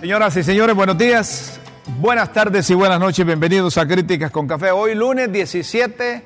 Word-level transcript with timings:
Señoras 0.00 0.36
y 0.36 0.42
señores, 0.44 0.76
buenos 0.76 0.96
días, 0.96 1.58
buenas 1.98 2.32
tardes 2.32 2.70
y 2.70 2.74
buenas 2.74 3.00
noches. 3.00 3.26
Bienvenidos 3.26 3.76
a 3.78 3.86
Críticas 3.86 4.30
con 4.30 4.46
Café. 4.46 4.70
Hoy 4.70 4.94
lunes 4.94 5.30
17 5.32 6.24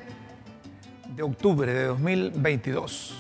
de 1.09 1.23
octubre 1.23 1.73
de 1.73 1.85
2022. 1.87 3.15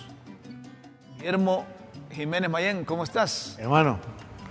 Guillermo 1.17 1.65
Jiménez 2.11 2.51
Mayén, 2.51 2.85
¿cómo 2.85 3.05
estás? 3.05 3.57
Hermano, 3.59 3.99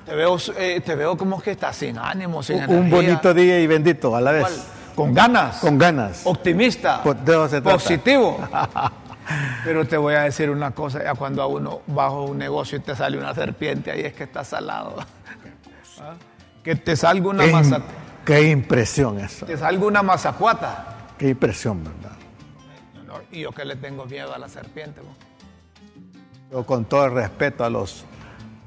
Te 0.06 0.16
veo, 0.16 0.38
eh, 0.58 0.82
te 0.84 0.96
veo 0.96 1.16
como 1.16 1.40
que 1.40 1.52
estás 1.52 1.76
sin 1.76 1.98
ánimo, 2.00 2.42
sin 2.42 2.58
un 2.58 2.64
energía. 2.64 2.96
bonito 2.96 3.34
día 3.34 3.60
y 3.60 3.68
bendito 3.68 4.16
a 4.16 4.22
la 4.22 4.32
vez. 4.32 4.42
¿Cuál? 4.44 4.96
Con 4.96 5.14
ganas. 5.14 5.58
Con 5.60 5.78
ganas. 5.78 6.22
Optimista. 6.26 7.02
Pues 7.04 7.18
se 7.20 7.62
trata. 7.62 7.74
positivo. 7.74 8.40
Pero 9.64 9.86
te 9.86 9.98
voy 9.98 10.16
a 10.16 10.22
decir 10.22 10.50
una 10.50 10.72
cosa, 10.72 11.04
ya 11.04 11.14
cuando 11.14 11.44
a 11.44 11.48
uno 11.48 11.82
bajo 11.88 12.24
un 12.24 12.40
negocio 12.40 12.80
y 12.80 12.82
te 12.82 12.96
sale 12.96 13.18
una 13.18 13.34
serpiente, 13.36 13.92
ahí 13.92 14.02
es 14.02 14.14
que 14.14 14.24
está 14.24 14.44
salado. 14.44 14.96
¿Ah? 16.02 16.16
Que 16.64 16.76
te 16.76 16.96
salga 16.96 17.30
una 17.30 17.46
Qué, 17.46 17.52
masa, 17.52 17.82
qué 18.26 18.50
impresión 18.50 19.20
eso. 19.20 19.46
te 19.46 19.58
salga 19.58 19.86
una 19.86 20.04
mazacuata. 20.04 20.88
Qué 21.18 21.30
impresión, 21.30 21.84
¿verdad? 21.84 22.18
Y 23.32 23.42
yo 23.42 23.52
que 23.52 23.64
le 23.64 23.76
tengo 23.78 24.06
miedo 24.06 24.34
a 24.34 24.38
la 24.38 24.50
serpiente. 24.50 25.02
¿no? 25.02 25.16
Yo 26.52 26.66
con 26.66 26.86
todo 26.86 27.06
el 27.06 27.14
respeto 27.14 27.64
a 27.64 27.70
los, 27.70 28.04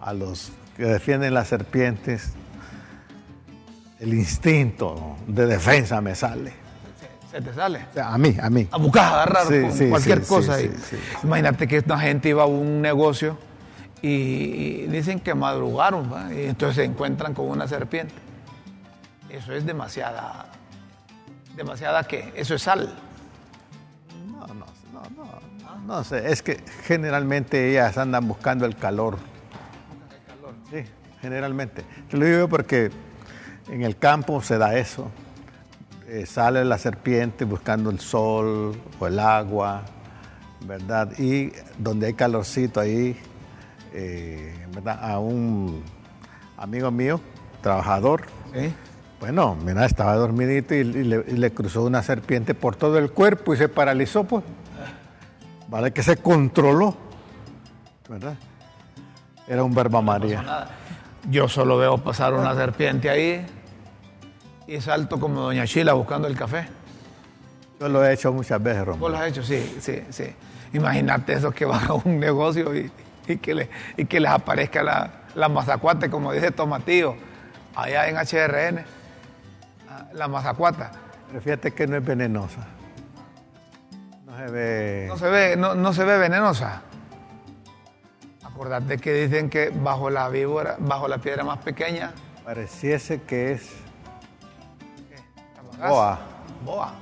a 0.00 0.12
los 0.14 0.52
que 0.76 0.84
defienden 0.84 1.34
las 1.34 1.48
serpientes, 1.48 2.32
el 4.00 4.14
instinto 4.14 5.16
de 5.26 5.46
defensa 5.46 6.00
me 6.00 6.14
sale. 6.14 6.52
Se, 7.30 7.36
se 7.38 7.42
te 7.42 7.52
sale. 7.54 7.80
O 7.90 7.94
sea, 7.94 8.14
a 8.14 8.18
mí, 8.18 8.34
a 8.40 8.48
mí. 8.50 8.66
A 8.70 8.78
buscar, 8.78 9.04
a 9.04 9.12
agarrar 9.22 9.46
Sí, 9.48 9.60
con 9.60 9.72
sí, 9.72 9.88
cualquier 9.88 10.20
sí, 10.22 10.26
cosa. 10.28 10.56
Imagínate 11.22 11.68
que 11.68 11.76
esta 11.76 11.98
gente 11.98 12.30
iba 12.30 12.42
a 12.44 12.46
un 12.46 12.80
negocio 12.80 13.36
y, 14.06 14.86
dicen 14.88 15.20
que 15.20 15.34
madrugaron 15.34 16.12
¿va? 16.12 16.32
y 16.32 16.44
entonces 16.44 16.76
se 16.76 16.84
encuentran 16.84 17.32
con 17.32 17.48
una 17.48 17.66
serpiente. 17.66 18.14
Eso 19.30 19.52
es 19.54 19.64
demasiada. 19.64 20.46
¿Demasiada 21.56 22.04
qué? 22.04 22.32
Eso 22.36 22.54
es 22.54 22.62
sal. 22.62 22.94
No, 24.30 24.46
no, 24.48 24.66
no, 24.92 25.02
no, 25.16 25.86
no 25.86 26.04
sé, 26.04 26.30
es 26.30 26.42
que 26.42 26.62
generalmente 26.82 27.70
ellas 27.70 27.96
andan 27.96 28.28
buscando 28.28 28.66
el 28.66 28.76
calor. 28.76 29.16
Sí, 30.70 30.84
generalmente. 31.22 31.82
Te 32.10 32.16
lo 32.18 32.26
digo 32.26 32.48
porque 32.48 32.90
en 33.68 33.82
el 33.82 33.96
campo 33.96 34.42
se 34.42 34.58
da 34.58 34.76
eso. 34.76 35.10
Eh, 36.08 36.26
sale 36.26 36.62
la 36.66 36.76
serpiente 36.76 37.46
buscando 37.46 37.88
el 37.88 38.00
sol 38.00 38.78
o 39.00 39.06
el 39.06 39.18
agua, 39.18 39.82
¿verdad? 40.66 41.18
Y 41.18 41.52
donde 41.78 42.08
hay 42.08 42.14
calorcito 42.14 42.80
ahí, 42.80 43.18
eh, 43.94 44.66
¿verdad? 44.74 44.98
A 45.02 45.18
un 45.18 45.82
amigo 46.58 46.90
mío, 46.90 47.20
trabajador, 47.62 48.22
bueno, 49.20 49.56
mira, 49.64 49.86
estaba 49.86 50.14
dormidito 50.16 50.74
y, 50.74 50.78
y 50.78 50.84
le, 50.84 51.24
y 51.26 51.36
le 51.36 51.52
cruzó 51.52 51.82
una 51.84 52.02
serpiente 52.02 52.54
por 52.54 52.76
todo 52.76 52.98
el 52.98 53.10
cuerpo 53.10 53.54
y 53.54 53.56
se 53.56 53.68
paralizó, 53.68 54.24
pues. 54.24 54.44
Vale, 55.68 55.92
que 55.92 56.02
se 56.02 56.18
controló, 56.18 56.94
¿verdad? 58.08 58.34
Era 59.48 59.64
un 59.64 59.74
verba 59.74 60.02
María. 60.02 60.68
Yo 61.30 61.48
solo 61.48 61.78
veo 61.78 61.98
pasar 61.98 62.34
una 62.34 62.54
serpiente 62.54 63.08
ahí 63.08 63.46
y 64.66 64.80
salto 64.80 65.18
como 65.18 65.40
Doña 65.40 65.66
Chila 65.66 65.94
buscando 65.94 66.28
el 66.28 66.36
café. 66.36 66.68
Yo 67.80 67.88
lo 67.88 68.04
he 68.04 68.12
hecho 68.12 68.32
muchas 68.32 68.62
veces, 68.62 68.80
¿Vos 68.80 68.88
Romulo. 68.88 69.08
lo 69.10 69.18
has 69.18 69.28
hecho? 69.28 69.42
Sí, 69.42 69.76
sí, 69.80 70.02
sí. 70.10 70.24
Imagínate 70.74 71.32
esos 71.32 71.54
que 71.54 71.64
van 71.64 71.84
a 71.86 71.94
un 71.94 72.18
negocio 72.18 72.74
y, 72.76 72.90
y 73.28 73.36
que, 73.38 73.54
le- 73.54 73.70
y 73.96 74.04
que 74.06 74.20
les 74.20 74.30
aparezca 74.30 74.82
la, 74.82 75.10
la 75.34 75.48
mazacuate, 75.48 76.10
como 76.10 76.32
dice 76.32 76.50
Tomatillo, 76.50 77.16
allá 77.74 78.08
en 78.08 78.16
HRN. 78.16 78.84
ah, 79.90 80.04
La 80.12 80.28
mazacuata. 80.28 80.90
Pero 81.28 81.40
fíjate 81.40 81.72
que 81.72 81.86
no 81.86 81.96
es 81.96 82.04
venenosa. 82.04 82.66
No 84.26 84.36
se 84.36 84.46
ve. 84.52 85.04
No 85.08 85.16
se 85.18 85.28
ve, 85.28 85.56
no, 85.56 85.74
no 85.74 85.92
se 85.92 86.04
ve 86.04 86.18
venenosa. 86.18 86.82
Acordate 88.44 88.98
que 88.98 89.12
dicen 89.12 89.50
que 89.50 89.70
bajo 89.70 90.10
la 90.10 90.28
víbora, 90.28 90.76
bajo 90.78 91.08
la 91.08 91.18
piedra 91.18 91.42
más 91.44 91.58
pequeña, 91.58 92.12
Pareciese 92.44 93.22
que 93.22 93.52
es 93.52 93.70
la 95.56 95.62
bagaza. 95.62 95.88
boa. 95.88 96.18
Boa. 96.64 96.92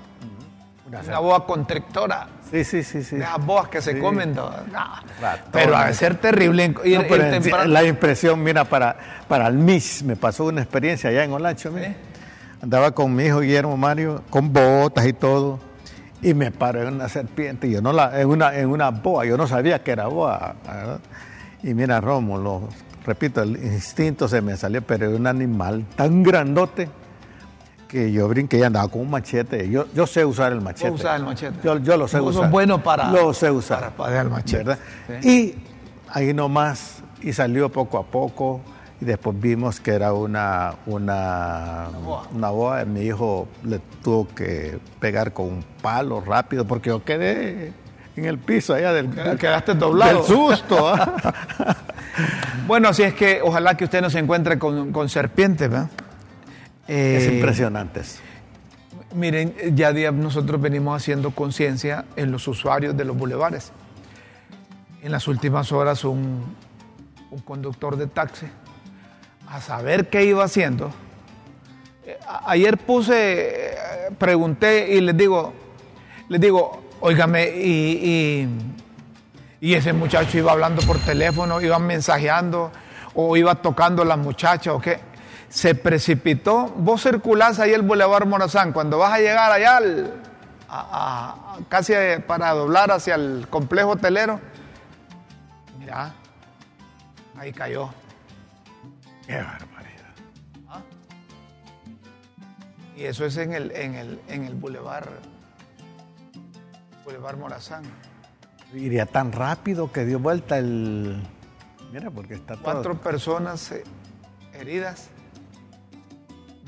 Una 0.86 1.00
Una 1.00 1.18
boa 1.18 1.46
constrictora. 1.46 2.26
Sí, 2.52 2.64
sí, 2.64 2.82
sí, 2.82 3.02
sí. 3.02 3.16
De 3.16 3.24
esas 3.24 3.44
boas 3.44 3.68
que 3.68 3.80
se 3.80 3.94
Sí. 3.94 3.98
comen 3.98 4.34
todas. 4.34 4.60
Ratones. 5.20 5.48
Pero 5.52 5.78
de 5.78 5.94
ser 5.94 6.16
terrible 6.16 6.64
ir, 6.66 6.74
No, 6.74 6.84
ir 6.84 7.30
temprano. 7.30 7.64
la 7.64 7.82
impresión, 7.82 8.42
mira, 8.42 8.64
para, 8.64 8.94
para 9.26 9.46
el 9.48 9.54
MIS, 9.54 10.02
me 10.04 10.16
pasó 10.16 10.44
una 10.44 10.60
experiencia 10.62 11.08
allá 11.10 11.24
en 11.24 11.32
Olancho. 11.32 11.72
Andaba 12.62 12.92
con 12.92 13.14
mi 13.14 13.24
hijo 13.24 13.40
Guillermo 13.40 13.76
Mario, 13.76 14.22
con 14.30 14.52
botas 14.52 15.06
y 15.06 15.14
todo, 15.14 15.58
y 16.20 16.34
me 16.34 16.50
paró 16.52 16.82
en 16.86 16.94
una 16.94 17.08
serpiente, 17.08 17.68
yo 17.68 17.80
no 17.82 17.92
la, 17.92 18.20
en 18.20 18.28
una, 18.28 18.54
en 18.54 18.68
una 18.68 18.90
boa, 18.90 19.24
yo 19.24 19.36
no 19.36 19.46
sabía 19.48 19.82
que 19.82 19.90
era 19.90 20.06
boa, 20.06 20.54
¿verdad? 20.64 21.00
Y 21.64 21.74
mira, 21.74 22.00
Rómulo, 22.00 22.68
repito, 23.04 23.42
el 23.42 23.56
instinto 23.56 24.28
se 24.28 24.40
me 24.42 24.56
salió, 24.56 24.82
pero 24.82 25.06
era 25.08 25.16
un 25.16 25.26
animal 25.26 25.84
tan 25.96 26.22
grandote 26.22 26.88
que 27.92 28.10
yo 28.10 28.26
brinqué 28.26 28.58
y 28.58 28.62
andaba 28.62 28.88
con 28.88 29.02
un 29.02 29.10
machete. 29.10 29.68
Yo, 29.68 29.84
yo 29.94 30.06
sé 30.06 30.24
usar 30.24 30.50
el 30.52 30.62
machete. 30.62 30.88
El. 30.96 31.52
Yo, 31.62 31.78
yo 31.78 31.96
lo 31.98 32.08
sé 32.08 32.20
usar. 32.20 32.50
bueno 32.50 32.82
para- 32.82 33.10
Lo 33.10 33.34
sé 33.34 33.50
usar. 33.50 33.80
para 33.80 33.90
padear 33.92 34.24
el 34.24 34.30
machete. 34.32 34.64
¿verdad? 34.64 34.78
Sí. 35.20 35.28
Y 35.28 35.54
ahí 36.08 36.32
nomás, 36.32 37.02
y 37.20 37.32
salió 37.34 37.68
poco 37.70 37.98
a 37.98 38.04
poco, 38.04 38.62
y 39.00 39.04
después 39.04 39.38
vimos 39.38 39.78
que 39.78 39.90
era 39.92 40.12
una, 40.14 40.74
una, 40.86 41.88
boa. 42.02 42.28
una 42.34 42.48
boa. 42.50 42.84
Mi 42.86 43.02
hijo 43.02 43.46
le 43.64 43.78
tuvo 44.02 44.26
que 44.34 44.78
pegar 44.98 45.32
con 45.34 45.46
un 45.46 45.64
palo 45.82 46.22
rápido, 46.22 46.66
porque 46.66 46.88
yo 46.88 47.04
quedé 47.04 47.74
en 48.16 48.24
el 48.24 48.38
piso 48.38 48.72
allá 48.74 48.92
del, 48.94 49.10
Quedaste 49.38 49.74
doblado. 49.74 50.18
del 50.18 50.24
susto. 50.26 50.88
¿ah? 50.88 51.14
Bueno, 52.66 52.88
así 52.88 53.02
es 53.02 53.14
que 53.14 53.40
ojalá 53.42 53.74
que 53.76 53.84
usted 53.84 54.00
no 54.02 54.08
se 54.10 54.18
encuentre 54.18 54.58
con, 54.58 54.92
con 54.92 55.08
serpientes, 55.08 55.68
¿verdad? 55.68 55.88
Es 56.88 57.24
Eh, 57.24 57.34
impresionante. 57.34 58.00
eso. 58.00 58.20
Miren, 59.14 59.54
ya 59.76 59.92
día 59.92 60.10
nosotros 60.10 60.60
venimos 60.60 60.96
haciendo 60.96 61.32
conciencia 61.32 62.04
en 62.16 62.32
los 62.32 62.48
usuarios 62.48 62.96
de 62.96 63.04
los 63.04 63.16
bulevares. 63.16 63.72
En 65.02 65.12
las 65.12 65.28
últimas 65.28 65.70
horas 65.72 66.04
un, 66.04 66.42
un 67.30 67.38
conductor 67.40 67.96
de 67.96 68.06
taxi, 68.06 68.46
a 69.48 69.60
saber 69.60 70.08
qué 70.08 70.24
iba 70.24 70.44
haciendo. 70.44 70.90
Eh, 72.06 72.18
Ayer 72.46 72.78
puse, 72.78 73.72
eh, 73.74 73.74
pregunté 74.16 74.94
y 74.94 75.00
les 75.00 75.16
digo, 75.16 75.52
les 76.28 76.40
digo, 76.40 76.82
óigame, 77.00 77.48
y, 77.54 78.46
y, 79.60 79.68
y 79.68 79.74
ese 79.74 79.92
muchacho 79.92 80.38
iba 80.38 80.52
hablando 80.52 80.80
por 80.82 80.98
teléfono, 80.98 81.60
iba 81.60 81.78
mensajeando 81.78 82.72
o 83.14 83.36
iba 83.36 83.56
tocando 83.56 84.02
a 84.02 84.04
la 84.06 84.16
muchacha 84.16 84.72
o 84.72 84.80
qué. 84.80 84.98
Se 85.52 85.74
precipitó. 85.74 86.68
Vos 86.76 87.02
circulás 87.02 87.58
ahí 87.58 87.72
el 87.72 87.82
Boulevard 87.82 88.26
Morazán. 88.26 88.72
Cuando 88.72 88.96
vas 88.98 89.12
a 89.12 89.18
llegar 89.18 89.52
allá, 89.52 89.76
al- 89.76 90.14
a- 90.68 91.36
a- 91.56 91.58
casi 91.68 91.92
para 92.26 92.50
doblar 92.52 92.90
hacia 92.90 93.16
el 93.16 93.46
complejo 93.50 93.90
hotelero, 93.90 94.40
mira, 95.78 96.14
ahí 97.36 97.52
cayó. 97.52 97.90
Qué 99.26 99.36
barbaridad. 99.36 100.14
Y 102.96 103.04
eso 103.04 103.26
es 103.26 103.36
en 103.36 103.52
el, 103.52 103.70
en 103.72 103.94
el, 103.94 104.20
en 104.28 104.44
el 104.44 104.54
Boulevard, 104.54 105.08
Boulevard 107.04 107.36
Morazán. 107.36 107.82
Iría 108.72 109.04
tan 109.04 109.32
rápido 109.32 109.92
que 109.92 110.04
dio 110.06 110.18
vuelta 110.18 110.56
el. 110.58 111.22
Mira, 111.92 112.10
porque 112.10 112.34
está 112.34 112.54
todo. 112.54 112.64
Cuatro 112.64 112.98
personas 113.00 113.70
eh, 113.72 113.84
heridas. 114.54 115.10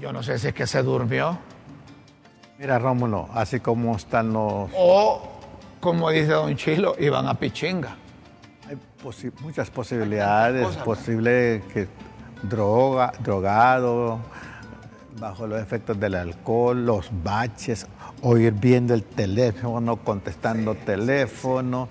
Yo 0.04 0.12
no 0.12 0.22
sé 0.22 0.38
si 0.38 0.48
es 0.48 0.52
que 0.54 0.66
se 0.66 0.82
durmió 0.82 1.38
Mira, 2.58 2.78
Rómulo, 2.78 3.26
así 3.32 3.58
como 3.60 3.96
están 3.96 4.34
los. 4.34 4.70
o, 4.76 5.22
como 5.80 6.10
dice 6.10 6.26
Don 6.32 6.54
Chilo, 6.56 6.94
iban 6.98 7.26
a 7.26 7.32
Pichinga. 7.38 7.96
Hay 8.68 8.76
posi- 9.02 9.32
muchas 9.40 9.70
posibilidades. 9.70 10.76
posible 10.76 11.62
que 11.72 11.88
droga, 12.42 13.14
drogado, 13.20 14.18
bajo 15.18 15.46
los 15.46 15.58
efectos 15.62 15.98
del 15.98 16.16
alcohol, 16.16 16.84
los 16.84 17.08
baches, 17.22 17.86
o 18.20 18.36
ir 18.36 18.52
viendo 18.52 18.92
el 18.92 19.04
teléfono, 19.04 19.96
contestando 19.96 20.74
teléfono. 20.74 21.88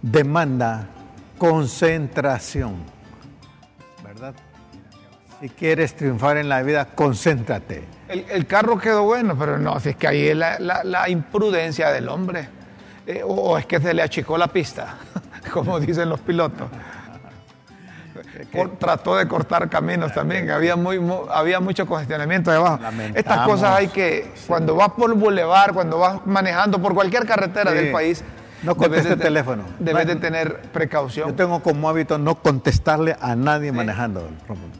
Demanda 0.00 0.88
concentración. 1.36 2.76
Si 5.40 5.48
quieres 5.48 5.94
triunfar 5.96 6.36
en 6.36 6.48
la 6.48 6.62
vida, 6.62 6.84
concéntrate. 6.94 7.82
El, 8.08 8.26
el 8.30 8.46
carro 8.46 8.78
quedó 8.78 9.04
bueno, 9.04 9.36
pero 9.38 9.56
no, 9.58 9.80
si 9.80 9.90
es 9.90 9.96
que 9.96 10.06
ahí 10.06 10.28
es 10.28 10.36
la, 10.36 10.58
la- 10.58 10.84
la 10.84 11.08
imprudencia 11.08 11.90
del 11.90 12.08
hombre. 12.08 12.48
Eh, 13.06 13.22
o, 13.24 13.28
o 13.32 13.58
es 13.58 13.64
que 13.64 13.80
se 13.80 13.94
le 13.94 14.02
achicó 14.02 14.36
la 14.36 14.48
pista, 14.48 14.96
como 15.52 15.80
dicen 15.80 16.08
los 16.10 16.20
pilotos. 16.20 16.68
Por- 18.52 18.76
trató 18.78 19.16
de 19.16 19.26
cortar 19.28 19.68
caminos 19.70 20.12
también, 20.12 20.50
había, 20.50 20.76
muy, 20.76 20.98
mu- 20.98 21.24
había 21.30 21.58
mucho 21.60 21.86
congestionamiento 21.86 22.50
debajo. 22.50 22.78
Estas 23.14 23.46
cosas 23.46 23.76
hay 23.76 23.88
que, 23.88 24.32
cuando 24.46 24.74
vas 24.76 24.90
por 24.90 25.14
bulevar, 25.14 25.72
cuando 25.72 25.98
vas 25.98 26.20
manejando 26.26 26.80
por 26.82 26.92
cualquier 26.94 27.26
carretera 27.26 27.70
Sí. 27.70 27.76
del 27.78 27.92
país, 27.92 28.22
No 28.62 28.74
conteste 28.76 29.10
de 29.10 29.16
te- 29.16 29.22
teléfono. 29.24 29.64
Debes 29.78 30.06
de 30.06 30.16
tener 30.16 30.60
precaución. 30.72 31.28
Yo 31.30 31.34
tengo 31.34 31.62
como 31.62 31.88
hábito 31.88 32.18
no 32.18 32.34
contestarle 32.36 33.16
a 33.20 33.34
nadie 33.34 33.72
manejando. 33.72 34.28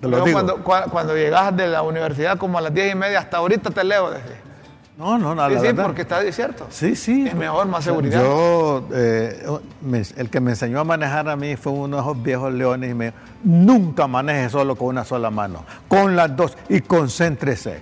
Te 0.01 0.07
lo 0.07 0.11
Luego 0.11 0.27
digo. 0.27 0.37
cuando, 0.37 0.65
cua- 0.65 0.91
cuando 0.91 1.15
llegas 1.17 1.57
de 1.57 1.67
la 1.69 1.83
universidad 1.83 2.37
como 2.39 2.59
a 2.59 2.61
las 2.61 2.75
10 2.75 2.93
y 2.93 2.95
media, 2.95 3.21
hasta 3.21 3.39
ahorita 3.39 3.71
te 3.71 3.83
leo. 3.85 4.11
desde- 4.11 4.51
No, 4.99 5.17
no, 5.19 5.35
no, 5.35 5.49
Sí, 5.49 5.55
la 5.55 5.61
sí, 5.61 5.67
verdad. 5.69 5.85
porque 5.87 6.03
está 6.03 6.21
cierto. 6.31 6.67
Sí, 6.69 6.95
sí. 6.95 7.27
Es 7.27 7.35
mejor, 7.35 7.67
más 7.69 7.85
seguridad. 7.85 8.21
Yo, 8.23 8.87
eh, 8.93 9.47
me- 9.81 10.03
el 10.17 10.29
que 10.29 10.41
me 10.41 10.51
enseñó 10.51 10.79
a 10.81 10.85
manejar 10.85 11.27
a 11.31 11.37
mí 11.37 11.57
fue 11.57 11.73
uno 11.73 11.97
de 11.97 12.03
esos 12.03 12.23
viejos 12.23 12.53
leones 12.53 12.91
y 12.91 12.95
me 12.95 13.05
dijo, 13.07 13.17
nunca 13.45 14.07
maneje 14.07 14.51
solo 14.51 14.77
con 14.77 14.89
una 14.89 15.05
sola 15.07 15.31
mano, 15.31 15.65
con 15.89 16.17
las 16.17 16.37
dos 16.37 16.55
y 16.69 16.83
concéntrese. 16.83 17.81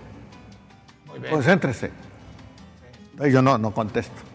Muy 1.09 1.19
bien. 1.19 1.33
Concéntrese. 1.35 1.91
Yo 3.29 3.43
no, 3.43 3.59
no 3.59 3.73
contesto. 3.73 4.28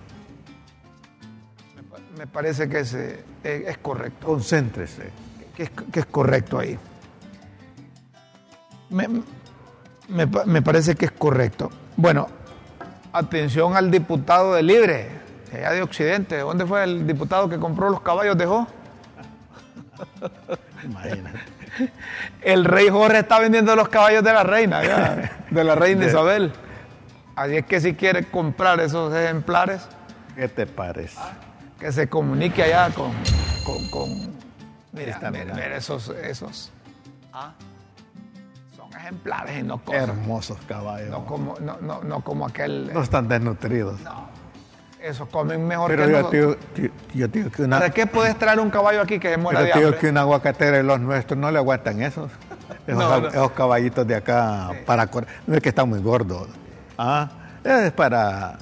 Me 2.24 2.28
parece 2.28 2.70
que 2.70 2.80
es, 2.80 2.94
eh, 2.94 3.22
es- 3.44 3.68
es 3.68 3.78
correcto. 3.80 4.28
Concéntrese. 4.28 5.10
Que 5.58 5.64
es, 5.64 5.72
que 5.92 6.00
es 6.00 6.06
correcto 6.06 6.58
ahí. 6.58 6.80
Me, 8.90 9.10
me 10.08 10.26
pa- 10.28 10.46
me 10.46 10.62
parece 10.62 10.96
que 10.96 11.04
es 11.04 11.12
correcto. 11.12 11.70
Bueno, 11.98 12.30
atención 13.12 13.76
al 13.76 13.92
diputado 13.92 14.54
de 14.54 14.64
Libre, 14.64 15.10
allá 15.54 15.72
de 15.72 15.82
Occidente. 15.82 16.38
¿Dónde 16.40 16.66
fue 16.66 16.86
el 16.86 17.06
diputado 17.06 17.50
que 17.50 17.58
compró 17.60 17.90
los 17.90 18.00
caballos 18.00 18.38
dejó? 18.38 18.68
Imagínate. 20.86 21.40
El 22.42 22.64
rey 22.64 22.88
Jorge 22.88 23.20
está 23.20 23.40
vendiendo 23.40 23.76
los 23.76 23.90
caballos 23.90 24.24
de 24.24 24.32
la 24.32 24.44
reina, 24.44 24.82
ya, 24.82 25.44
de 25.50 25.64
la 25.66 25.76
reina 25.76 26.06
Isabel. 26.08 26.54
Así 27.36 27.58
es 27.58 27.66
que 27.66 27.82
si 27.82 27.96
quiere 27.96 28.24
comprar 28.24 28.80
esos 28.80 29.14
ejemplares, 29.14 29.82
¿Qué 30.38 30.48
te 30.48 30.66
parece? 30.66 31.20
Que 31.84 31.92
se 31.92 32.08
comunique 32.08 32.64
allá 32.64 32.90
con. 32.96 33.12
con, 33.66 33.88
con- 33.90 34.10
mira, 34.94 35.12
Está 35.12 35.30
mira, 35.30 35.44
mirando. 35.44 35.62
mira 35.64 35.78
esos. 35.78 36.10
esos 36.24 36.72
ah, 37.34 37.52
son 38.76 38.90
ejemplares 38.98 39.60
y 39.60 39.64
no 39.64 39.78
cosas. 39.80 40.04
hermosos 40.04 40.58
caballos. 40.68 41.10
No 41.10 41.26
como, 41.26 41.56
no, 41.60 41.78
no, 41.82 42.02
no 42.04 42.22
como 42.22 42.48
aquel. 42.48 42.92
No 42.94 43.02
están 43.04 43.28
desnutridos. 43.28 44.00
Esos 45.02 45.28
comen 45.28 45.68
mejor 45.68 45.90
Pero 45.92 46.06
que 46.06 46.12
yo 46.14 46.18
nosotros. 46.20 46.58
digo, 46.74 46.88
yo- 46.88 47.14
yo 47.20 47.30
te 47.30 47.40
digo 47.40 47.52
que 47.52 47.64
una, 47.64 47.80
¿Para 47.80 47.92
qué 47.92 48.08
puedes 48.08 48.40
traer 48.40 48.62
un 48.62 48.70
caballo 48.70 49.02
aquí 49.02 49.20
que 49.20 49.32
se 49.32 49.38
muera 49.38 49.60
pero 49.60 49.68
de 49.68 49.74
te 49.74 49.86
digo 49.86 50.00
que 50.00 50.08
un 50.08 50.18
aguacatero 50.18 50.78
de 50.78 50.84
los 50.84 51.02
nuestros 51.02 51.38
no 51.38 51.52
le 51.52 51.58
aguantan 51.58 52.02
esos. 52.02 52.32
Esos, 52.88 53.00
No, 53.00 53.20
no. 53.22 53.28
esos 53.28 53.52
caballitos 53.52 54.06
de 54.08 54.16
acá 54.16 54.72
para 54.86 55.08
correr. 55.08 55.28
No 55.48 55.56
es 55.56 55.62
que 55.62 55.70
están 55.70 55.88
muy 55.90 56.00
gordos. 56.00 56.48
Ah, 56.98 57.30
es 57.64 57.92
para, 57.92 58.58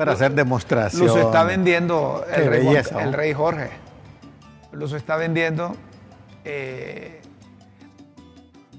para 0.00 0.12
hacer 0.12 0.32
demostración. 0.32 1.06
Los 1.06 1.16
está 1.16 1.44
vendiendo 1.44 2.24
el 2.34 2.46
rey, 2.46 2.66
belleza, 2.66 3.02
el 3.02 3.12
rey 3.12 3.32
Jorge. 3.32 3.70
Los 4.72 4.92
está 4.92 5.16
vendiendo. 5.16 5.76
eh, 6.44 7.20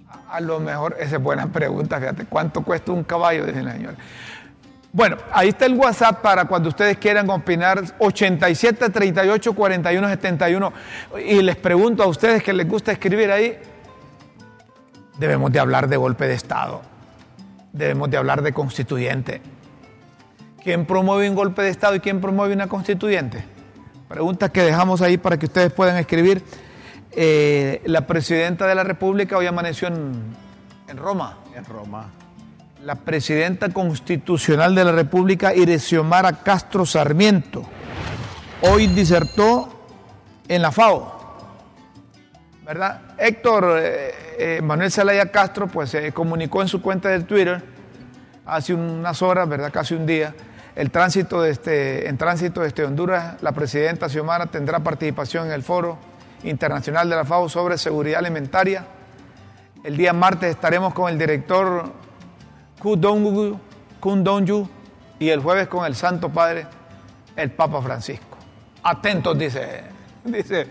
a- 0.09 0.37
a 0.37 0.41
lo 0.41 0.59
mejor, 0.59 0.95
esa 0.99 1.17
es 1.17 1.21
buena 1.21 1.47
pregunta, 1.51 1.99
fíjate. 1.99 2.25
¿Cuánto 2.25 2.63
cuesta 2.63 2.91
un 2.91 3.03
caballo? 3.03 3.45
Dice 3.45 3.61
la 3.61 3.73
señora. 3.73 3.95
Bueno, 4.93 5.17
ahí 5.31 5.49
está 5.49 5.65
el 5.67 5.75
WhatsApp 5.75 6.21
para 6.21 6.45
cuando 6.45 6.67
ustedes 6.69 6.97
quieran 6.97 7.29
opinar. 7.29 7.81
87 7.99 8.89
38 8.89 9.53
41 9.53 10.09
71. 10.09 10.73
Y 11.25 11.41
les 11.41 11.55
pregunto 11.55 12.03
a 12.03 12.07
ustedes 12.07 12.43
que 12.43 12.51
les 12.51 12.67
gusta 12.67 12.91
escribir 12.91 13.31
ahí. 13.31 13.57
Debemos 15.17 15.51
de 15.51 15.59
hablar 15.59 15.87
de 15.87 15.97
golpe 15.97 16.25
de 16.27 16.33
Estado. 16.33 16.81
Debemos 17.71 18.09
de 18.09 18.17
hablar 18.17 18.41
de 18.41 18.51
constituyente. 18.53 19.41
¿Quién 20.63 20.85
promueve 20.85 21.27
un 21.27 21.35
golpe 21.35 21.63
de 21.63 21.69
Estado 21.69 21.95
y 21.95 21.99
quién 21.99 22.21
promueve 22.21 22.53
una 22.53 22.67
constituyente? 22.67 23.43
Preguntas 24.07 24.51
que 24.51 24.61
dejamos 24.61 25.01
ahí 25.01 25.17
para 25.17 25.37
que 25.37 25.47
ustedes 25.47 25.73
puedan 25.73 25.97
escribir. 25.97 26.43
Eh, 27.13 27.81
la 27.85 28.05
presidenta 28.05 28.67
de 28.67 28.75
la 28.75 28.83
República 28.83 29.37
hoy 29.37 29.47
amaneció 29.47 29.87
en, 29.87 30.21
en 30.87 30.97
Roma. 30.97 31.39
En 31.55 31.65
Roma. 31.65 32.11
La 32.83 32.93
presidenta 32.93 33.69
constitucional 33.69 34.75
de 34.75 34.85
la 34.85 34.91
República, 34.91 35.55
Irexiomara 35.55 36.43
Castro 36.43 36.85
Sarmiento, 36.85 37.63
hoy 38.61 38.85
disertó 38.85 39.67
en 40.47 40.61
la 40.61 40.71
FAO. 40.71 41.21
¿Verdad? 42.63 43.01
Héctor 43.17 43.79
eh, 43.79 44.11
eh, 44.37 44.61
Manuel 44.61 44.91
Zelaya 44.91 45.31
Castro, 45.31 45.67
pues 45.67 45.89
se 45.89 46.11
comunicó 46.11 46.61
en 46.61 46.67
su 46.67 46.83
cuenta 46.83 47.09
de 47.09 47.21
Twitter 47.21 47.63
hace 48.45 48.73
unas 48.73 49.21
horas, 49.21 49.49
¿verdad? 49.49 49.71
Casi 49.71 49.95
un 49.95 50.05
día. 50.05 50.35
El 50.81 50.89
tránsito 50.89 51.43
de 51.43 51.51
este, 51.51 52.09
en 52.09 52.17
tránsito 52.17 52.61
desde 52.61 52.83
Honduras, 52.85 53.35
la 53.43 53.51
presidenta 53.51 54.09
Xiomara 54.09 54.47
tendrá 54.47 54.79
participación 54.79 55.45
en 55.45 55.51
el 55.51 55.61
foro 55.61 55.99
internacional 56.41 57.07
de 57.07 57.17
la 57.17 57.23
FAO 57.23 57.49
sobre 57.49 57.77
seguridad 57.77 58.17
alimentaria. 58.17 58.87
El 59.83 59.95
día 59.95 60.11
martes 60.11 60.49
estaremos 60.49 60.91
con 60.95 61.11
el 61.11 61.19
director 61.19 61.83
Ku 62.79 62.95
Dongyu, 62.95 63.59
Kun 63.99 64.23
Dongyu 64.23 64.67
y 65.19 65.29
el 65.29 65.41
jueves 65.41 65.67
con 65.67 65.85
el 65.85 65.93
Santo 65.93 66.29
Padre, 66.29 66.65
el 67.35 67.51
Papa 67.51 67.79
Francisco. 67.83 68.39
Atentos, 68.81 69.37
dice, 69.37 69.83
dice, 70.23 70.65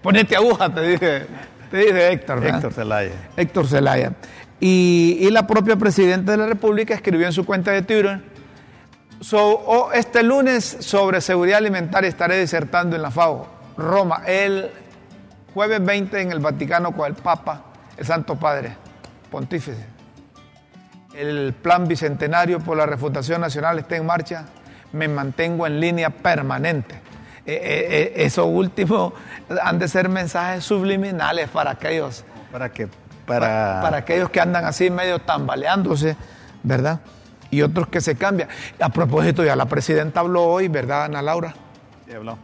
ponete 0.00 0.34
aguja, 0.34 0.72
te 0.72 0.80
dice, 0.80 1.26
te 1.70 1.76
dice 1.76 2.10
Héctor. 2.10 2.40
¿verdad? 2.40 2.56
Héctor 2.56 2.72
Zelaya. 2.72 3.30
Héctor 3.36 3.66
Zelaya. 3.66 4.12
Y, 4.60 5.18
y 5.20 5.30
la 5.30 5.46
propia 5.46 5.76
presidenta 5.76 6.32
de 6.32 6.38
la 6.38 6.46
República 6.46 6.94
escribió 6.94 7.26
en 7.26 7.34
su 7.34 7.44
cuenta 7.44 7.70
de 7.72 7.82
Twitter, 7.82 8.31
so- 9.22 9.62
oh, 9.66 9.92
este 9.92 10.22
lunes 10.22 10.76
sobre 10.80 11.20
seguridad 11.20 11.58
alimentaria 11.58 12.08
estaré 12.08 12.38
disertando 12.38 12.96
en 12.96 13.02
la 13.02 13.10
FAO, 13.10 13.46
Roma. 13.76 14.22
El 14.26 14.70
jueves 15.54 15.84
20 15.84 16.20
en 16.20 16.32
el 16.32 16.38
Vaticano 16.40 16.92
con 16.92 17.06
el 17.06 17.14
Papa, 17.14 17.62
el 17.96 18.06
Santo 18.06 18.36
Padre, 18.36 18.76
pontífice. 19.30 19.86
El 21.14 21.52
plan 21.52 21.86
bicentenario 21.86 22.58
por 22.60 22.76
la 22.76 22.86
refutación 22.86 23.40
nacional 23.40 23.78
está 23.78 23.96
en 23.96 24.06
marcha. 24.06 24.46
Me 24.92 25.08
mantengo 25.08 25.66
en 25.66 25.78
línea 25.78 26.10
permanente. 26.10 26.94
Eh, 27.44 27.54
eh, 27.54 27.86
eh, 27.90 28.12
eso 28.24 28.46
último 28.46 29.12
han 29.62 29.78
de 29.78 29.88
ser 29.88 30.08
mensajes 30.08 30.64
subliminales 30.64 31.48
para 31.48 31.72
aquellos. 31.72 32.24
Para 32.50 32.70
que 32.70 32.88
para... 33.26 33.80
para 33.82 33.98
aquellos 33.98 34.30
que 34.30 34.40
andan 34.40 34.64
así 34.64 34.90
medio 34.90 35.18
tambaleándose, 35.18 36.16
¿verdad? 36.62 37.00
Y 37.52 37.62
otros 37.62 37.86
que 37.86 38.00
se 38.00 38.16
cambian. 38.16 38.48
A 38.80 38.88
propósito, 38.88 39.44
ya 39.44 39.54
la 39.54 39.66
presidenta 39.66 40.20
habló 40.20 40.44
hoy, 40.44 40.68
¿verdad, 40.68 41.04
Ana 41.04 41.22
Laura? 41.22 41.54
Ya 42.08 42.16
habló. 42.16 42.38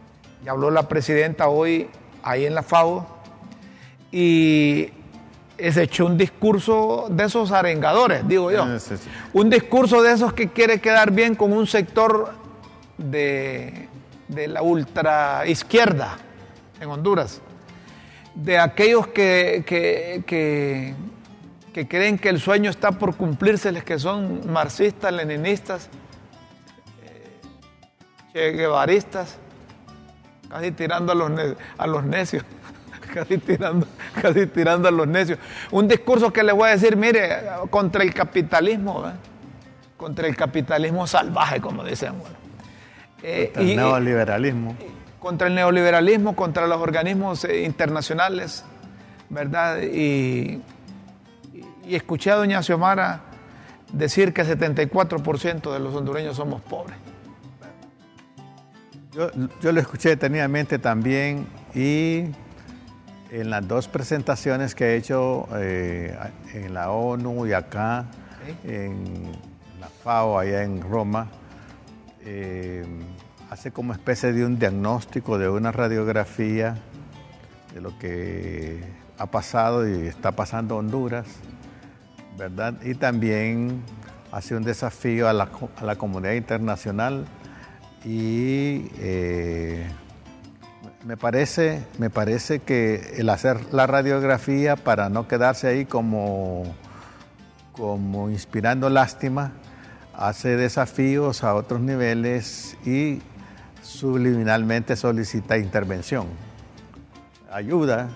Ya 0.45 0.51
habló 0.51 0.71
la 0.71 0.87
presidenta 0.87 1.49
hoy 1.49 1.89
ahí 2.23 2.45
en 2.45 2.55
la 2.55 2.63
FAO 2.63 3.05
y 4.11 4.89
se 5.57 5.83
echó 5.83 6.05
un 6.05 6.17
discurso 6.17 7.07
de 7.09 7.25
esos 7.25 7.51
arengadores, 7.51 8.25
digo 8.27 8.51
yo. 8.51 8.65
Un 9.33 9.49
discurso 9.49 10.01
de 10.01 10.13
esos 10.13 10.31
que 10.31 10.49
quiere 10.49 10.79
quedar 10.79 11.11
bien 11.11 11.35
con 11.35 11.51
un 11.51 11.67
sector 11.67 12.33
de, 12.97 13.89
de 14.29 14.47
la 14.47 14.61
ultra 14.61 15.43
izquierda 15.45 16.17
en 16.79 16.89
Honduras 16.89 17.41
de 18.43 18.57
aquellos 18.57 19.07
que, 19.07 19.63
que, 20.25 20.93
creen 21.87 22.17
que 22.17 22.29
el 22.29 22.39
sueño 22.39 22.69
está 22.69 22.91
por 22.91 23.15
cumplirse, 23.15 23.73
que 23.83 23.99
son 23.99 24.51
marxistas, 24.51 25.13
leninistas, 25.13 25.89
eh, 28.33 28.51
guevaristas, 28.51 29.37
casi 30.49 30.71
tirando 30.71 31.11
a 31.11 31.15
los, 31.15 31.31
a 31.77 31.87
los 31.87 32.03
necios, 32.03 32.43
casi 33.13 33.37
tirando, 33.37 33.87
casi 34.21 34.47
tirando 34.47 34.87
a 34.87 34.91
los 34.91 35.07
necios. 35.07 35.39
Un 35.71 35.87
discurso 35.87 36.31
que 36.31 36.43
le 36.43 36.51
voy 36.51 36.69
a 36.69 36.71
decir, 36.73 36.95
mire, 36.97 37.43
contra 37.69 38.03
el 38.03 38.13
capitalismo, 38.13 39.11
contra 39.97 40.27
el 40.27 40.35
capitalismo 40.35 41.07
salvaje, 41.07 41.61
como 41.61 41.83
dicen. 41.83 42.13
Bueno. 42.19 42.35
Eh, 43.21 43.51
el 43.55 43.75
neoliberalismo 43.75 44.75
contra 45.19 45.47
el 45.47 45.55
neoliberalismo, 45.55 46.35
contra 46.35 46.65
los 46.67 46.79
organismos 46.81 47.43
eh, 47.45 47.63
internacionales, 47.63 48.63
¿verdad? 49.29 49.81
Y, 49.81 50.61
escuché 51.95 52.31
a 52.31 52.35
doña 52.35 52.61
Xiomara 52.61 53.21
decir 53.91 54.33
que 54.33 54.41
el 54.41 54.47
74% 54.47 55.73
de 55.73 55.79
los 55.79 55.95
hondureños 55.95 56.35
somos 56.35 56.61
pobres. 56.61 56.97
Yo, 59.11 59.29
yo, 59.61 59.71
lo 59.71 59.81
escuché 59.81 60.09
detenidamente 60.09 60.77
también 60.77 61.47
y 61.73 62.25
en 63.31 63.49
las 63.49 63.67
dos 63.67 63.87
presentaciones 63.87 64.75
que 64.75 64.85
he 64.93 64.95
hecho 64.95 65.47
eh, 65.55 66.17
en 66.53 66.73
la 66.73 66.91
ONU 66.91 67.45
y 67.47 67.53
acá, 67.53 68.05
en 68.63 69.31
la 69.79 69.87
FAO, 69.87 70.39
allá 70.39 70.63
en 70.63 70.81
Roma, 70.81 71.27
eh, 72.23 72.85
hace 73.49 73.71
como 73.71 73.93
especie 73.93 74.33
de 74.33 74.45
un 74.45 74.59
diagnóstico, 74.59 75.37
de 75.37 75.49
una 75.49 75.71
radiografía 75.71 76.75
de 77.73 77.81
lo 77.81 77.97
que 77.97 78.83
ha 79.17 79.25
pasado 79.27 79.87
y 79.87 80.07
está 80.07 80.31
pasando 80.31 80.77
Honduras, 80.77 81.27
Y 82.83 82.95
también 82.95 83.83
hace 84.31 84.55
un 84.55 84.63
desafío 84.63 85.27
a 85.27 85.33
la, 85.33 85.95
comunidad 85.97 86.33
internacional 86.33 87.25
y 88.05 88.87
eh, 88.99 89.85
me, 91.05 91.17
parece, 91.17 91.85
me 91.97 92.09
parece 92.09 92.59
que 92.59 93.15
el 93.17 93.29
hacer 93.29 93.73
la 93.73 93.87
radiografía 93.87 94.77
para 94.77 95.09
no 95.09 95.27
quedarse 95.27 95.67
ahí 95.67 95.85
como, 95.85 96.63
como 97.73 98.29
inspirando 98.29 98.89
lástima, 98.89 99.51
hace 100.13 100.55
desafíos 100.55 101.43
a 101.43 101.55
otros 101.55 101.81
niveles 101.81 102.77
y 102.85 103.21
subliminalmente 103.81 104.95
solicita 104.95 105.57
intervención, 105.57 106.27
ayuda 107.51 108.09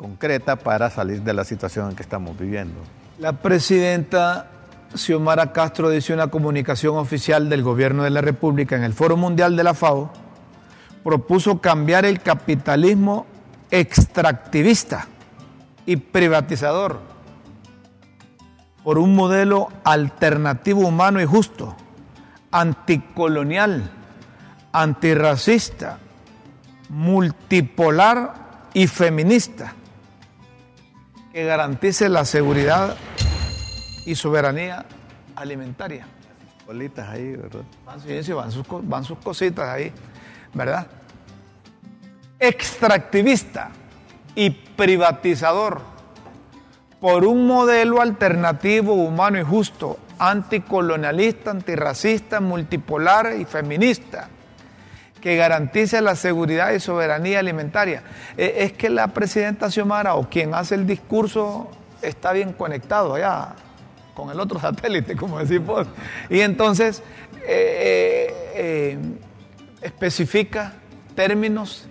concreta 0.00 0.56
para 0.56 0.88
salir 0.88 1.20
de 1.20 1.34
la 1.34 1.44
situación 1.44 1.90
en 1.90 1.94
que 1.94 2.02
estamos 2.02 2.38
viviendo. 2.38 2.80
La 3.18 3.34
presidenta 3.34 4.46
Xiomara 4.94 5.52
Castro 5.52 5.90
dice 5.90 6.14
una 6.14 6.28
comunicación 6.28 6.96
oficial 6.96 7.50
del 7.50 7.62
gobierno 7.62 8.04
de 8.04 8.08
la 8.08 8.22
República 8.22 8.76
en 8.76 8.82
el 8.82 8.94
Foro 8.94 9.18
Mundial 9.18 9.56
de 9.56 9.62
la 9.62 9.74
FAO, 9.74 10.10
propuso 11.04 11.60
cambiar 11.60 12.06
el 12.06 12.22
capitalismo 12.22 13.26
extractivista 13.70 15.06
y 15.84 15.96
privatizador 15.96 17.00
por 18.82 18.96
un 18.96 19.14
modelo 19.14 19.68
alternativo 19.84 20.80
humano 20.80 21.20
y 21.20 21.26
justo, 21.26 21.76
anticolonial, 22.50 23.90
antirracista, 24.72 25.98
multipolar 26.88 28.32
y 28.72 28.86
feminista, 28.86 29.74
que 31.32 31.44
garantice 31.44 32.08
la 32.08 32.24
seguridad 32.24 32.96
y 34.04 34.14
soberanía 34.14 34.84
alimentaria. 35.36 36.06
Bolitas 36.66 37.08
ahí, 37.08 37.36
¿verdad? 37.36 37.62
Van, 37.84 38.52
sus, 38.52 38.66
van 38.82 39.04
sus 39.04 39.18
cositas 39.18 39.68
ahí, 39.68 39.92
¿verdad? 40.54 40.86
Extractivista 42.38 43.70
y 44.34 44.50
privatizador 44.50 45.82
por 47.00 47.24
un 47.24 47.46
modelo 47.46 48.00
alternativo, 48.00 48.94
humano 48.94 49.38
y 49.38 49.42
justo, 49.42 49.98
anticolonialista, 50.18 51.50
antirracista, 51.50 52.40
multipolar 52.40 53.34
y 53.38 53.44
feminista 53.44 54.28
que 55.20 55.36
garantice 55.36 56.00
la 56.00 56.16
seguridad 56.16 56.72
y 56.72 56.80
soberanía 56.80 57.38
alimentaria. 57.38 58.02
E, 58.36 58.64
es 58.64 58.72
que 58.72 58.88
la 58.88 59.08
presidenta 59.08 59.70
Xiomara 59.70 60.14
o 60.14 60.28
quien 60.28 60.54
hace 60.54 60.74
el 60.74 60.86
discurso 60.86 61.70
está 62.02 62.32
bien 62.32 62.52
conectado 62.52 63.14
allá 63.14 63.54
con 64.14 64.30
el 64.30 64.40
otro 64.40 64.58
satélite, 64.60 65.16
como 65.16 65.38
decimos. 65.38 65.86
Y 66.28 66.40
entonces 66.40 67.02
eh, 67.42 67.44
eh, 67.46 68.34
eh, 68.54 68.98
especifica 69.82 70.74
términos 71.14 71.86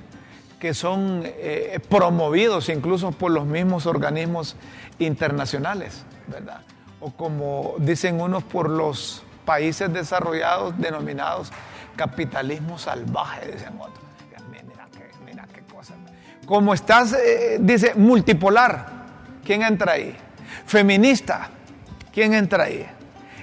que 0.60 0.74
son 0.74 1.24
promovidos 1.88 2.68
incluso 2.68 3.14
por 3.14 3.32
los 3.32 3.46
mismos 3.46 3.86
organismos 3.86 4.58
internacionales, 5.00 6.04
¿verdad? 6.28 6.64
O 7.00 7.12
como 7.12 7.76
dicen 7.78 8.20
unos 8.20 8.44
por 8.44 8.70
los 8.70 9.24
países 9.46 9.92
desarrollados 9.94 10.78
denominados 10.78 11.52
capitalismo 12.00 12.78
salvaje, 12.78 13.52
decían 13.52 13.74
otros. 13.78 14.00
Mira 15.26 15.46
qué, 15.54 15.62
cosa. 15.64 15.96
Como 16.46 16.74
estás, 16.74 17.12
eh, 17.12 17.58
dice, 17.60 17.94
multipolar, 17.94 18.86
¿quién 19.44 19.64
entra 19.64 19.94
ahí? 19.94 20.16
Feminista, 20.66 21.50
¿quién 22.14 22.34
entra 22.34 22.64
ahí? 22.64 22.88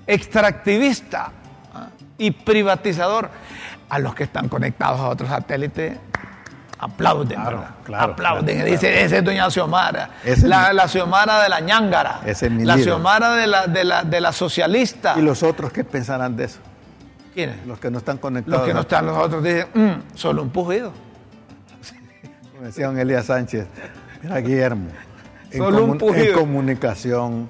Extractivista 0.06 1.30
¿ah? 1.74 1.88
y 2.16 2.30
privatizador. 2.30 3.28
A 3.88 4.00
los 4.00 4.16
que 4.16 4.24
están 4.24 4.48
conectados 4.48 4.98
a 5.00 5.08
otros 5.10 5.28
satélites, 5.28 5.96
aplauden, 6.78 7.38
claro, 7.84 8.12
aplauden. 8.12 8.64
Dice, 8.64 9.04
esa 9.04 9.18
es 9.18 9.24
doña 9.24 9.48
Xiomara. 9.48 10.10
la, 10.42 10.72
la, 10.72 10.88
Xiomara 10.88 11.42
de 11.42 11.48
la 11.48 11.60
ñángara. 11.60 12.20
la 12.24 12.78
Xiomara 12.78 13.36
de 13.36 13.46
la, 13.46 13.66
de, 13.68 13.84
la, 13.84 14.02
de 14.02 14.20
la 14.20 14.32
socialista. 14.32 15.14
¿Y 15.16 15.22
los 15.22 15.44
otros 15.44 15.70
qué 15.72 15.84
pensarán 15.84 16.34
de 16.36 16.46
eso? 16.46 16.58
Los 17.66 17.78
que 17.78 17.90
no 17.90 17.98
están 17.98 18.16
conectados. 18.16 18.60
Los 18.60 18.68
que 18.68 18.74
no 18.74 18.80
están, 18.80 19.06
los 19.06 19.18
otros 19.18 19.44
dicen, 19.44 19.66
mm, 19.74 20.16
solo 20.16 20.42
un 20.42 20.50
pujido. 20.50 20.92
Como 22.52 22.66
decía 22.66 22.86
don 22.86 22.98
Elías 22.98 23.26
Sánchez, 23.26 23.66
mira 24.22 24.38
Guillermo, 24.38 24.88
en, 25.50 25.62
en 25.62 26.32
comunicación 26.32 27.48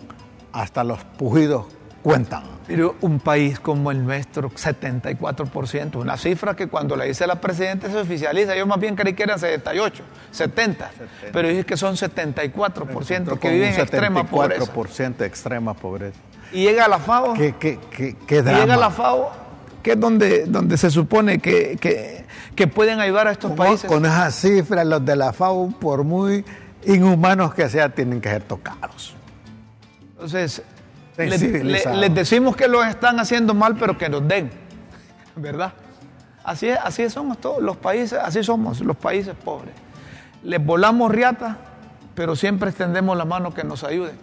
hasta 0.52 0.83
los 0.83 1.05
pujidos 1.05 1.66
cuentan. 2.02 2.43
Pero 2.66 2.97
un 3.00 3.21
país 3.21 3.61
como 3.61 3.93
el 3.93 4.05
nuestro, 4.05 4.50
74%, 4.50 5.97
una 5.97 6.16
cifra 6.16 6.57
que 6.57 6.66
cuando 6.66 6.97
la 6.97 7.05
dice 7.05 7.25
la 7.26 7.40
presidenta 7.40 7.88
se 7.88 7.97
oficializa. 7.97 8.57
Yo 8.57 8.66
más 8.66 8.81
bien 8.81 8.97
creí 8.97 9.14
que 9.14 9.23
eran 9.23 9.38
78, 9.38 10.02
70, 10.33 10.90
pero 11.33 11.49
dije 11.49 11.64
que 11.64 11.76
son 11.76 11.95
74% 11.95 13.38
que 13.38 13.50
viven 13.50 13.75
en 13.75 13.81
extrema 13.81 14.25
pobreza. 14.25 14.73
74% 14.73 15.23
extrema 15.23 15.75
pobreza. 15.75 16.19
Y 16.52 16.64
llega 16.64 16.87
a 16.87 16.88
la 16.88 16.99
FAO. 16.99 17.35
¿Qué, 17.35 17.55
qué, 17.59 17.78
qué, 17.90 18.16
qué 18.26 18.43
Llega 18.43 18.75
a 18.75 18.76
la 18.76 18.90
FAO 18.90 19.46
que 19.87 19.93
es 19.93 20.00
donde, 20.00 20.47
donde 20.47 20.76
se 20.76 20.90
supone 20.90 21.38
que, 21.38 21.78
que, 22.57 22.66
pueden 22.66 22.99
ayudar 22.99 23.28
a 23.28 23.31
estos 23.31 23.52
países. 23.52 23.88
Con 23.88 24.05
esas 24.05 24.35
cifras, 24.35 24.85
los 24.85 25.05
de 25.05 25.14
la 25.14 25.33
FAO, 25.33 25.69
por 25.78 26.02
muy 26.02 26.45
inhumanos 26.85 27.55
que 27.55 27.69
sean, 27.69 27.93
tienen 27.93 28.21
que 28.21 28.28
ser 28.28 28.43
tocados. 28.43 29.14
Entonces, 30.11 30.61
les, 31.16 32.12
decimos 32.12 32.57
que 32.57 32.66
lo 32.66 32.83
están 32.83 33.21
haciendo 33.21 33.55
mal, 33.55 33.76
pero 33.76 33.97
que 33.97 34.09
nos 34.09 34.26
den, 34.26 34.50
¿verdad? 35.37 35.73
Así, 36.43 36.69
así 36.71 37.09
somos 37.09 37.38
todos 37.38 37.62
los 37.62 37.76
países, 37.76 38.19
así 38.21 38.43
somos 38.43 38.81
los 38.81 38.97
países 38.97 39.37
pobres. 39.37 39.73
les 40.43 40.64
volamos 40.64 41.12
riata, 41.12 41.59
pero 42.16 42.35
siempre 42.35 42.71
extendemos 42.71 43.16
la 43.16 43.25
mano 43.25 43.55
que 43.55 43.62
nos 43.62 43.85
ayude. 43.85 44.14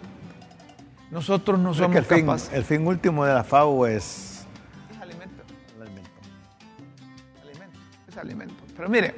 Nosotros 1.10 1.58
no 1.58 1.72
somos 1.72 1.96
el 1.96 2.04
fin, 2.04 2.26
capaces. 2.26 2.52
el 2.52 2.64
fin 2.64 2.86
último 2.86 3.24
de 3.24 3.32
la 3.32 3.44
FAO 3.44 3.86
es 3.86 4.33
Es 4.33 4.33
Pero 8.76 8.88
mire, 8.88 9.14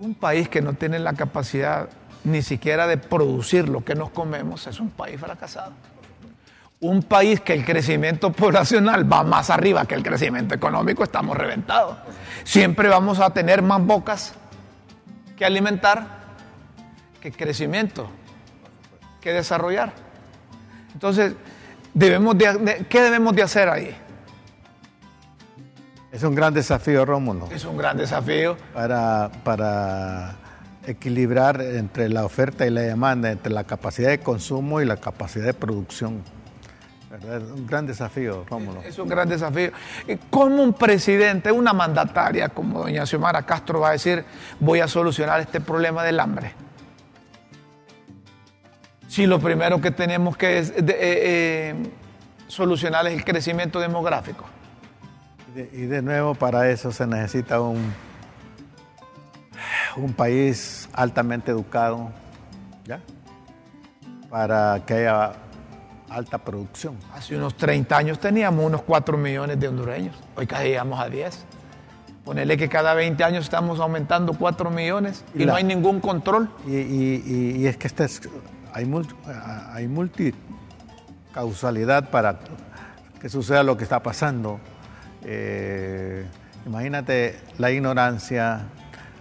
un 0.00 0.14
país 0.14 0.48
que 0.48 0.60
no 0.60 0.74
tiene 0.74 0.98
la 0.98 1.14
capacidad 1.14 1.88
ni 2.24 2.42
siquiera 2.42 2.86
de 2.86 2.96
producir 2.98 3.68
lo 3.68 3.84
que 3.84 3.94
nos 3.94 4.10
comemos 4.10 4.66
es 4.66 4.80
un 4.80 4.90
país 4.90 5.18
fracasado. 5.20 5.72
Un 6.80 7.02
país 7.02 7.40
que 7.40 7.54
el 7.54 7.64
crecimiento 7.64 8.30
poblacional 8.32 9.10
va 9.10 9.22
más 9.22 9.48
arriba 9.48 9.86
que 9.86 9.94
el 9.94 10.02
crecimiento 10.02 10.54
económico, 10.54 11.04
estamos 11.04 11.36
reventados. 11.36 11.96
Siempre 12.44 12.88
vamos 12.88 13.18
a 13.20 13.30
tener 13.30 13.62
más 13.62 13.80
bocas 13.82 14.34
que 15.36 15.44
alimentar 15.44 16.06
que 17.20 17.32
crecimiento, 17.32 18.08
que 19.22 19.32
desarrollar. 19.32 19.92
Entonces, 20.92 21.34
debemos 21.94 22.36
de- 22.36 22.54
de- 22.58 22.86
¿qué 22.88 23.00
debemos 23.02 23.34
de 23.34 23.42
hacer 23.42 23.68
ahí? 23.68 23.96
Es 26.12 26.22
un 26.22 26.34
gran 26.34 26.54
desafío, 26.54 27.04
Rómulo, 27.04 27.48
Es 27.52 27.64
un 27.64 27.76
gran 27.76 27.96
desafío. 27.96 28.56
para, 28.72 29.30
para 29.44 30.36
equilibrar 30.86 31.60
entre 31.60 32.08
la 32.08 32.24
oferta 32.24 32.66
y 32.66 32.70
la 32.70 32.82
demanda, 32.82 33.30
entre 33.30 33.52
la 33.52 33.64
capacidad 33.64 34.08
de 34.10 34.20
consumo 34.20 34.80
y 34.80 34.84
la 34.86 34.96
capacidad 34.96 35.44
de 35.46 35.54
producción. 35.54 36.22
¿Verdad? 37.10 37.36
Es 37.42 37.50
un 37.50 37.66
gran 37.66 37.86
desafío, 37.86 38.44
Rómulo. 38.48 38.82
Es 38.82 38.98
un 38.98 39.08
gran 39.08 39.28
desafío. 39.28 39.70
¿Y 40.06 40.16
¿Cómo 40.30 40.62
un 40.62 40.72
presidente, 40.72 41.50
una 41.52 41.72
mandataria 41.72 42.48
como 42.48 42.80
doña 42.80 43.04
Xiomara 43.06 43.42
Castro 43.42 43.80
va 43.80 43.90
a 43.90 43.92
decir 43.92 44.24
voy 44.60 44.80
a 44.80 44.88
solucionar 44.88 45.40
este 45.40 45.60
problema 45.60 46.02
del 46.04 46.18
hambre? 46.20 46.52
Si 49.08 49.26
lo 49.26 49.38
primero 49.38 49.80
que 49.80 49.90
tenemos 49.90 50.36
que 50.36 50.58
es- 50.58 50.74
de- 50.74 50.92
eh, 50.92 50.96
eh, 51.70 51.74
solucionar 52.48 53.06
es 53.06 53.14
el 53.14 53.24
crecimiento 53.24 53.80
demográfico. 53.80 54.44
Y 55.72 55.86
de, 55.86 56.02
nuevo, 56.02 56.34
para 56.34 56.68
eso 56.70 56.92
se 56.92 57.06
necesita 57.06 57.60
un, 57.60 57.92
un 59.96 60.12
país 60.12 60.86
altamente 60.92 61.50
educado, 61.50 62.10
¿ya? 62.84 63.00
Para 64.28 64.82
que 64.84 64.92
haya 64.94 65.32
alta 66.10 66.36
producción. 66.38 66.96
Hace 67.14 67.36
unos 67.36 67.56
30 67.56 67.96
años 67.96 68.18
teníamos 68.20 68.64
unos 68.66 68.82
4 68.82 69.16
millones 69.16 69.58
de 69.58 69.68
hondureños. 69.68 70.14
Hoy 70.36 70.46
casi 70.46 70.64
llegamos 70.64 71.00
a 71.00 71.08
10. 71.08 71.44
Ponerle 72.24 72.56
que 72.58 72.68
cada 72.68 72.92
20 72.94 73.22
años 73.24 73.44
estamos 73.44 73.80
aumentando 73.80 74.34
4 74.34 74.70
millones 74.70 75.24
y, 75.34 75.46
no 75.46 75.54
hay 75.54 75.64
ningún 75.64 76.00
control. 76.00 76.50
Y, 76.66 77.64
es 77.66 77.76
que 77.78 77.86
este 77.86 78.04
es- 78.04 78.20
hay, 78.74 78.84
mul- 78.84 79.14
hay 79.72 79.88
multicausalidad 79.88 82.10
para 82.10 82.40
que 83.20 83.28
suceda 83.30 83.62
lo 83.62 83.76
que 83.76 83.84
está 83.84 84.02
pasando. 84.02 84.58
Eh, 85.24 86.24
imagínate 86.66 87.38
la 87.58 87.70
ignorancia, 87.70 88.66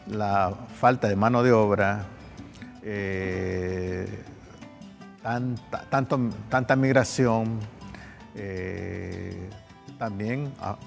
la 0.08 0.54
falta 0.80 1.08
de 1.08 1.16
mano 1.16 1.44
de 1.44 1.52
obra, 1.52 2.06
eh, 2.84 4.24
tanta, 5.22 5.86
tanto- 5.90 6.30
tanta 6.50 6.75
migración, 6.75 7.60
eh, 8.36 9.50
también 9.98 10.54
ah, 10.60 10.78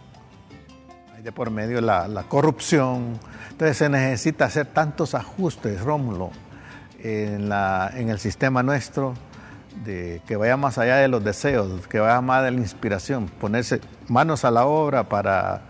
hay 1.16 1.22
de 1.22 1.32
por 1.32 1.50
medio 1.50 1.80
la, 1.80 2.24
corrupción. 2.28 3.18
Entonces 3.50 3.76
se 3.76 3.88
necesita 3.88 4.44
hacer 4.44 4.66
tantos 4.66 5.14
ajustes, 5.14 5.80
Rómulo, 5.80 6.30
en 7.00 7.50
el 8.08 8.18
sistema 8.18 8.62
nuestro, 8.62 9.14
de, 9.84 10.20
que 10.26 10.36
vaya 10.36 10.56
más 10.56 10.78
allá 10.78 10.96
de 10.96 11.08
los 11.08 11.22
deseos, 11.22 11.86
que 11.86 12.00
vaya 12.00 12.20
más 12.20 12.44
de 12.44 12.50
la 12.50 12.58
inspiración, 12.58 13.28
ponerse 13.28 13.80
manos 14.08 14.44
a 14.44 14.50
la 14.50 14.66
obra 14.66 15.04
para, 15.04 15.62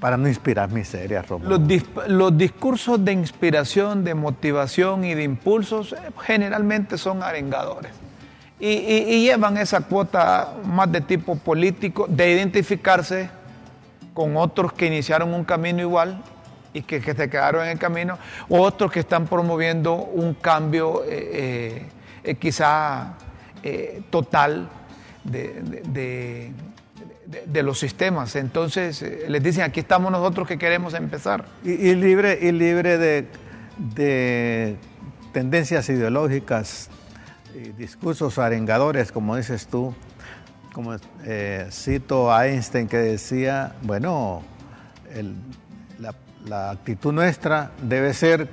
para 0.00 0.16
no 0.16 0.28
inspirar 0.28 0.70
miseria, 0.70 1.22
Rómulo. 1.22 1.50
Los, 1.50 1.60
dis- 1.60 2.06
los 2.06 2.36
discursos 2.36 3.04
de 3.04 3.12
inspiración, 3.12 4.04
de 4.04 4.14
motivación 4.14 5.04
y 5.04 5.14
de 5.14 5.24
impulsos 5.24 5.92
eh, 5.92 5.96
generalmente 6.22 6.98
son 6.98 7.22
arengadores. 7.22 7.92
Y, 8.60 9.22
llevan 9.22 9.56
esa 9.56 9.82
cuota 9.82 10.54
más 10.64 10.90
de 10.90 11.00
tipo 11.00 11.36
político, 11.36 12.06
de 12.08 12.32
identificarse 12.32 13.30
con 14.12 14.36
otros 14.36 14.72
que 14.72 14.86
iniciaron 14.86 15.32
un 15.32 15.44
camino 15.44 15.80
igual 15.80 16.20
y 16.72 16.82
que, 16.82 17.00
se 17.00 17.30
quedaron 17.30 17.64
en 17.64 17.70
el 17.70 17.78
camino, 17.78 18.18
o 18.48 18.60
otros 18.60 18.90
que 18.90 18.98
están 18.98 19.28
promoviendo 19.28 19.94
un 19.94 20.34
cambio 20.34 21.02
eh, 21.06 21.86
eh, 22.24 22.34
quizá 22.36 23.14
eh, 23.62 24.02
total 24.10 24.68
de, 25.24 25.62
de- 25.88 27.62
los 27.62 27.78
sistemas. 27.78 28.36
Entonces 28.36 29.02
eh, 29.02 29.24
les 29.28 29.42
dicen, 29.42 29.64
aquí 29.64 29.80
estamos 29.80 30.10
nosotros 30.10 30.48
que 30.48 30.56
queremos 30.58 30.94
empezar. 30.94 31.44
Y, 31.64 31.94
libre, 31.94 32.38
y 32.40 32.52
libre 32.52 32.96
de, 32.98 33.26
de 33.94 34.76
tendencias 35.32 35.88
ideológicas, 35.88 36.88
y 37.54 37.70
discursos 37.72 38.38
arengadores, 38.38 39.12
como 39.12 39.36
dices 39.36 39.66
tú. 39.66 39.94
Como 40.72 40.96
cito 41.70 42.32
a 42.32 42.46
Einstein 42.46 42.86
que 42.86 42.98
decía, 42.98 43.74
bueno, 43.82 44.42
la 46.46 46.70
actitud 46.70 47.12
nuestra 47.12 47.72
debe 47.82 48.14
ser 48.14 48.48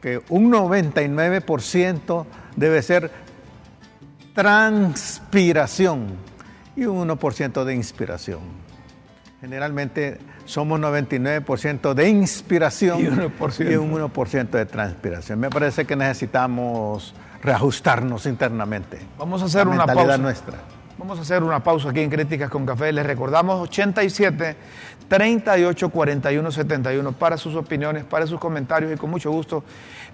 que 0.00 0.22
un 0.28 0.52
99% 0.52 2.26
debe 2.56 2.82
ser 2.82 3.10
transpiración 4.34 6.06
y 6.76 6.84
un 6.84 7.08
1% 7.08 7.64
de 7.64 7.74
inspiración. 7.74 8.40
Generalmente 9.40 10.18
somos 10.44 10.80
99% 10.80 11.94
de 11.94 12.08
inspiración 12.08 13.00
Y 13.00 13.04
1%. 13.06 13.70
y 13.72 13.76
un 13.76 13.92
1% 13.92 14.50
de 14.50 14.66
transpiración. 14.66 15.38
Me 15.38 15.50
parece 15.50 15.84
que 15.84 15.94
necesitamos 15.96 17.14
reajustarnos 17.42 18.26
internamente. 18.26 18.98
Vamos 19.18 19.42
a 19.42 19.44
hacer 19.46 19.66
La 19.66 19.72
una 19.74 19.86
pausa. 19.86 20.18
nuestra. 20.18 20.58
Vamos 20.98 21.16
a 21.20 21.22
hacer 21.22 21.44
una 21.44 21.62
pausa 21.62 21.90
aquí 21.90 22.00
en 22.00 22.10
Críticas 22.10 22.50
con 22.50 22.66
Café. 22.66 22.92
Les 22.92 23.06
recordamos 23.06 23.60
87 23.68 24.56
38 25.06 25.88
41 25.90 26.50
71 26.50 27.12
para 27.12 27.36
sus 27.36 27.54
opiniones, 27.54 28.02
para 28.02 28.26
sus 28.26 28.40
comentarios 28.40 28.92
y 28.92 28.96
con 28.96 29.08
mucho 29.08 29.30
gusto 29.30 29.62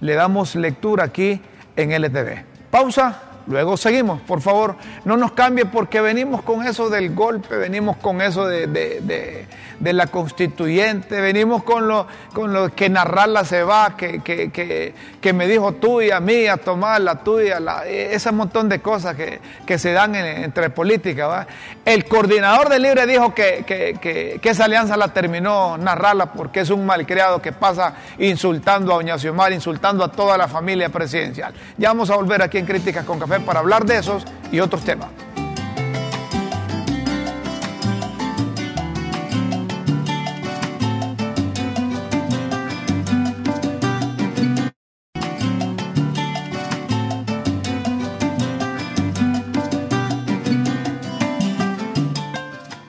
le 0.03 0.13
damos 0.13 0.55
lectura 0.57 1.05
aquí 1.05 1.41
en 1.75 1.91
LTV. 1.91 2.45
Pausa, 2.71 3.34
luego 3.47 3.77
seguimos. 3.77 4.21
Por 4.23 4.41
favor, 4.41 4.77
no 5.05 5.17
nos 5.17 5.33
cambie 5.33 5.65
porque 5.67 6.01
venimos 6.01 6.43
con 6.43 6.67
eso 6.67 6.89
del 6.91 7.15
golpe, 7.15 7.57
venimos 7.57 7.97
con 7.99 8.21
eso 8.21 8.47
de, 8.47 8.67
de- 8.67 9.01
de- 9.01 9.93
la 9.93 10.07
constituyente, 10.07 11.21
venimos 11.21 11.63
con 11.63 11.87
lo, 11.87 12.07
con 12.33 12.53
lo 12.53 12.75
que 12.75 12.89
narrarla 12.89 13.45
se 13.45 13.63
va, 13.63 13.97
que, 13.97 14.21
que, 14.23 14.51
que, 14.51 14.95
que 15.21 15.33
me 15.33 15.47
dijo 15.47 15.73
tuya, 15.73 16.21
mía, 16.21 16.57
Tomás, 16.57 17.01
la 17.01 17.17
tuya, 17.17 17.61
la- 17.61 17.85
ese 17.87 18.33
montón 18.33 18.69
de 18.69 18.81
cosas 18.81 19.15
que, 19.15 19.41
que 19.67 19.79
se 19.79 19.93
dan 19.93 20.15
en- 20.15 20.45
entre 20.45 20.71
política. 20.71 21.27
¿va? 21.27 21.47
El 21.85 22.07
coordinador 22.07 22.69
de 22.71 22.79
Libre 22.79 23.07
dijo 23.07 23.35
que 23.35 24.41
esa 24.43 24.65
alianza 24.65 24.97
la 24.97 25.09
terminó 25.09 25.77
narrarla 25.77 26.33
porque 26.33 26.61
es 26.61 26.71
un 26.71 26.87
malcriado 26.87 27.43
que 27.43 27.53
pasa 27.53 27.95
insultando 28.19 28.93
a 28.93 28.97
Doña 28.97 29.19
Xiomara, 29.19 29.55
insultando 29.55 30.03
a 30.05 30.11
toda 30.11 30.39
la 30.39 30.49
familia 30.49 30.89
presidencial. 30.89 31.53
Ya 31.77 31.89
vamos 31.89 32.11
a 32.11 32.17
volver 32.17 32.41
aquí 32.43 32.59
en 32.59 32.67
Críticas 32.67 33.05
con 33.05 33.19
Café 33.19 33.34
para 33.41 33.61
hablar 33.61 33.85
de 33.85 33.99
esos 33.99 34.25
y 34.53 34.61
otros 34.61 34.83
temas. 34.85 35.09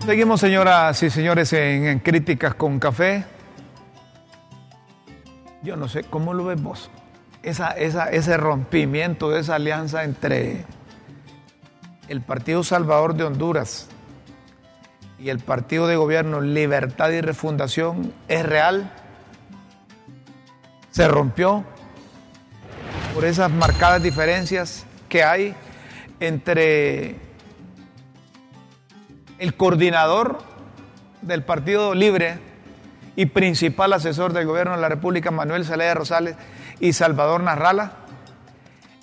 Seguimos, 0.06 0.40
señoras 0.40 1.02
y 1.02 1.10
señores, 1.10 1.52
en, 1.54 2.00
Críticas 2.00 2.54
con 2.54 2.80
Café. 2.80 3.26
Yo 5.64 5.76
no 5.76 5.88
sé, 5.88 6.04
¿cómo 6.04 6.34
lo 6.34 6.46
ves 6.46 6.62
vos? 6.62 6.92
Esa, 7.46 7.70
ese 7.74 8.38
rompimiento 8.38 9.30
de 9.30 9.40
esa 9.40 9.54
alianza 9.54 10.04
entre 10.04 10.66
el 12.10 12.22
Partido 12.22 12.64
Salvador 12.64 13.14
de 13.14 13.24
Honduras 13.24 13.88
y 15.20 15.30
el 15.30 15.38
Partido 15.38 15.86
de 15.86 15.96
Gobierno 15.96 16.42
Libertad 16.42 17.12
y 17.12 17.22
Refundación 17.22 18.12
es 18.28 18.44
real. 18.44 18.92
Se 20.90 21.08
rompió 21.08 21.64
por 23.14 23.26
esas 23.26 23.52
marcadas 23.52 24.02
diferencias 24.02 24.88
que 25.08 25.24
hay 25.24 25.56
entre 26.20 27.16
el 29.38 29.56
coordinador 29.56 30.40
del 31.22 31.44
Partido 31.44 31.94
Libre 31.94 32.40
y 33.16 33.28
principal 33.28 33.94
asesor 33.94 34.34
del 34.34 34.48
gobierno 34.48 34.76
de 34.76 34.82
la 34.82 34.90
República, 34.90 35.30
Manuel 35.30 35.64
Zelaya 35.64 35.94
Rosales 35.94 36.36
y 36.80 36.94
Salvador 36.94 37.42
Narrala, 37.44 37.92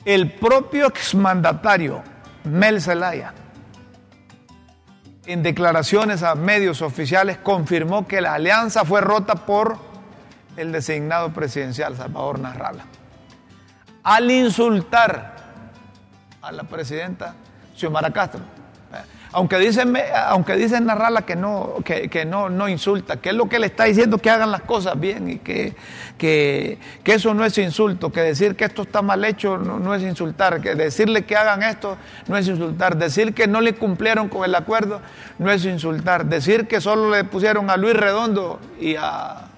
el 0.04 0.32
propio 0.32 0.86
exmandatario 0.86 2.02
Mel 2.44 2.80
Zelaya, 2.80 3.34
en 5.26 5.42
declaraciones 5.42 6.22
a 6.22 6.34
medios 6.34 6.82
oficiales, 6.82 7.38
confirmó 7.38 8.06
que 8.08 8.20
la 8.20 8.34
alianza 8.34 8.84
fue 8.84 9.00
rota 9.00 9.34
por 9.34 9.78
el 10.56 10.72
designado 10.72 11.32
presidencial 11.32 11.96
Salvador 11.96 12.40
Narrala. 12.40 12.84
Al 14.02 14.30
insultar 14.30 15.36
a 16.42 16.50
la 16.50 16.64
presidenta 16.64 17.36
Xiomara 17.76 18.12
Castro, 18.12 18.40
aunque 19.32 19.58
dicen, 19.58 19.94
aunque 20.26 20.56
dicen 20.56 20.84
Narrala 20.84 21.22
que 21.22 21.36
no, 21.36 21.76
que, 21.84 22.24
no, 22.24 22.50
no 22.50 22.68
insulta, 22.68 23.16
que 23.16 23.30
es 23.30 23.34
lo 23.34 23.48
que 23.48 23.58
le 23.58 23.66
está 23.66 23.84
diciendo 23.84 24.18
que 24.18 24.30
hagan 24.30 24.50
las 24.50 24.62
cosas 24.62 24.98
bien 24.98 25.30
y 25.30 25.38
que, 25.38 25.74
que, 26.18 26.78
eso 27.04 27.32
no 27.34 27.44
es 27.44 27.56
insulto, 27.58 28.10
que 28.10 28.20
decir 28.20 28.56
que 28.56 28.64
esto 28.64 28.82
está 28.82 29.02
mal 29.02 29.24
hecho 29.24 29.56
no, 29.58 29.94
es 29.94 30.02
insultar, 30.02 30.60
que 30.60 30.74
decirle 30.74 31.24
que 31.24 31.36
hagan 31.36 31.62
esto 31.62 31.96
no 32.28 32.36
es 32.36 32.46
insultar, 32.46 32.96
decir 32.96 33.34
que 33.34 33.46
no 33.46 33.60
le 33.60 33.74
cumplieron 33.74 34.28
con 34.28 34.44
el 34.44 34.54
acuerdo 34.54 35.00
no 35.38 35.50
es 35.50 35.64
insultar, 35.64 36.26
decir 36.26 36.66
que 36.68 36.80
solo 36.80 37.10
le 37.10 37.24
pusieron 37.24 37.70
a 37.70 37.76
Luis 37.76 37.94
Redondo 37.94 38.60
y 38.80 38.96
a, 38.96 39.48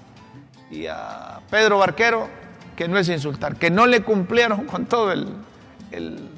y 0.71 0.87
a 0.87 1.41
Pedro 1.51 1.79
Barquero 1.79 2.29
que 2.77 2.89
no 2.89 2.99
es 2.99 3.09
insultar, 3.09 3.57
que 3.57 3.71
no 3.71 3.87
le 3.87 4.03
cumplieron 4.03 4.65
con 4.67 4.87
todo 4.87 5.13
el 5.13 5.29
el 5.95 6.29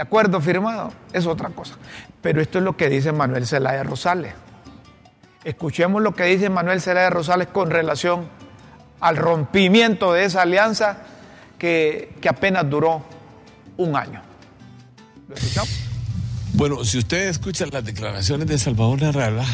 acuerdo 0.00 0.40
firmado 0.40 0.92
es 1.12 1.26
otra 1.26 1.50
cosa. 1.50 1.74
Pero 2.22 2.40
esto 2.40 2.58
es 2.58 2.64
lo 2.64 2.76
que 2.76 2.88
dice 2.88 3.12
Manuel 3.12 3.46
Zelaya 3.46 3.82
Rosales. 3.82 4.34
Escuchemos 5.44 6.02
lo 6.02 6.14
que 6.14 6.24
dice 6.24 6.48
Manuel 6.48 6.80
Zelaya 6.80 7.10
Rosales 7.10 7.48
con 7.48 7.70
relación 7.70 8.28
al 9.00 9.16
rompimiento 9.16 10.12
de 10.14 10.24
esa 10.24 10.42
alianza 10.42 10.98
que, 11.58 12.14
apenas 12.28 12.68
duró 12.68 13.02
un 13.76 13.94
año. 13.96 14.22
¿Lo 15.28 15.34
escuchamos? 15.34 15.70
Bueno, 16.54 16.84
si 16.84 16.98
usted 16.98 17.28
escucha 17.28 17.66
las 17.66 17.84
declaraciones 17.84 18.46
de 18.46 18.58
Salvador 18.58 19.02
Narrala, 19.02 19.44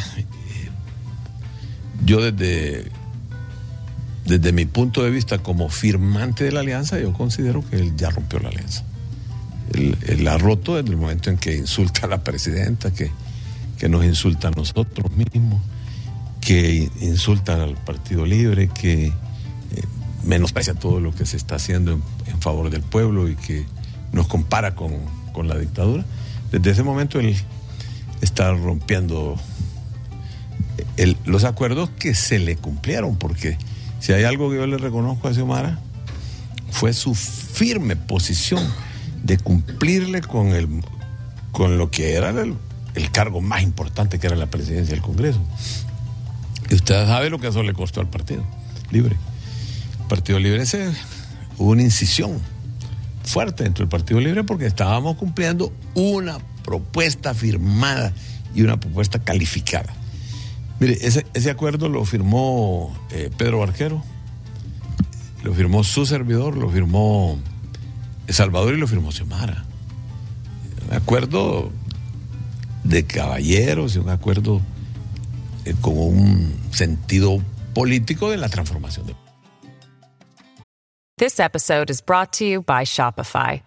yo 2.05 2.21
desde, 2.21 2.91
desde 4.27 4.53
mi 4.53 4.67
punto 4.67 5.03
de 5.03 5.11
vista 5.11 5.39
como 5.39 5.69
firmante 5.71 6.45
de 6.45 6.53
la 6.53 6.61
alianza, 6.61 7.01
yo 7.01 7.13
considero 7.13 7.65
que 7.69 7.77
él 7.77 7.97
ya 7.97 8.11
rompió 8.11 8.39
la 8.39 8.51
alianza 8.51 8.85
él, 10.07 10.29
ha 10.29 10.39
roto 10.39 10.77
desde 10.77 10.91
el 10.91 10.97
momento 10.97 11.31
en 11.31 11.39
que 11.39 11.57
insulta 11.57 12.07
a 12.07 12.09
la 12.09 12.23
presidenta, 12.23 12.93
que, 12.93 13.11
que 13.79 13.89
nos 13.89 14.05
insulta 14.05 14.49
a 14.49 14.51
nosotros 14.51 15.11
mismos, 15.13 15.61
que 16.41 16.91
insulta 17.01 17.63
al 17.63 17.75
Partido 17.77 18.27
Libre, 18.27 18.69
que 18.69 19.07
eh, 19.07 19.13
menosprecia 20.25 20.75
todo 20.75 21.01
lo 21.01 21.15
que 21.15 21.27
se 21.27 21.37
está 21.37 21.57
haciendo 21.57 21.93
en, 21.93 22.41
favor 22.41 22.71
del 22.71 22.83
pueblo 22.83 23.29
y 23.29 23.37
que 23.37 23.67
nos 24.13 24.27
compara 24.27 24.75
con, 24.75 24.93
con, 25.33 25.47
la 25.47 25.59
dictadura. 25.59 26.05
Desde 26.51 26.71
ese 26.71 26.83
momento 26.83 27.21
él 27.21 27.37
está 28.23 28.53
rompiendo 28.53 29.37
los 31.25 31.45
acuerdos 31.45 31.91
que 31.99 32.15
se 32.15 32.39
le 32.39 32.57
cumplieron, 32.57 33.17
porque 33.17 33.59
si 34.01 34.13
hay 34.13 34.25
algo 34.25 34.51
que 34.51 34.57
yo 34.57 34.67
le 34.67 34.79
reconozco 34.79 35.29
a 35.29 35.35
Xiomara, 35.35 35.79
fue 36.71 36.93
su 36.93 37.15
firme 37.15 37.97
posición 37.97 38.63
de 39.23 39.39
cumplirle 39.39 40.21
con, 40.21 40.49
el, 40.49 40.69
con 41.53 41.79
lo 41.79 41.91
que 41.91 42.15
era 42.15 42.31
el, 42.31 42.57
cargo 43.13 43.41
más 43.41 43.63
importante 43.63 44.19
que 44.19 44.27
era 44.27 44.37
la 44.37 44.47
presidencia 44.47 44.95
del 44.95 45.03
Congreso. 45.03 45.41
Y 46.69 46.75
usted 46.75 47.07
sabe 47.07 47.31
lo 47.31 47.39
que 47.39 47.49
eso 47.49 47.63
le 47.63 47.73
costó 47.73 48.01
al 48.01 48.09
Partido 48.09 48.45
Libre. 48.91 49.17
El 50.01 50.07
Partido 50.07 50.39
Libre 50.39 50.67
se, 50.67 50.91
hubo 51.59 51.71
una 51.71 51.83
incisión 51.83 52.41
fuerte 53.25 53.65
dentro 53.65 53.85
del 53.85 53.89
Partido 53.89 54.21
Libre 54.21 54.45
porque 54.45 54.67
estábamos 54.67 55.17
cumpliendo 55.17 55.73
una 55.95 56.39
propuesta 56.65 57.35
firmada 57.35 58.13
y 58.55 58.63
una 58.63 58.79
propuesta 58.79 59.19
calificada. 59.19 59.95
Mire, 60.79 60.99
ese, 61.03 61.51
acuerdo 61.51 61.89
lo 61.89 62.05
firmó 62.05 62.97
eh, 63.11 63.31
Pedro 63.37 63.59
Barquero, 63.59 64.03
lo 65.43 65.53
firmó 65.53 65.85
su 65.85 66.07
servidor, 66.07 66.57
lo 66.57 66.71
firmó 66.71 67.39
Salvador 68.33 68.75
y 68.75 68.79
lo 68.79 68.87
firmó 68.87 69.11
Xiomara. 69.13 69.65
Un 70.89 70.97
acuerdo 70.97 71.73
de 72.85 73.07
caballeros 73.07 73.97
y 73.97 73.99
un 73.99 74.09
acuerdo 74.09 74.61
eh, 75.65 75.75
con 75.81 75.97
un 75.97 76.61
sentido 76.73 77.43
político 77.75 78.31
de 78.31 78.37
la 78.37 78.49
transformación. 78.49 79.15
This 81.19 81.39
episode 81.39 81.91
is 81.91 82.01
brought 82.01 82.33
to 82.35 82.47
you 82.47 82.63
by 82.63 82.85
Shopify. 82.85 83.63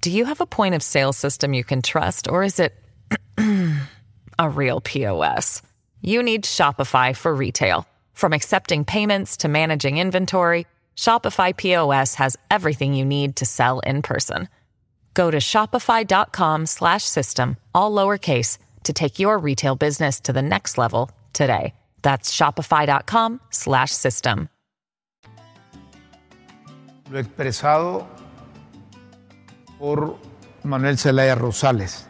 Do 0.00 0.10
you 0.10 0.24
have 0.24 0.40
a 0.40 0.46
point 0.46 0.74
of 0.74 0.82
sale 0.82 1.12
system 1.12 1.52
you 1.52 1.64
can 1.64 1.82
trust 1.82 2.28
or 2.28 2.42
is 2.42 2.58
it 2.58 2.72
a 4.38 4.48
real 4.48 4.80
POS? 4.80 5.62
You 6.00 6.22
need 6.22 6.44
Shopify 6.44 7.14
for 7.14 7.34
retail. 7.34 7.86
From 8.14 8.32
accepting 8.32 8.84
payments 8.84 9.36
to 9.38 9.48
managing 9.48 9.98
inventory, 9.98 10.66
Shopify 10.96 11.54
POS 11.56 12.14
has 12.14 12.36
everything 12.50 12.94
you 12.94 13.04
need 13.04 13.36
to 13.36 13.44
sell 13.44 13.80
in 13.80 14.02
person. 14.02 14.48
Go 15.14 15.30
to 15.30 15.36
shopify.com/system 15.38 17.56
all 17.74 17.92
lowercase 17.92 18.58
to 18.84 18.92
take 18.92 19.18
your 19.18 19.38
retail 19.38 19.74
business 19.76 20.20
to 20.20 20.32
the 20.32 20.42
next 20.42 20.78
level 20.78 21.10
today. 21.32 21.74
That's 22.02 22.30
shopify.com/system. 22.34 24.48
Lo 27.10 27.18
expresado 27.18 28.06
por 29.78 30.16
Manuel 30.62 30.96
Zelaya 30.96 31.34
Rosales. 31.34 32.06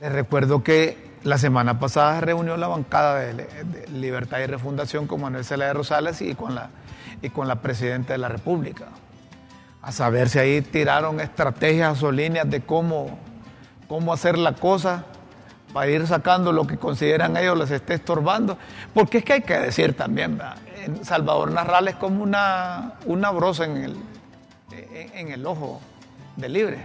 Les 0.00 0.12
recuerdo 0.12 0.62
que 0.62 1.04
la 1.24 1.38
semana 1.38 1.80
pasada 1.80 2.20
reunió 2.20 2.56
la 2.56 2.68
bancada 2.68 3.20
de, 3.20 3.88
Libertad 3.92 4.40
y 4.40 4.46
Refundación 4.46 5.06
con 5.06 5.20
Manuel 5.20 5.44
Zelaya 5.44 5.72
Rosales 5.72 6.20
y 6.22 6.34
con 6.34 6.54
la 6.54 6.70
y 7.24 7.30
con 7.30 7.48
la 7.48 7.56
presidenta 7.56 8.12
de 8.12 8.18
la 8.18 8.28
República. 8.28 8.88
A 9.80 9.92
saber 9.92 10.28
si 10.28 10.38
ahí 10.38 10.60
tiraron 10.60 11.20
estrategias 11.20 12.02
o 12.02 12.12
líneas 12.12 12.48
de 12.50 12.60
cómo, 12.60 13.18
cómo 13.88 14.12
hacer 14.12 14.36
la 14.36 14.52
cosa 14.52 15.06
para 15.72 15.90
ir 15.90 16.06
sacando 16.06 16.52
lo 16.52 16.66
que 16.66 16.76
consideran 16.76 17.36
ellos 17.38 17.58
les 17.58 17.70
esté 17.70 17.94
estorbando. 17.94 18.58
Porque 18.92 19.18
es 19.18 19.24
que 19.24 19.32
hay 19.32 19.40
que 19.40 19.58
decir 19.58 19.96
también, 19.96 20.38
en 20.84 21.02
Salvador 21.02 21.50
Narral 21.50 21.88
es 21.88 21.94
como 21.94 22.22
una, 22.22 22.92
una 23.06 23.30
brosa 23.30 23.64
en 23.64 23.76
el, 23.78 23.96
en, 25.14 25.32
el 25.32 25.46
ojo 25.46 25.80
de 26.36 26.50
libre, 26.50 26.78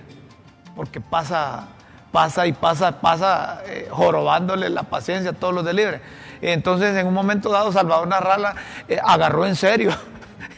porque 0.73 1.01
pasa, 1.01 1.67
pasa 2.13 2.47
y 2.47 2.53
pasa, 2.53 3.01
pasa 3.01 3.61
eh, 3.65 3.89
jorobándole 3.91 4.69
la 4.69 4.83
paciencia 4.83 5.31
a 5.31 5.33
todos 5.33 5.53
los 5.53 5.65
de 5.65 5.73
libre. 5.73 6.01
entonces 6.41 6.95
en 6.95 7.07
un 7.07 7.13
momento 7.13 7.49
dado 7.49 7.73
Salvador 7.73 8.07
Narrala 8.07 8.55
eh, 8.87 8.99
agarró 9.03 9.45
en 9.45 9.57
serio 9.57 9.91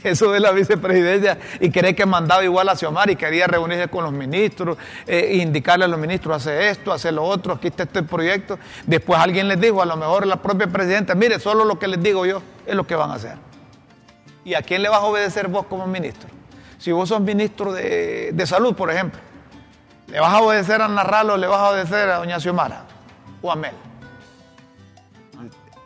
eso 0.04 0.32
de 0.32 0.40
la 0.40 0.52
vicepresidencia 0.52 1.38
y 1.60 1.70
cree 1.70 1.96
que 1.96 2.06
mandaba 2.06 2.44
igual 2.44 2.70
a 2.70 2.76
Xiomara 2.76 3.12
y 3.12 3.16
quería 3.16 3.48
reunirse 3.48 3.88
con 3.88 4.04
los 4.04 4.14
ministros, 4.14 4.78
eh, 5.06 5.38
indicarle 5.42 5.86
a 5.86 5.88
los 5.88 6.00
ministros, 6.00 6.38
hace 6.38 6.70
esto, 6.70 6.92
hace 6.92 7.12
lo 7.12 7.24
otro, 7.24 7.54
aquí 7.54 7.68
está 7.68 7.84
este 7.84 8.04
proyecto. 8.04 8.58
Después 8.86 9.20
alguien 9.20 9.48
les 9.48 9.60
dijo, 9.60 9.82
a 9.82 9.86
lo 9.86 9.98
mejor 9.98 10.26
la 10.26 10.42
propia 10.42 10.68
presidenta, 10.68 11.16
mire, 11.16 11.40
solo 11.40 11.66
lo 11.66 11.78
que 11.78 11.88
les 11.88 12.02
digo 12.02 12.26
yo 12.26 12.42
es 12.66 12.76
lo 12.76 12.86
que 12.86 12.96
van 12.96 13.12
a 13.12 13.16
hacer. 13.16 13.36
¿Y 14.44 14.56
a 14.56 14.62
quién 14.62 14.82
le 14.82 14.90
vas 14.90 15.00
a 15.00 15.06
obedecer 15.06 15.48
vos 15.48 15.66
como 15.68 15.86
ministro? 15.86 16.30
Si 16.80 16.92
vos 16.92 17.10
sos 17.10 17.22
ministro 17.22 17.74
de, 17.74 18.44
salud, 18.46 18.76
por 18.76 18.90
ejemplo, 18.90 19.20
¿le 20.08 20.20
vas 20.20 20.34
a 20.34 20.42
obedecer 20.42 20.82
a 20.82 20.88
Narralo 20.88 21.38
le 21.38 21.46
vas 21.46 21.60
a 21.60 21.70
obedecer 21.70 22.10
a 22.10 22.18
doña 22.18 22.40
Xiomara 22.40 22.86
o 23.42 23.52
a 23.52 23.56
Mel? 23.56 23.76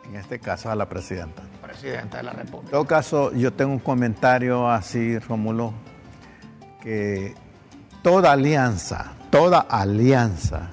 En 0.04 0.16
este 0.16 0.38
caso 0.38 0.70
a 0.70 0.74
la 0.74 0.88
presidenta 0.88 1.42
En 1.82 2.70
todo 2.70 2.84
caso, 2.84 3.32
yo 3.32 3.52
tengo 3.52 3.72
un 3.72 3.78
comentario 3.78 4.68
así, 4.68 5.18
Rómulo, 5.18 5.74
que 6.80 7.34
toda 8.02 8.32
alianza, 8.32 9.12
toda 9.30 9.60
alianza 9.60 10.70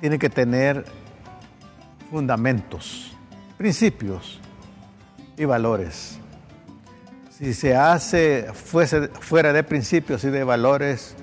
tiene 0.00 0.18
que 0.18 0.28
tener 0.28 0.84
fundamentos, 2.10 3.16
principios 3.56 4.40
y 5.36 5.44
valores. 5.44 6.18
Si 7.30 7.52
se 7.54 7.76
hace 7.76 8.48
fuera 8.54 9.52
de 9.52 9.62
principios 9.62 10.24
y 10.24 10.30
de 10.30 10.42
valores, 10.44 11.14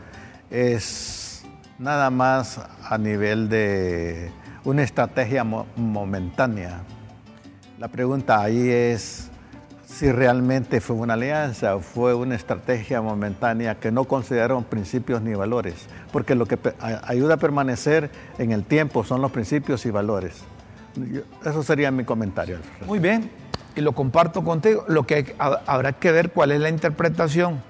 es 0.50 1.44
nada 1.80 2.10
más 2.10 2.62
a 2.84 2.98
nivel 2.98 3.50
de 3.50 4.32
una 4.64 4.84
estrategia 4.84 5.44
momentánea 5.44 6.84
la 7.84 7.90
pregunta 7.90 8.42
ahí 8.42 8.70
es 8.70 9.30
si 9.86 10.10
realmente 10.10 10.80
fue 10.80 10.96
una 10.96 11.16
alianza 11.16 11.76
o 11.76 11.82
fue 11.82 12.14
una 12.14 12.34
estrategia 12.34 13.02
momentánea 13.02 13.76
que 13.76 13.92
no 13.92 14.06
consideraron 14.06 14.64
principios 14.64 15.22
ni 15.22 15.34
valores, 15.34 15.88
porque 16.14 16.34
lo 16.34 16.46
que 16.46 16.58
ayuda 16.80 17.34
a 17.34 17.38
permanecer 17.38 18.10
en 18.38 18.54
el 18.54 18.64
tiempo 18.64 19.04
son 19.04 19.22
los 19.22 19.32
principios 19.32 19.86
y 19.86 19.92
valores. 19.92 20.46
Eso 21.46 21.62
sería 21.62 21.92
mi 21.92 22.06
comentario. 22.06 22.60
Muy 22.86 23.00
bien, 23.00 23.30
y 23.76 23.82
lo 23.82 23.92
comparto 23.92 24.46
contigo. 24.46 24.86
Lo 24.88 25.06
que 25.06 25.36
habrá 25.38 25.92
que 25.92 26.14
ver 26.14 26.32
cuál 26.32 26.54
es 26.54 26.62
la 26.62 26.70
interpretación 26.70 27.62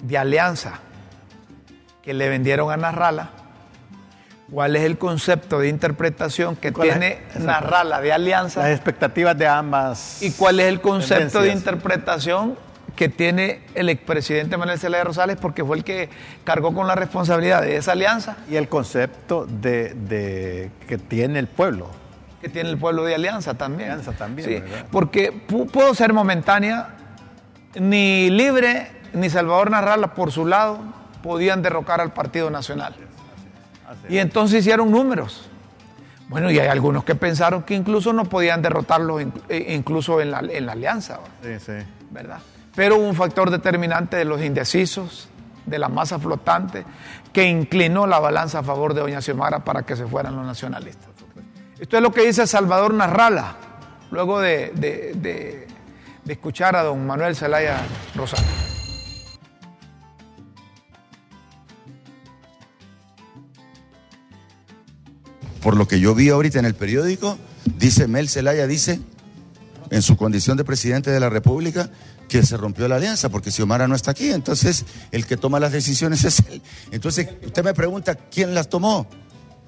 de 0.00 0.16
alianza 0.16 0.80
que 2.00 2.14
le 2.14 2.30
vendieron 2.30 2.72
a 2.72 2.78
Narrala, 2.78 3.32
cuál 4.50 4.76
es 4.76 4.84
el 4.84 4.98
concepto 4.98 5.58
de 5.58 5.68
interpretación 5.68 6.56
que 6.56 6.72
tiene 6.72 7.18
Narrala 7.38 8.00
de 8.00 8.12
alianza. 8.12 8.62
Las 8.62 8.70
expectativas 8.70 9.36
de 9.36 9.46
ambas. 9.46 10.22
Y 10.22 10.32
cuál 10.32 10.60
es 10.60 10.66
el 10.66 10.80
concepto 10.80 11.42
de 11.42 11.52
interpretación 11.52 12.56
que 12.94 13.08
tiene 13.08 13.60
el 13.74 13.90
expresidente 13.90 14.56
Manuel 14.56 14.78
Zelaya 14.78 15.04
Rosales 15.04 15.36
porque 15.36 15.64
fue 15.64 15.76
el 15.76 15.84
que 15.84 16.08
cargó 16.44 16.72
con 16.74 16.86
la 16.86 16.94
responsabilidad 16.94 17.62
de 17.62 17.76
esa 17.76 17.92
alianza. 17.92 18.36
Y 18.50 18.56
el 18.56 18.68
concepto 18.68 19.46
de, 19.46 20.70
que 20.88 20.98
tiene 20.98 21.38
el 21.38 21.46
pueblo. 21.46 21.88
Que 22.40 22.48
tiene 22.48 22.70
el 22.70 22.78
pueblo 22.78 23.04
de 23.04 23.14
alianza 23.14 23.54
también. 23.54 23.90
Alianza 23.90 24.12
también, 24.12 24.48
sí, 24.48 24.84
Porque 24.90 25.32
pudo 25.32 25.94
ser 25.94 26.12
momentánea, 26.12 26.88
ni 27.74 28.30
Libre 28.30 28.90
ni 29.12 29.30
Salvador 29.30 29.70
Narrala 29.70 30.14
por 30.14 30.32
su 30.32 30.46
lado 30.46 30.78
podían 31.22 31.62
derrocar 31.62 32.00
al 32.00 32.12
Partido 32.12 32.50
Nacional. 32.50 32.94
Y 34.08 34.18
entonces 34.18 34.60
hicieron 34.60 34.90
números. 34.90 35.48
Bueno, 36.28 36.50
y 36.50 36.58
hay 36.58 36.68
algunos 36.68 37.04
que 37.04 37.14
pensaron 37.14 37.62
que 37.62 37.74
incluso 37.74 38.12
no 38.12 38.24
podían 38.24 38.60
derrotarlo 38.60 39.20
eh, 39.20 39.30
incluso 39.68 40.20
en 40.20 40.32
la, 40.32 40.40
en 40.40 40.66
la 40.66 40.72
alianza. 40.72 41.20
Sí, 41.42 41.58
sí. 41.60 41.72
¿Verdad? 42.10 42.40
pero 42.76 42.96
hubo 42.96 43.08
un 43.08 43.14
factor 43.16 43.50
determinante 43.50 44.18
de 44.18 44.26
los 44.26 44.40
indecisos, 44.42 45.28
de 45.64 45.78
la 45.78 45.88
masa 45.88 46.18
flotante, 46.20 46.84
que 47.32 47.44
inclinó 47.44 48.06
la 48.06 48.20
balanza 48.20 48.60
a 48.60 48.62
favor 48.62 48.94
de 48.94 49.00
Doña 49.00 49.20
Xiomara 49.20 49.64
para 49.64 49.82
que 49.82 49.96
se 49.96 50.06
fueran 50.06 50.36
los 50.36 50.44
nacionalistas. 50.44 51.08
Esto 51.80 51.96
es 51.96 52.02
lo 52.02 52.12
que 52.12 52.26
dice 52.26 52.46
Salvador 52.46 52.94
Narrala, 52.94 53.56
luego 54.10 54.40
de, 54.40 55.66
escuchar 56.28 56.76
a 56.76 56.82
don 56.82 57.06
Manuel 57.06 57.34
Zelaya 57.34 57.78
Rosario. 58.14 58.75
Por 65.66 65.76
lo 65.76 65.88
que 65.88 65.98
yo 65.98 66.14
vi 66.14 66.28
ahorita 66.28 66.60
en 66.60 66.64
el 66.64 66.76
periódico, 66.76 67.36
dice 67.76 68.06
Mel 68.06 68.28
Zelaya, 68.28 68.68
dice, 68.68 69.00
en 69.90 70.00
su 70.00 70.16
condición 70.16 70.56
de 70.56 70.62
presidente 70.62 71.10
de 71.10 71.18
la 71.18 71.28
República, 71.28 71.90
que 72.28 72.44
se 72.44 72.56
rompió 72.56 72.86
la 72.86 72.94
alianza, 72.94 73.30
porque 73.30 73.50
Xiomara 73.50 73.88
no 73.88 73.96
está 73.96 74.12
aquí, 74.12 74.30
entonces 74.30 74.84
el 75.10 75.26
que 75.26 75.36
toma 75.36 75.58
las 75.58 75.72
decisiones 75.72 76.22
es 76.22 76.38
él. 76.48 76.62
Entonces, 76.92 77.30
usted 77.44 77.64
me 77.64 77.74
pregunta, 77.74 78.14
¿quién 78.14 78.54
las 78.54 78.68
tomó? 78.68 79.08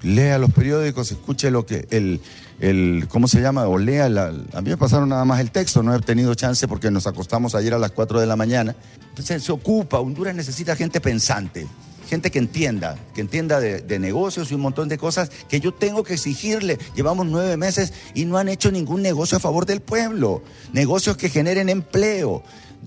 Lea 0.01 0.37
los 0.37 0.53
periódicos, 0.53 1.11
escuche 1.11 1.51
lo 1.51 1.65
que 1.65 1.85
el, 1.89 2.21
el 2.61 3.05
¿cómo 3.09 3.27
se 3.27 3.41
llama? 3.41 3.67
O 3.67 3.77
lea, 3.77 4.07
la, 4.07 4.27
a 4.53 4.61
mí 4.61 4.69
me 4.69 4.77
pasaron 4.77 5.09
nada 5.09 5.25
más 5.25 5.41
el 5.41 5.51
texto, 5.51 5.83
no 5.83 5.93
he 5.93 5.99
tenido 5.99 6.33
chance 6.33 6.65
porque 6.69 6.89
nos 6.91 7.07
acostamos 7.07 7.55
ayer 7.55 7.73
a 7.73 7.77
las 7.77 7.91
4 7.91 8.21
de 8.21 8.25
la 8.25 8.37
mañana. 8.37 8.73
Entonces 9.09 9.43
se 9.43 9.51
ocupa, 9.51 9.99
Honduras 9.99 10.33
necesita 10.33 10.77
gente 10.77 11.01
pensante 11.01 11.67
gente 12.09 12.31
que 12.31 12.39
entienda, 12.39 12.97
que 13.13 13.21
entienda 13.21 13.59
de, 13.59 13.99
negocios 13.99 14.51
y 14.51 14.55
un 14.55 14.61
montón 14.61 14.89
de 14.89 14.97
cosas 14.97 15.29
que 15.47 15.59
yo 15.59 15.73
tengo 15.73 16.03
que 16.03 16.15
exigirle. 16.15 16.79
Llevamos 16.95 17.27
nueve 17.27 17.55
meses 17.55 17.93
y 18.15 18.25
no 18.25 18.37
han 18.37 18.49
hecho 18.49 18.71
ningún 18.71 19.01
negocio 19.01 19.37
a 19.37 19.39
favor 19.39 19.65
del 19.65 19.81
pueblo, 19.81 20.41
negocios 20.73 21.15
que 21.17 21.29
generen 21.29 21.69
empleo. 21.69 22.43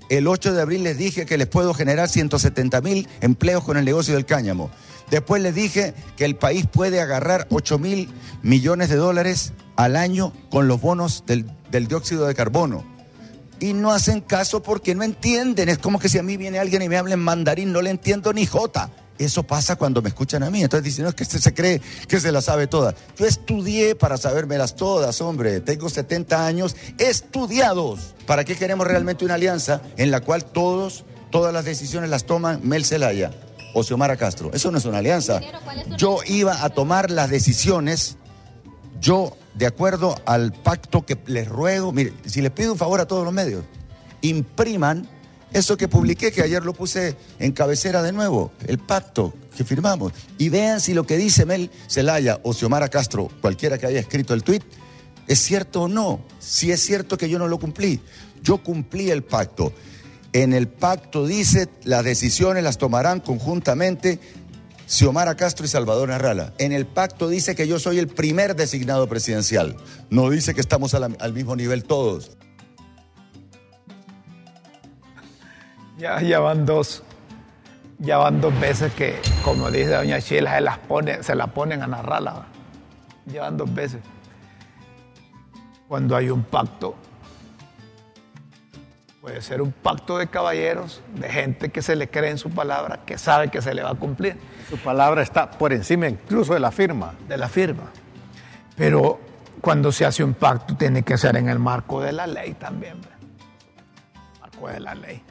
El 0.09 0.27
8 0.27 0.53
de 0.53 0.61
abril 0.61 0.83
les 0.83 0.99
dije 0.99 1.25
que 1.25 1.39
les 1.39 1.47
puedo 1.47 1.73
generar 1.73 2.09
170 2.09 2.81
mil 2.81 3.09
empleos 3.21 3.63
con 3.63 3.77
el 3.77 3.85
negocio 3.85 4.15
del 4.15 4.27
cáñamo. 4.27 4.71
Después 5.11 5.41
les 5.41 5.55
dije 5.55 5.95
que 6.17 6.25
el 6.25 6.37
país 6.37 6.67
puede 6.67 7.01
agarrar 7.01 7.47
8 7.51 7.79
mil 7.79 8.09
millones 8.43 8.89
de 8.89 8.97
dólares 8.97 9.53
al 9.77 9.97
año 9.97 10.33
con 10.51 10.67
los 10.67 10.81
bonos 10.81 11.25
del, 11.27 11.47
del 11.71 11.87
dióxido 11.87 12.27
de 12.27 12.35
carbono 12.35 12.85
y 13.63 13.75
no 13.75 13.93
hacen 13.93 14.21
caso 14.21 14.63
porque 14.63 14.95
no 14.97 15.05
entienden. 15.05 15.69
Es 15.69 15.79
como 15.79 16.01
que 16.01 16.09
si 16.09 16.19
a 16.19 16.23
mí 16.25 16.37
viene 16.37 16.59
alguien 16.59 16.83
y 16.83 16.89
me 16.89 16.97
habla 16.97 17.15
en 17.15 17.21
mandarín, 17.21 17.73
no 17.73 17.81
le 17.81 17.91
entiendo 17.91 18.33
ni 18.33 18.45
jota. 18.45 18.91
Eso 19.25 19.43
pasa 19.43 19.77
cuando 19.77 20.03
me 20.03 20.09
escuchan 20.09 20.43
a 20.43 20.51
mí. 20.51 20.63
Entonces 20.63 20.85
dicen, 20.85 21.05
no, 21.05 21.11
es 21.11 21.15
que 21.15 21.23
usted 21.23 21.39
se 21.39 21.55
cree 21.55 21.81
que 22.09 22.21
se 22.21 22.33
las 22.33 22.45
sabe 22.45 22.67
todas. 22.67 22.95
Yo 23.17 23.27
estudié 23.27 23.95
para 23.95 24.17
sabérmelas 24.17 24.77
todas, 24.77 25.21
hombre. 25.21 25.61
Tengo 25.61 25.89
70 25.89 26.47
años 26.47 26.77
estudiados. 26.99 28.15
¿Para 28.27 28.45
qué 28.45 28.57
queremos 28.57 28.87
realmente 28.87 29.25
una 29.25 29.35
alianza 29.35 29.83
en 29.97 30.11
la 30.11 30.21
cual 30.21 30.45
todos, 30.45 31.05
todas 31.31 31.53
las 31.53 31.65
decisiones 31.65 32.11
las 32.11 32.25
toman 32.25 32.61
Mel 32.63 32.85
Zelaya 32.85 33.31
o 33.75 33.83
Xiomara 33.83 34.17
Castro? 34.17 34.51
Eso 34.53 34.71
no 34.71 34.79
es 34.79 34.85
una 34.85 34.99
alianza. 34.99 35.41
Yo 35.97 36.19
iba 36.27 36.65
a 36.65 36.71
tomar 36.71 37.11
las 37.11 37.31
decisiones, 37.31 38.17
yo, 39.01 39.37
de 39.55 39.67
acuerdo 39.67 40.17
al 40.27 40.53
pacto 40.53 41.05
que 41.05 41.19
les 41.27 41.49
ruego, 41.49 41.93
mire, 41.93 42.13
si 42.27 42.41
les 42.41 42.51
pido 42.51 42.73
un 42.73 42.79
favor 42.79 43.01
a 43.01 43.07
todos 43.07 43.25
los 43.25 43.33
medios, 43.33 43.65
impriman 44.21 45.09
eso 45.53 45.77
que 45.77 45.89
publiqué, 45.89 46.33
que 46.33 46.43
ayer 46.43 46.65
lo 46.65 46.73
puse 46.73 47.17
en 47.39 47.53
cabecera 47.53 48.03
de 48.03 48.13
nuevo, 48.13 48.53
el 48.67 48.79
pacto 48.79 49.35
que 49.57 49.65
firmamos. 49.65 50.13
Y 50.39 50.49
vean 50.49 50.81
si 50.81 50.95
lo 50.95 51.07
que 51.07 51.17
dice 51.17 51.45
Mel 51.45 51.71
Zelaya 51.89 52.41
o 52.43 52.53
Xiomara 52.55 52.89
Castro, 52.89 53.31
cualquiera 53.41 53.79
que 53.79 53.87
haya 53.87 54.01
escrito 54.01 54.35
el 54.35 54.43
tuit, 54.43 54.63
es 55.27 55.39
cierto 55.39 55.83
o 55.83 55.89
no. 55.89 56.25
Si 56.39 56.73
es 56.73 56.81
cierto 56.81 57.17
que 57.17 57.29
yo 57.29 57.39
no 57.39 57.49
lo 57.49 57.59
cumplí. 57.59 58.01
Yo 58.43 58.63
cumplí 58.63 59.11
el 59.11 59.23
pacto. 59.23 59.73
En 60.33 60.53
el 60.53 60.69
pacto 60.69 61.27
dice 61.27 61.69
las 61.85 62.05
decisiones 62.05 62.65
las 62.65 62.79
tomarán 62.79 63.21
conjuntamente 63.21 64.19
Xiomara 64.87 65.37
Castro 65.37 65.65
y 65.65 65.69
Salvador 65.69 66.09
Narrala. 66.09 66.55
En 66.59 66.73
el 66.73 66.87
pacto 66.87 67.29
dice 67.29 67.55
que 67.55 67.69
yo 67.69 67.79
soy 67.79 67.99
el 67.99 68.09
primer 68.09 68.57
designado 68.57 69.09
presidencial. 69.09 69.77
No 70.11 70.31
dice 70.31 70.55
que 70.55 70.61
estamos 70.61 70.95
al 70.95 71.33
mismo 71.33 71.57
nivel 71.57 71.85
todos. 71.85 72.33
Ya, 76.03 76.41
van 76.41 76.67
dos. 76.67 77.05
Ya 78.01 78.19
van 78.19 78.41
dos 78.41 78.59
veces 78.59 78.93
que, 78.95 79.21
como 79.45 79.71
dice 79.71 79.91
doña 79.91 80.19
Sheila, 80.19 80.57
se 80.57 80.61
las 80.61 80.79
pone, 80.79 81.23
se 81.23 81.37
la 81.37 81.47
ponen 81.47 81.81
a 81.81 81.87
narrarla. 81.87 82.47
Llevan 83.25 83.57
dos 83.57 83.73
veces. 83.73 84.01
Cuando 85.87 86.17
hay 86.17 86.29
un 86.29 86.43
pacto, 86.43 86.97
puede 89.21 89.41
ser 89.43 89.63
un 89.63 89.71
pacto 89.71 90.19
de 90.19 90.27
caballeros, 90.27 91.03
de 91.15 91.29
gente 91.29 91.69
que 91.69 91.83
se 91.83 91.95
le 91.95 92.11
cree 92.11 92.31
en 92.31 92.39
su 92.39 92.51
palabra, 92.51 93.03
que 93.07 93.17
sabe 93.17 93.49
que 93.49 93.63
se 93.63 93.73
le 93.73 93.85
va 93.85 93.91
a 93.91 93.95
cumplir. 93.95 94.37
Su 94.69 94.79
palabra 94.79 95.23
está 95.23 95.53
por 95.53 95.73
encima 95.73 96.09
incluso 96.09 96.55
de 96.55 96.59
la 96.59 96.73
firma. 96.73 97.15
De 97.29 97.37
la 97.37 97.49
firma. 97.49 97.85
Pero 98.75 99.21
cuando 99.61 99.93
se 99.93 100.05
hace 100.05 100.25
un 100.25 100.35
pacto 100.35 100.75
tiene 100.77 101.05
que 101.05 101.17
ser 101.17 101.37
en 101.37 101.49
el 101.49 101.61
marco 101.61 102.01
de 102.01 102.11
la 102.11 102.27
ley 102.27 102.55
también. 102.55 102.97
Marco 104.41 104.67
de 104.67 104.81
la 104.81 104.97
ley. 104.97 105.23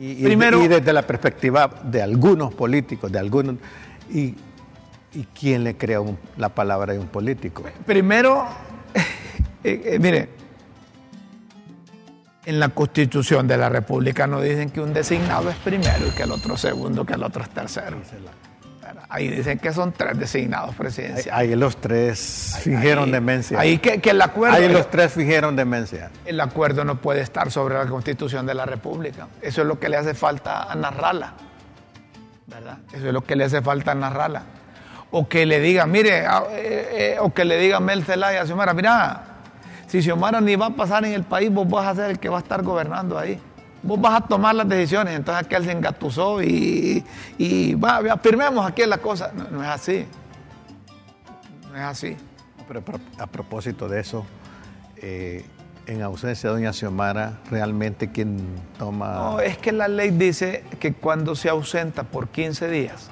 Y, 0.00 0.24
Primero, 0.24 0.64
y 0.64 0.68
desde 0.68 0.94
la 0.94 1.02
perspectiva 1.02 1.70
de 1.84 2.00
algunos 2.02 2.54
políticos, 2.54 3.12
de 3.12 3.18
algunos... 3.18 3.56
¿Y, 4.10 4.34
y 5.12 5.26
quién 5.38 5.62
le 5.62 5.76
crea 5.76 6.00
la 6.38 6.48
palabra 6.48 6.94
de 6.94 6.98
un 6.98 7.08
político? 7.08 7.64
Primero, 7.84 8.46
eh, 9.64 9.82
eh, 9.84 9.98
mire, 9.98 10.30
en 12.46 12.58
la 12.58 12.70
constitución 12.70 13.46
de 13.46 13.56
la 13.56 13.68
República 13.68 14.26
nos 14.26 14.42
dicen 14.42 14.70
que 14.70 14.80
un 14.80 14.94
designado 14.94 15.50
es 15.50 15.56
primero 15.56 16.06
y 16.06 16.10
que 16.10 16.22
el 16.22 16.32
otro 16.32 16.56
segundo, 16.56 17.04
que 17.04 17.14
el 17.14 17.22
otro 17.22 17.42
es 17.42 17.50
tercero. 17.50 17.98
Ahí 19.12 19.26
dicen 19.26 19.58
que 19.58 19.72
son 19.72 19.90
tres 19.90 20.16
designados 20.16 20.76
presidenciales. 20.76 21.32
Ahí, 21.32 21.56
los 21.56 21.76
tres 21.78 22.56
fingieron 22.60 23.10
demencia. 23.10 23.58
Ahí 23.58 23.78
que, 23.78 24.00
el 24.08 24.22
acuerdo. 24.22 24.56
Ahí 24.56 24.68
los 24.68 24.88
tres 24.88 25.12
fingieron 25.12 25.56
demencia. 25.56 26.12
El 26.24 26.40
acuerdo 26.40 26.84
no 26.84 27.00
puede 27.00 27.20
estar 27.20 27.50
sobre 27.50 27.74
la 27.74 27.86
Constitución 27.86 28.46
de 28.46 28.54
la 28.54 28.66
República. 28.66 29.26
Eso 29.42 29.62
es 29.62 29.66
lo 29.66 29.80
que 29.80 29.88
le 29.88 29.96
hace 29.96 30.14
falta 30.14 30.62
a 30.70 30.76
Narrala. 30.76 31.34
¿Verdad? 32.46 32.78
Eso 32.92 33.08
es 33.08 33.12
lo 33.12 33.22
que 33.22 33.34
le 33.34 33.44
hace 33.44 33.60
falta 33.62 33.90
a 33.90 33.94
Narrala. 33.96 34.44
O 35.10 35.28
que 35.28 35.44
le 35.44 35.58
diga, 35.58 35.86
mire, 35.86 36.20
eh, 36.20 36.28
eh, 36.52 37.16
o 37.18 37.34
que 37.34 37.44
le 37.44 37.58
diga 37.58 37.80
Mel 37.80 38.04
Zelaya 38.04 38.42
a 38.42 38.46
Xiomara, 38.46 38.74
mira, 38.74 39.24
si 39.88 40.02
Xiomara 40.02 40.40
ni 40.40 40.54
va 40.54 40.66
a 40.66 40.70
pasar 40.70 41.04
en 41.04 41.14
el 41.14 41.24
país, 41.24 41.52
vos 41.52 41.68
vas 41.68 41.88
a 41.88 41.96
ser 41.96 42.10
el 42.12 42.20
que 42.20 42.28
va 42.28 42.38
a 42.38 42.42
estar 42.42 42.62
gobernando 42.62 43.18
ahí 43.18 43.42
vos 43.82 44.00
vas 44.00 44.22
a 44.22 44.26
tomar 44.26 44.54
las 44.54 44.68
decisiones. 44.68 45.14
Entonces 45.14 45.46
aquel 45.46 45.64
se 45.64 45.72
engatusó 45.72 46.42
y, 46.42 47.04
y 47.38 47.74
va, 47.74 47.98
afirmemos 48.12 48.66
aquí 48.66 48.84
la 48.86 48.98
cosa. 48.98 49.32
No, 49.32 49.62
es 49.62 49.68
así. 49.68 50.06
No 51.70 51.76
es 51.76 51.82
así. 51.82 52.16
Pero 52.68 52.82
a 53.18 53.26
propósito 53.26 53.88
de 53.88 54.00
eso, 54.00 54.24
eh, 54.96 55.44
en 55.86 56.02
ausencia 56.02 56.50
de 56.50 56.56
doña 56.56 56.72
Xiomara, 56.72 57.40
realmente 57.50 58.12
quien 58.12 58.38
toma... 58.78 59.14
No, 59.14 59.40
es 59.40 59.58
que 59.58 59.72
la 59.72 59.88
ley 59.88 60.10
dice 60.10 60.64
que 60.78 60.92
cuando 60.92 61.34
se 61.34 61.48
ausenta 61.48 62.04
por 62.04 62.28
15 62.28 62.68
días 62.68 63.10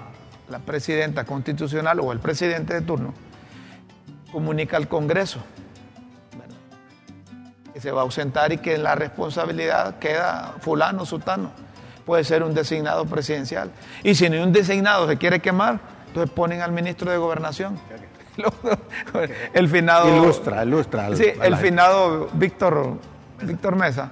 la 0.48 0.60
presidenta 0.60 1.24
constitucional 1.24 2.00
o 2.00 2.12
el 2.12 2.20
presidente 2.20 2.72
de 2.74 2.80
turno, 2.80 3.12
comunica 4.32 4.76
al 4.76 4.88
Congreso 4.88 5.40
se 7.80 7.90
va 7.92 8.00
a 8.00 8.04
ausentar 8.04 8.52
y 8.52 8.58
que 8.58 8.74
en 8.74 8.82
la 8.82 8.94
responsabilidad 8.94 9.98
queda 9.98 10.54
fulano, 10.60 11.04
sutano. 11.06 11.50
Puede 12.04 12.24
ser 12.24 12.42
un 12.42 12.54
designado 12.54 13.04
presidencial. 13.04 13.70
Y 14.02 14.14
si 14.14 14.28
ni 14.30 14.38
un 14.38 14.52
designado 14.52 15.06
se 15.08 15.16
quiere 15.18 15.40
quemar, 15.40 15.78
entonces 16.06 16.30
ponen 16.34 16.62
al 16.62 16.72
ministro 16.72 17.10
de 17.10 17.18
gobernación. 17.18 17.78
el 19.52 19.68
finado. 19.68 20.08
Ilustra, 20.16 20.64
ilustra. 20.64 21.06
al- 21.06 21.16
Sí, 21.16 21.26
el 21.42 21.56
finado 21.56 22.28
Víctor, 22.32 22.98
Víctor 23.42 23.76
Mesa. 23.76 24.10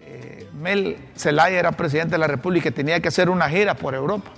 Eh, 0.00 0.48
Mel 0.54 0.96
Zelaya 1.16 1.58
era 1.58 1.72
presidente 1.72 2.12
de 2.12 2.18
la 2.18 2.26
República 2.26 2.68
y 2.68 2.72
tenía 2.72 3.00
que 3.00 3.08
hacer 3.08 3.28
una 3.30 3.48
gira 3.48 3.74
por 3.74 3.94
Europa. 3.94 4.30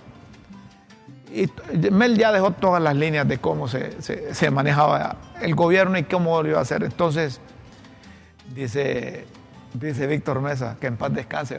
Y 1.33 1.51
Mel 1.91 2.17
ya 2.17 2.33
dejó 2.33 2.53
todas 2.53 2.83
las 2.83 2.97
líneas 2.97 3.29
de 3.29 3.39
cómo 3.39 3.69
se, 3.69 4.01
se- 4.01 4.35
se 4.35 4.51
manejaba 4.51 5.17
el 5.43 5.55
gobierno 5.55 5.99
y 5.99 6.05
cómo 6.05 6.43
lo 6.43 6.49
iba 6.49 6.59
a 6.59 6.63
hacer. 6.63 6.85
Entonces, 6.85 7.41
dice, 8.55 9.27
dice 9.75 10.07
Víctor 10.07 10.41
Mesa, 10.41 10.77
que 10.81 10.87
en 10.89 10.97
paz 10.97 11.13
descanse. 11.13 11.59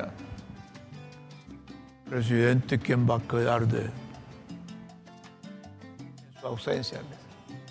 Presidente, 2.10 2.80
¿quién 2.80 3.08
va 3.10 3.16
a 3.18 3.20
quedar 3.20 3.68
de 3.68 3.82
en 3.82 3.92
su 6.42 6.48
ausencia? 6.48 7.00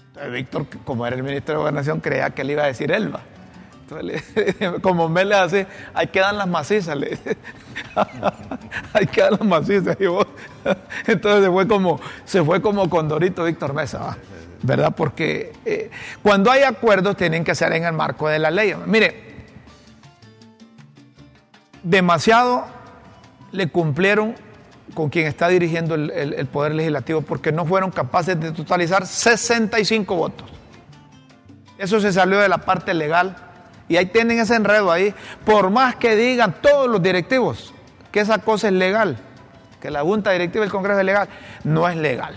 Entonces, 0.09 0.33
Víctor, 0.33 0.66
como 0.85 1.07
era 1.07 1.16
el 1.16 1.22
ministro 1.22 1.54
de 1.54 1.59
Gobernación, 1.59 2.00
creía 2.00 2.31
que 2.31 2.44
le 2.44 2.52
iba 2.52 2.62
a 2.64 2.66
decir 2.66 2.90
Elba. 2.92 3.20
Como 4.83 5.09
Mel 5.09 5.31
le 5.31 5.35
hace, 5.35 5.66
ahí 5.94 6.09
quedan 6.09 6.37
las 6.37 6.46
macizas. 6.46 6.94
le 6.94 7.09
dice. 7.11 7.38
ahí 8.92 9.07
quedan 9.07 9.33
las 9.33 9.44
macizas. 9.44 9.96
y 9.98 10.07
vos- 10.07 10.26
Entonces 11.07 11.44
se 11.44 11.50
fue 11.50 11.66
como, 11.66 11.98
se 12.26 12.44
fue 12.44 12.61
como 12.61 12.90
Condorito 12.90 13.44
Víctor 13.44 13.72
Mesa. 13.72 14.18
¿Verdad? 14.62 14.92
Porque 14.97 15.53
eh, 15.64 15.90
cuando 16.23 16.51
hay 16.51 16.62
acuerdos 16.62 17.16
tienen 17.16 17.44
que 17.44 17.55
ser 17.55 17.73
en 17.73 17.85
el 17.85 17.92
marco 17.92 18.29
de 18.29 18.38
la 18.38 18.51
ley. 18.51 18.75
Mire, 18.87 19.29
demasiado 21.83 22.66
le 23.53 23.68
cumplieron 23.68 24.35
con 24.94 25.11
quien 25.11 25.27
está 25.27 25.49
dirigiendo 25.49 25.94
el, 25.94 26.11
el- 26.11 26.35
el 26.35 26.47
Poder 26.47 26.75
Legislativo 26.75 27.23
porque 27.23 27.53
no 27.53 27.64
fueron 27.64 27.90
capaces 27.90 28.38
de 28.40 28.53
totalizar 28.53 29.07
65 29.07 30.14
votos. 30.14 30.49
Eso 31.79 32.01
se 32.01 32.12
salió 32.12 32.38
de 32.40 32.49
la 32.49 32.59
parte 32.59 32.92
legal 32.94 33.37
y 33.88 33.97
ahí 33.97 34.07
tienen 34.07 34.38
ese 34.40 34.57
enredo 34.57 34.90
ahí. 34.90 35.14
Por 35.44 35.71
más 35.71 35.94
que 35.97 36.16
digan 36.16 36.57
todos 36.61 36.88
los 36.90 37.03
directivos 37.03 37.73
que 38.11 38.21
esa 38.21 38.38
cosa 38.38 38.68
es 38.68 38.75
legal, 38.75 39.18
que 39.81 39.90
la 39.90 40.01
Junta 40.03 40.33
Directiva 40.33 40.62
del 40.64 40.73
Congreso 40.73 40.99
es 41.01 41.07
legal, 41.07 41.29
no 41.62 41.88
es 41.88 41.97
legal. 41.97 42.35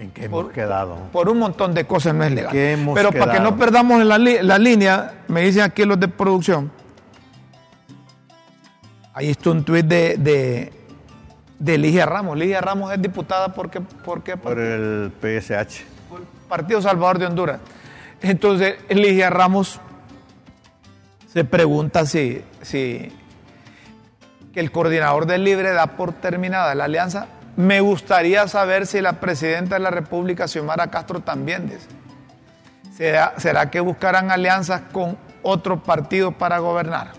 ¿En 0.00 0.10
qué 0.12 0.24
hemos 0.24 0.44
Por- 0.44 0.52
quedado? 0.52 0.96
Por 1.12 1.28
un 1.28 1.38
montón 1.38 1.74
de 1.74 1.84
cosas 1.86 2.14
no 2.14 2.24
es 2.24 2.32
legal. 2.32 2.50
¿Qué 2.50 2.72
hemos 2.72 2.94
Pero 2.94 3.12
para 3.12 3.32
que 3.34 3.40
no 3.40 3.56
perdamos 3.56 4.02
la, 4.04 4.16
línea, 4.58 5.12
me 5.28 5.42
dicen 5.42 5.62
aquí 5.62 5.84
los 5.84 6.00
de 6.00 6.08
producción. 6.08 6.72
Ahí 9.12 9.28
está 9.30 9.50
un 9.50 9.64
tuit 9.64 9.84
de, 9.84 10.16
de, 10.16 10.72
de 11.58 11.78
Ligia 11.78 12.06
Ramos. 12.06 12.38
Ligia 12.38 12.60
Ramos 12.60 12.92
es 12.92 13.02
diputada 13.02 13.52
porque, 13.52 13.80
porque 13.80 14.36
Por 14.36 14.58
el 14.58 15.12
PSH. 15.20 15.84
por 16.08 16.20
el 16.20 16.26
Partido 16.48 16.80
Salvador 16.80 17.18
de 17.18 17.26
Honduras. 17.26 17.60
Entonces, 18.22 18.76
Ligia 18.88 19.28
Ramos 19.28 19.80
se 21.32 21.44
pregunta 21.44 22.06
si, 22.06 22.42
si 22.62 23.12
que 24.54 24.60
el 24.60 24.70
coordinador 24.72 25.26
del 25.26 25.44
Libre 25.44 25.72
da 25.72 25.88
por 25.88 26.12
terminada 26.14 26.74
la 26.74 26.84
alianza. 26.84 27.26
Me 27.60 27.80
gustaría 27.80 28.48
saber 28.48 28.86
si 28.86 29.00
la 29.00 29.14
presidenta 29.20 29.74
de 29.74 29.80
la 29.80 29.90
República, 29.90 30.48
Xiomara 30.48 30.90
Castro, 30.90 31.20
también 31.20 31.68
dice. 31.68 31.86
¿Será, 32.96 33.34
será 33.36 33.70
que 33.70 33.80
buscarán 33.80 34.30
alianzas 34.30 34.80
con 34.92 35.18
otro 35.42 35.82
partido 35.82 36.32
para 36.32 36.58
gobernar? 36.58 37.12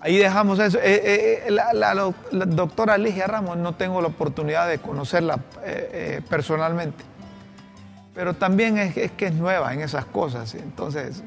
Ahí 0.00 0.16
dejamos 0.16 0.58
eso. 0.60 0.78
Eh, 0.78 1.42
eh, 1.46 1.50
la, 1.50 1.72
la- 1.72 2.12
doctora 2.46 2.96
Ligia 2.98 3.26
Ramos, 3.26 3.56
no 3.56 3.74
tengo 3.74 4.00
la 4.00 4.08
oportunidad 4.08 4.68
de 4.68 4.78
conocerla 4.78 5.34
eh, 5.64 5.90
eh, 5.92 6.20
personalmente, 6.28 7.04
pero 8.14 8.34
también 8.34 8.78
es 8.78 8.94
que 9.12 9.26
es 9.26 9.34
nueva 9.34 9.72
en 9.74 9.80
esas 9.80 10.04
cosas. 10.04 10.54
Entonces, 10.54 11.22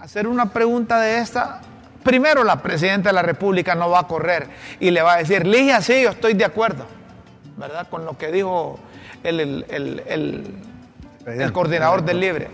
hacer 0.00 0.26
una 0.26 0.50
pregunta 0.50 1.00
de 1.00 1.18
esta, 1.18 1.60
primero 2.04 2.44
la 2.44 2.62
presidenta 2.62 3.08
de 3.08 3.14
la 3.14 3.22
República 3.22 3.74
no 3.74 3.90
va 3.90 4.00
a 4.00 4.06
correr 4.06 4.46
y 4.78 4.90
le 4.90 5.02
va 5.02 5.14
a 5.14 5.16
decir, 5.16 5.46
Ligia, 5.46 5.80
sí, 5.80 6.02
yo 6.02 6.10
estoy 6.10 6.34
de 6.34 6.44
acuerdo, 6.44 6.86
¿verdad? 7.56 7.88
Con 7.88 8.04
lo 8.04 8.16
que 8.16 8.30
dijo 8.30 8.78
el, 9.24 9.40
el- 9.40 9.66
el- 9.68 10.02
el- 10.06 10.60
el 11.40 11.52
coordinador 11.52 12.04
del 12.04 12.20
Libre, 12.20 12.48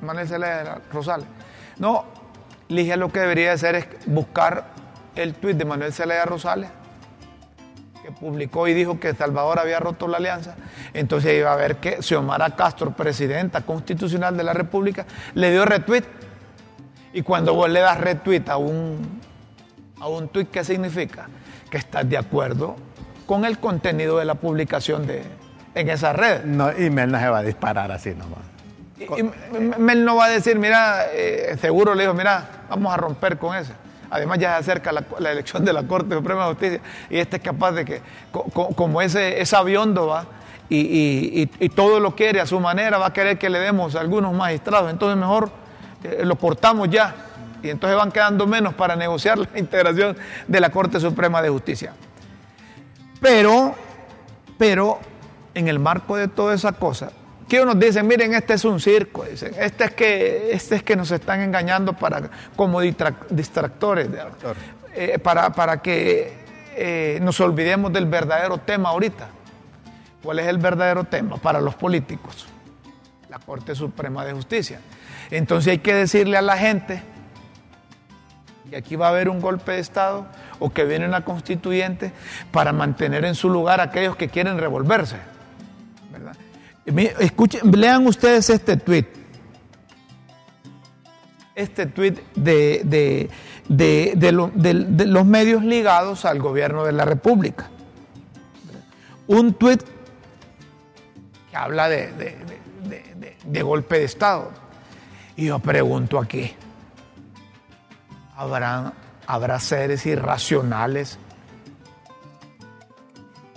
Manuel 0.00 0.28
Zelaya 0.28 0.78
Rosales. 0.92 1.26
No, 1.78 2.04
Ligia 2.68 2.96
lo 2.96 3.10
que 3.12 3.20
debería 3.20 3.52
hacer 3.52 3.74
es 3.74 3.86
buscar 4.06 4.68
el 5.16 5.34
tuit 5.34 5.56
de 5.56 5.64
Manuel 5.64 5.92
Zelaya 5.92 6.24
Rosales, 6.24 6.70
que 8.02 8.12
publicó 8.12 8.68
y 8.68 8.74
dijo 8.74 9.00
que 9.00 9.14
Salvador 9.14 9.58
había 9.58 9.80
roto 9.80 10.06
la 10.06 10.18
alianza. 10.18 10.54
Entonces 10.94 11.34
iba 11.38 11.52
a 11.52 11.56
ver 11.56 11.76
que 11.76 12.00
Xiomara 12.02 12.50
Castro, 12.54 12.92
presidenta 12.92 13.62
constitucional 13.62 14.36
de 14.36 14.44
la 14.44 14.52
República, 14.52 15.06
le 15.34 15.50
dio 15.50 15.64
retweet. 15.64 16.04
Y 17.16 17.22
cuando 17.22 17.54
vos 17.54 17.70
le 17.70 17.80
das 17.80 17.98
retweet 17.98 18.42
a 18.50 18.58
un, 18.58 19.22
a 20.00 20.06
un 20.06 20.28
tuit, 20.28 20.50
¿qué 20.50 20.62
significa? 20.62 21.26
Que 21.70 21.78
estás 21.78 22.06
de 22.06 22.18
acuerdo 22.18 22.76
con 23.24 23.46
el 23.46 23.58
contenido 23.58 24.18
de 24.18 24.26
la 24.26 24.34
publicación 24.34 25.06
de, 25.06 25.22
en 25.74 25.88
esa 25.88 26.12
red. 26.12 26.44
No, 26.44 26.70
y 26.78 26.90
Mel 26.90 27.10
no 27.10 27.18
se 27.18 27.26
va 27.30 27.38
a 27.38 27.42
disparar 27.42 27.90
así 27.90 28.10
nomás. 28.10 28.40
Y, 29.00 29.22
Mel 29.80 30.04
no 30.04 30.16
va 30.16 30.26
a 30.26 30.28
decir, 30.28 30.58
mira, 30.58 31.06
eh, 31.10 31.56
seguro 31.58 31.94
le 31.94 32.02
dijo, 32.02 32.12
mira, 32.12 32.66
vamos 32.68 32.92
a 32.92 32.98
romper 32.98 33.38
con 33.38 33.56
eso. 33.56 33.72
Además 34.10 34.38
ya 34.38 34.50
se 34.52 34.70
acerca 34.70 34.92
la, 34.92 35.02
la 35.18 35.32
elección 35.32 35.64
de 35.64 35.72
la 35.72 35.84
Corte 35.84 36.14
Suprema 36.14 36.42
de 36.42 36.48
Justicia 36.50 36.80
y 37.08 37.16
este 37.16 37.38
es 37.38 37.42
capaz 37.42 37.72
de 37.72 37.86
que, 37.86 38.02
co- 38.30 38.44
co- 38.52 38.68
como 38.74 39.00
ese, 39.00 39.40
es 39.40 39.54
aviondo 39.54 40.08
va, 40.08 40.26
y, 40.68 40.80
y- 40.80 41.42
y- 41.60 41.64
y 41.64 41.68
todo 41.70 41.98
lo 41.98 42.14
quiere 42.14 42.42
a 42.42 42.46
su 42.46 42.60
manera, 42.60 42.98
va 42.98 43.06
a 43.06 43.12
querer 43.14 43.38
que 43.38 43.48
le 43.48 43.58
demos 43.58 43.94
a 43.96 44.00
algunos 44.00 44.34
magistrados, 44.34 44.90
entonces 44.90 45.16
mejor 45.18 45.50
eh, 46.06 46.24
lo 46.24 46.36
cortamos 46.36 46.88
ya. 46.90 47.14
Y 47.62 47.70
entonces 47.70 47.96
van 47.96 48.12
quedando 48.12 48.46
menos 48.46 48.74
para 48.74 48.96
negociar 48.96 49.38
la 49.38 49.58
integración 49.58 50.16
de 50.46 50.60
la 50.60 50.70
Corte 50.70 51.00
Suprema 51.00 51.42
de 51.42 51.48
Justicia. 51.48 51.92
Pero, 53.20 53.74
pero 54.58 55.00
en 55.54 55.68
el 55.68 55.78
marco 55.78 56.16
de 56.16 56.28
toda 56.28 56.54
esa 56.54 56.72
cosa, 56.72 57.10
que 57.48 57.64
nos 57.64 57.78
dicen, 57.78 58.06
miren, 58.06 58.34
este 58.34 58.54
es 58.54 58.64
un 58.64 58.80
circo, 58.80 59.24
dicen, 59.24 59.52
este 59.58 59.84
es 59.84 59.90
que, 59.92 60.50
este 60.52 60.76
es 60.76 60.82
que 60.82 60.96
nos 60.96 61.10
están 61.10 61.40
engañando 61.40 61.92
para, 61.92 62.28
como 62.56 62.82
distrac- 62.82 63.26
distractores, 63.30 64.08
eh, 64.94 65.18
para, 65.18 65.50
para 65.52 65.80
que 65.80 66.34
eh, 66.74 67.18
nos 67.22 67.40
olvidemos 67.40 67.92
del 67.92 68.06
verdadero 68.06 68.58
tema 68.58 68.90
ahorita. 68.90 69.28
¿Cuál 70.22 70.40
es 70.40 70.46
el 70.48 70.58
verdadero 70.58 71.04
tema 71.04 71.36
para 71.36 71.60
los 71.60 71.74
políticos? 71.74 72.46
La 73.30 73.38
Corte 73.38 73.74
Suprema 73.74 74.24
de 74.24 74.32
Justicia. 74.32 74.80
Entonces 75.30 75.72
hay 75.72 75.78
que 75.78 75.94
decirle 75.94 76.36
a 76.36 76.42
la 76.42 76.56
gente 76.56 77.02
que 78.70 78.76
aquí 78.76 78.96
va 78.96 79.06
a 79.06 79.10
haber 79.10 79.28
un 79.28 79.40
golpe 79.40 79.72
de 79.72 79.78
Estado 79.80 80.26
o 80.58 80.70
que 80.70 80.84
viene 80.84 81.06
una 81.06 81.24
constituyente 81.24 82.12
para 82.50 82.72
mantener 82.72 83.24
en 83.24 83.34
su 83.34 83.48
lugar 83.48 83.80
a 83.80 83.84
aquellos 83.84 84.16
que 84.16 84.28
quieren 84.28 84.58
revolverse. 84.58 85.16
¿verdad? 86.12 86.36
Escuchen, 87.20 87.70
lean 87.72 88.06
ustedes 88.06 88.50
este 88.50 88.76
tweet. 88.76 89.06
Este 91.54 91.86
tweet 91.86 92.14
de, 92.34 92.82
de- 92.84 93.30
de- 93.68 94.12
de 94.16 94.32
lo- 94.32 94.50
de- 94.54 94.74
de 94.74 95.06
los 95.06 95.24
medios 95.24 95.64
ligados 95.64 96.24
al 96.24 96.38
gobierno 96.40 96.84
de 96.84 96.92
la 96.92 97.04
República. 97.04 97.68
Un 99.26 99.54
tweet 99.54 99.78
que 101.50 101.56
habla 101.56 101.88
de 101.88 103.62
golpe 103.62 103.98
de 103.98 104.04
Estado. 104.04 104.50
Y 105.36 105.46
yo 105.46 105.58
pregunto 105.58 106.18
aquí, 106.18 106.52
¿habrá, 108.36 108.92
habrá 109.26 109.60
seres 109.60 110.06
irracionales, 110.06 111.18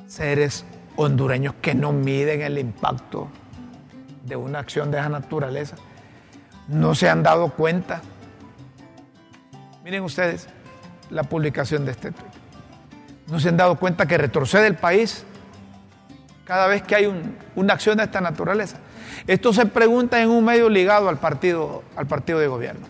seres 0.08 0.66
hondureños 0.96 1.56
que 1.62 1.74
no 1.76 1.92
miden 1.94 2.42
el 2.42 2.58
impacto 2.58 3.30
de 4.26 4.36
una 4.36 4.60
acción 4.60 4.92
de 4.92 5.00
esa 5.00 5.10
naturaleza? 5.10 5.76
¿No 6.68 6.94
se 6.96 7.10
han 7.10 7.24
dado 7.24 7.50
cuenta? 7.54 8.02
Miren 9.84 10.04
ustedes 10.04 10.48
la 11.10 11.24
publicación 11.24 11.86
de 11.86 11.92
este 11.92 12.12
tweet. 12.12 12.30
¿No 13.28 13.40
se 13.40 13.50
han 13.50 13.58
dado 13.58 13.76
cuenta 13.76 14.06
que 14.06 14.18
retrocede 14.18 14.68
el 14.68 14.76
país 14.76 15.24
cada 16.46 16.68
vez 16.68 16.82
que 16.84 16.96
hay 16.96 17.06
un- 17.06 17.38
una 17.56 17.74
acción 17.74 17.98
de 17.98 18.04
esta 18.04 18.20
naturaleza? 18.22 18.78
Esto 19.28 19.54
se 19.54 19.66
pregunta 19.66 20.22
en 20.22 20.30
un 20.30 20.44
medio 20.46 20.70
ligado 20.70 21.10
al 21.10 21.18
partido, 21.18 21.84
al 21.96 22.08
partido 22.08 22.40
de 22.40 22.48
gobierno. 22.48 22.88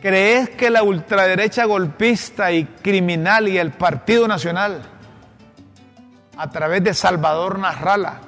¿Crees 0.00 0.50
que 0.50 0.70
la 0.70 0.84
ultraderecha 0.84 1.64
golpista 1.64 2.52
y 2.52 2.64
criminal 2.64 3.48
y 3.48 3.58
el 3.58 3.72
Partido 3.72 4.28
Nacional, 4.28 4.82
a 6.36 6.50
través 6.50 6.84
de 6.84 6.94
Salvador 6.94 7.58
Narrala, 7.58 8.20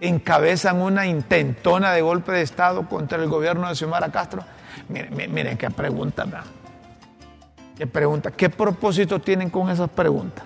encabezan 0.00 0.80
una 0.80 1.06
intentona 1.06 1.92
de 1.92 2.00
golpe 2.00 2.32
de 2.32 2.42
Estado 2.42 2.88
contra 2.88 3.22
el 3.22 3.28
gobierno 3.28 3.68
de 3.68 3.74
Xiomara 3.74 4.10
Castro? 4.10 4.42
Miren, 4.88 5.34
miren, 5.34 5.58
qué 5.58 5.70
pregunta. 5.70 6.24
¿Qué 7.76 7.86
pregunta? 7.86 8.30
¿Qué 8.30 8.48
propósito 8.48 9.20
tienen 9.20 9.50
con 9.50 9.68
esas 9.68 9.90
preguntas? 9.90 10.44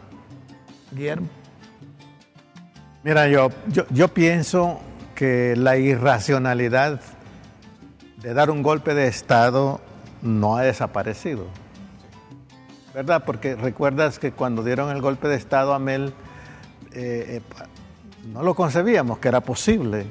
Guillermo. 0.90 1.39
Mira, 3.02 3.28
yo, 3.28 3.50
yo, 3.68 3.84
yo 3.88 4.08
pienso 4.08 4.78
que 5.14 5.56
la 5.56 5.78
irracionalidad 5.78 7.00
de 8.18 8.34
dar 8.34 8.50
un 8.50 8.62
golpe 8.62 8.92
de 8.94 9.06
Estado 9.06 9.80
no 10.20 10.56
ha 10.56 10.62
desaparecido. 10.62 11.46
¿Verdad? 12.94 13.22
Porque 13.24 13.54
recuerdas 13.54 14.18
que 14.18 14.32
cuando 14.32 14.62
dieron 14.62 14.90
el 14.90 15.00
golpe 15.00 15.28
de 15.28 15.36
Estado 15.36 15.72
a 15.72 15.78
Mel, 15.78 16.12
eh, 16.92 17.40
eh, 17.40 17.64
no 18.32 18.42
lo 18.42 18.54
concebíamos 18.54 19.18
que 19.18 19.28
era 19.28 19.40
posible. 19.40 20.04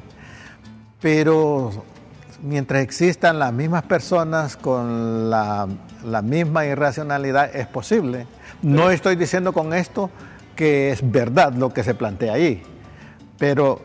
Pero 1.00 1.84
mientras 2.42 2.82
existan 2.82 3.38
las 3.38 3.54
mismas 3.54 3.84
personas 3.84 4.58
con 4.58 5.30
la, 5.30 5.68
la 6.06 6.22
misma 6.24 6.66
irracionalidad, 6.66 7.56
es 7.56 7.68
posible. 7.68 8.26
No 8.64 8.90
estoy 8.90 9.16
diciendo 9.16 9.54
con 9.54 9.74
esto 9.74 10.10
que 10.56 10.92
es 10.92 11.00
verdad 11.04 11.54
lo 11.54 11.72
que 11.72 11.84
se 11.84 11.94
plantea 11.94 12.34
ahí, 12.34 12.64
pero 13.40 13.82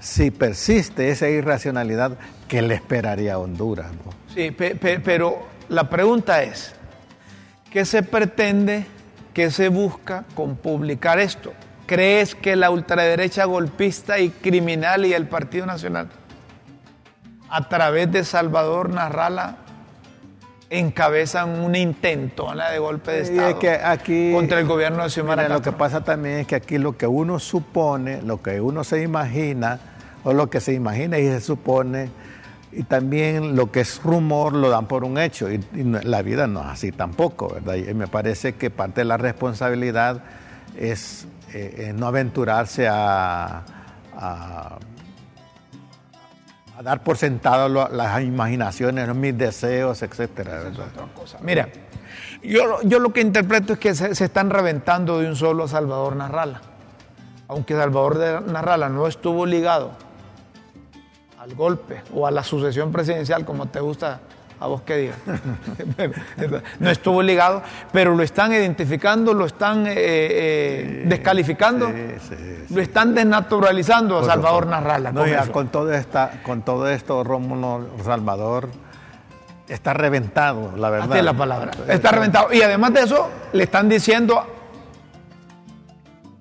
si 0.00 0.30
persiste 0.32 1.10
esa 1.10 1.28
irracionalidad, 1.28 2.18
¿qué 2.48 2.60
le 2.62 2.74
esperaría 2.74 3.34
a 3.34 3.38
Honduras? 3.38 3.86
Sí, 4.34 4.50
pe- 4.50 4.74
pe- 4.74 4.98
pero 5.00 5.46
la 5.68 5.88
pregunta 5.88 6.42
es, 6.42 6.74
¿qué 7.70 7.84
se 7.84 8.02
pretende, 8.02 8.86
qué 9.32 9.50
se 9.50 9.68
busca 9.68 10.24
con 10.34 10.56
publicar 10.56 11.18
esto? 11.20 11.52
¿Crees 11.86 12.34
que 12.34 12.56
la 12.56 12.70
ultraderecha 12.70 13.44
golpista 13.44 14.18
y 14.18 14.30
criminal 14.30 15.04
y 15.06 15.12
el 15.12 15.26
Partido 15.28 15.66
Nacional, 15.66 16.08
a 17.50 17.68
través 17.68 18.10
de 18.10 18.24
Salvador 18.24 18.88
Narrala, 18.90 19.56
encabezan 20.78 21.60
una 21.60 21.78
intentona 21.78 22.70
de 22.70 22.78
golpe 22.78 23.12
de 23.12 23.20
Estado 23.22 23.48
es 23.48 23.54
que 23.56 23.70
aquí, 23.70 24.32
contra 24.32 24.58
el 24.60 24.66
gobierno 24.66 25.02
de 25.04 25.10
Xiomara 25.10 25.48
Lo 25.48 25.62
que 25.62 25.72
pasa 25.72 26.02
también 26.04 26.38
es 26.38 26.46
que 26.46 26.56
aquí 26.56 26.78
lo 26.78 26.96
que 26.96 27.06
uno 27.06 27.38
supone, 27.38 28.22
lo 28.22 28.42
que 28.42 28.60
uno 28.60 28.84
se 28.84 29.02
imagina, 29.02 29.78
o 30.24 30.32
lo 30.32 30.48
que 30.50 30.60
se 30.60 30.72
imagina 30.72 31.18
y 31.18 31.26
se 31.26 31.40
supone, 31.40 32.08
y 32.72 32.82
también 32.82 33.54
lo 33.56 33.70
que 33.70 33.80
es 33.80 34.02
rumor 34.02 34.52
lo 34.52 34.68
dan 34.68 34.86
por 34.86 35.04
un 35.04 35.18
hecho. 35.18 35.50
Y, 35.50 35.60
la 35.74 36.22
vida 36.22 36.46
no 36.46 36.60
es 36.60 36.66
así 36.66 36.92
tampoco, 36.92 37.48
¿verdad? 37.54 37.74
Y 37.74 37.94
me 37.94 38.08
parece 38.08 38.54
que 38.54 38.70
parte 38.70 39.02
de 39.02 39.04
la 39.04 39.16
responsabilidad 39.16 40.22
es 40.76 41.26
eh, 41.52 41.74
eh, 41.78 41.92
no 41.94 42.06
aventurarse 42.08 42.88
a, 42.88 43.62
a- 44.16 44.78
a 46.76 46.82
dar 46.82 47.02
por 47.04 47.16
sentado 47.16 47.68
lo- 47.68 47.88
las 47.88 48.20
imaginaciones, 48.22 49.14
mis 49.14 49.36
deseos, 49.38 50.02
etcétera, 50.02 50.62
cosa. 51.14 51.38
Mira, 51.40 51.68
yo, 52.42 52.82
yo 52.82 52.98
lo 52.98 53.12
que 53.12 53.20
interpreto 53.20 53.74
es 53.74 53.78
que 53.78 53.94
se, 53.94 54.14
se 54.14 54.24
están 54.24 54.50
reventando 54.50 55.18
de 55.20 55.28
un 55.28 55.36
solo 55.36 55.64
a 55.64 55.68
Salvador 55.68 56.16
Narrala. 56.16 56.60
Aunque 57.48 57.74
Salvador 57.74 58.42
Narrala 58.46 58.88
no 58.88 59.06
estuvo 59.06 59.46
ligado 59.46 59.92
al 61.38 61.54
golpe 61.54 62.02
o 62.14 62.26
a 62.26 62.30
la 62.30 62.42
sucesión 62.42 62.90
presidencial, 62.90 63.44
como 63.44 63.66
te 63.66 63.80
gusta 63.80 64.20
a 64.60 64.66
vos 64.66 64.82
que 64.82 64.96
digas. 64.96 65.16
no 66.78 66.90
estuvo 66.90 67.22
ligado, 67.22 67.62
pero 67.92 68.14
lo 68.14 68.22
están 68.22 68.52
identificando, 68.52 69.34
lo 69.34 69.46
están 69.46 69.86
eh, 69.86 69.92
eh, 69.96 71.02
descalificando, 71.06 71.88
sí, 71.88 71.94
sí, 72.28 72.64
lo 72.74 72.80
están 72.80 73.14
desnaturalizando 73.14 74.18
a 74.18 74.24
Salvador. 74.24 74.66
Narrala. 74.66 75.12
No, 75.12 75.20
con 75.20 75.30
ya 75.30 75.46
con 75.52 75.68
todo 75.68 75.92
esta, 75.92 76.40
con 76.42 76.62
todo 76.62 76.88
esto, 76.88 77.24
Rómulo 77.24 77.88
Salvador 78.04 78.68
está 79.68 79.94
reventado, 79.94 80.72
la 80.76 80.90
verdad. 80.90 81.10
Así 81.10 81.18
es 81.18 81.24
la 81.24 81.34
palabra. 81.34 81.70
Está 81.88 82.10
reventado. 82.12 82.52
Y 82.52 82.62
además 82.62 82.92
de 82.92 83.00
eso, 83.00 83.28
le 83.52 83.64
están 83.64 83.88
diciendo 83.88 84.44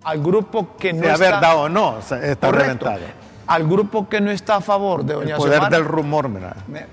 al 0.03 0.21
grupo 0.21 0.75
que 0.77 0.93
no 0.93 1.03
Sea 1.03 1.13
está... 1.13 1.25
verdad 1.31 1.57
o 1.57 1.69
no, 1.69 1.99
está 1.99 2.17
Correcto. 2.19 2.49
reventado. 2.51 2.99
Al 3.47 3.67
grupo 3.67 4.07
que 4.07 4.21
no 4.21 4.31
está 4.31 4.57
a 4.57 4.61
favor 4.61 5.03
de 5.03 5.13
El 5.13 5.19
Doña 5.21 5.37
poder 5.37 5.53
Xiomara, 5.53 5.77
del 5.77 5.85
rumor, 5.85 6.29
mira. 6.29 6.55
me- 6.67 6.85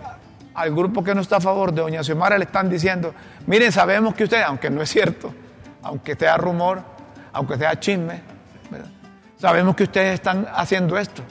al 0.55 0.75
grupo 0.75 1.03
que 1.03 1.15
no 1.15 1.21
está 1.21 1.37
a 1.37 1.41
favor 1.41 1.73
de 1.73 1.83
Doña 1.83 2.03
Xiomara 2.03 2.39
le 2.39 2.45
están 2.45 2.69
diciendo, 2.69 3.15
miren, 3.47 3.73
sabemos 3.73 4.15
que 4.15 4.25
ustedes, 4.25 4.45
aunque 4.45 4.71
no 4.71 4.83
es 4.83 4.91
cierto, 4.91 5.33
aunque 5.83 6.15
sea 6.15 6.37
rumor, 6.37 6.83
aunque 7.33 7.57
sea 7.57 7.79
chisme, 7.79 8.23
¿verdad? 8.71 8.91
sabemos 9.41 9.75
que 9.75 9.85
ustedes 9.85 10.15
están 10.15 10.47
haciendo 10.53 10.99
esto. 10.99 11.23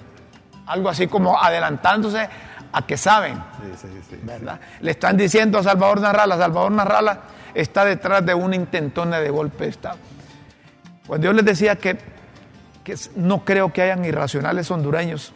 Algo 0.66 0.90
así 0.90 1.08
como 1.08 1.40
adelantándose 1.40 2.28
a 2.72 2.86
que 2.86 2.98
saben. 2.98 3.36
Sí, 3.36 3.88
sí, 3.88 4.02
sí. 4.10 4.20
¿verdad? 4.24 4.60
Le 4.82 4.92
están 4.92 5.18
diciendo 5.18 5.60
a 5.60 5.64
Salvador 5.64 6.02
Narrala, 6.02 6.38
Salvador 6.38 6.72
Narrala 6.72 7.20
está 7.54 7.86
detrás 7.86 8.26
de 8.26 8.34
una 8.34 8.56
intentona 8.56 9.20
de 9.20 9.30
golpe 9.30 9.66
de 9.66 9.70
Estado. 9.72 9.98
Cuando 11.08 11.26
yo 11.26 11.34
les 11.34 11.46
decía 11.46 11.76
que, 11.76 11.98
que 12.84 12.96
no 13.16 13.44
creo 13.44 13.74
que 13.74 13.82
hayan 13.82 14.06
irracionales 14.06 14.70
hondureños 14.70 15.34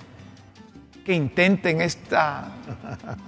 que 1.06 1.14
intenten 1.14 1.82
esta, 1.82 2.48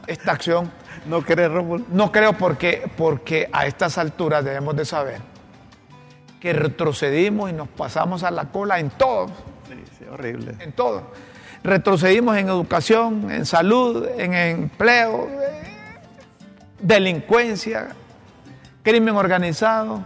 esta 0.07 0.31
acción, 0.31 0.71
¿No 1.05 1.21
crees, 1.21 1.51
Rómulo? 1.51 1.85
no 1.89 2.11
creo 2.11 2.33
porque, 2.33 2.89
porque 2.97 3.49
a 3.51 3.65
estas 3.67 3.97
alturas 3.97 4.43
debemos 4.45 4.75
de 4.75 4.85
saber 4.85 5.21
que 6.39 6.53
retrocedimos 6.53 7.49
y 7.49 7.53
nos 7.53 7.67
pasamos 7.67 8.23
a 8.23 8.31
la 8.31 8.45
cola 8.45 8.79
en 8.79 8.89
todo, 8.91 9.27
Sí, 9.67 9.83
sí, 9.99 10.05
horrible. 10.11 10.55
en 10.59 10.71
todo. 10.71 11.03
Retrocedimos 11.63 12.37
en 12.37 12.47
educación, 12.47 13.31
en 13.31 13.45
salud, 13.45 14.07
en 14.17 14.33
empleo, 14.35 15.27
eh, 15.31 15.63
delincuencia, 16.79 17.89
crimen 18.83 19.15
organizado. 19.15 20.03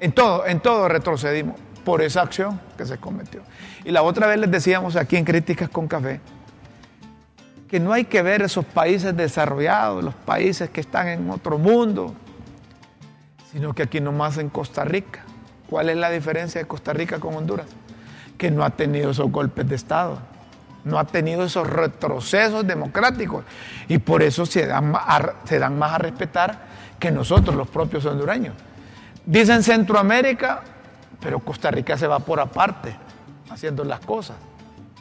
En 0.00 0.12
todo, 0.12 0.44
en 0.46 0.60
todo 0.60 0.88
retrocedimos 0.88 1.56
por 1.84 2.02
esa 2.02 2.22
acción 2.22 2.60
que 2.76 2.84
se 2.84 2.98
cometió. 2.98 3.42
Y 3.86 3.92
la 3.92 4.02
otra 4.02 4.26
vez 4.26 4.36
les 4.40 4.50
decíamos 4.50 4.96
aquí 4.96 5.16
en 5.16 5.24
Críticas 5.24 5.68
con 5.68 5.86
Café 5.86 6.20
que 7.68 7.78
no 7.78 7.92
hay 7.92 8.04
que 8.04 8.20
ver 8.20 8.42
esos 8.42 8.64
países 8.64 9.16
desarrollados, 9.16 10.02
los 10.02 10.14
países 10.14 10.70
que 10.70 10.80
están 10.80 11.06
en 11.06 11.30
otro 11.30 11.56
mundo, 11.56 12.12
sino 13.52 13.74
que 13.74 13.84
aquí 13.84 14.00
nomás 14.00 14.38
en 14.38 14.48
Costa 14.48 14.84
Rica. 14.84 15.22
¿Cuál 15.70 15.90
es 15.90 15.96
la 15.96 16.10
diferencia 16.10 16.60
de 16.60 16.66
Costa 16.66 16.92
Rica 16.92 17.20
con 17.20 17.36
Honduras? 17.36 17.66
Que 18.36 18.50
no 18.50 18.64
ha 18.64 18.70
tenido 18.70 19.12
esos 19.12 19.30
golpes 19.30 19.68
de 19.68 19.76
Estado, 19.76 20.18
no 20.84 20.98
ha 20.98 21.04
tenido 21.04 21.44
esos 21.44 21.68
retrocesos 21.68 22.66
democráticos 22.66 23.44
y 23.86 23.98
por 23.98 24.20
eso 24.24 24.46
se 24.46 24.66
dan, 24.66 24.94
se 25.44 25.60
dan 25.60 25.78
más 25.78 25.92
a 25.92 25.98
respetar 25.98 26.66
que 26.98 27.12
nosotros, 27.12 27.54
los 27.54 27.68
propios 27.68 28.04
hondureños. 28.04 28.54
Dicen 29.24 29.62
Centroamérica, 29.62 30.62
pero 31.20 31.38
Costa 31.38 31.70
Rica 31.70 31.96
se 31.96 32.08
va 32.08 32.18
por 32.18 32.40
aparte, 32.40 33.05
haciendo 33.56 33.84
las 33.84 34.00
cosas. 34.00 34.36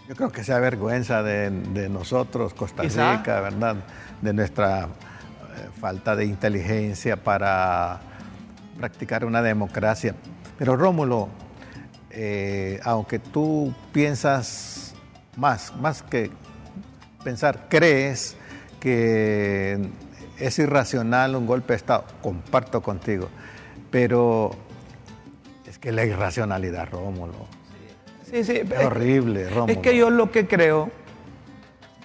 Yo 0.08 0.16
creo 0.16 0.32
que 0.32 0.44
sea 0.44 0.60
vergüenza 0.60 1.22
de, 1.22 1.50
de 1.50 1.90
nosotros, 1.90 2.54
Costa 2.54 2.84
Quizá. 2.84 3.18
Rica, 3.18 3.42
¿verdad? 3.42 3.76
De 4.22 4.32
nuestra 4.32 4.86
eh, 4.86 4.88
falta 5.80 6.16
de 6.16 6.26
inteligencia 6.26 7.18
para 7.18 8.00
practicar 8.78 9.26
una 9.26 9.42
democracia. 9.42 10.16
Pero 10.58 10.78
Rómulo, 10.78 11.28
eh, 12.12 12.80
aunque 12.86 13.20
tú 13.20 13.74
piensas 13.92 14.94
más, 15.36 15.76
más 15.76 16.02
que 16.02 16.32
pensar, 17.26 17.66
crees 17.68 18.38
que 18.80 19.90
es 20.40 20.60
irracional 20.60 21.36
un 21.36 21.46
golpe 21.46 21.74
de 21.74 21.78
Estado, 21.78 22.06
comparto 22.22 22.82
contigo, 22.82 23.28
pero 23.92 24.52
es 25.66 25.78
que 25.78 25.92
la 25.92 26.06
irracionalidad, 26.06 26.88
Rómulo, 26.90 27.48
Sí, 28.30 28.44
sí, 28.44 28.62
es 28.64 28.86
horrible, 28.86 29.50
Rómulo. 29.50 29.74
Es 29.74 29.78
que 29.80 29.96
yo 29.96 30.10
lo 30.10 30.32
que 30.32 30.48
creo, 30.48 30.90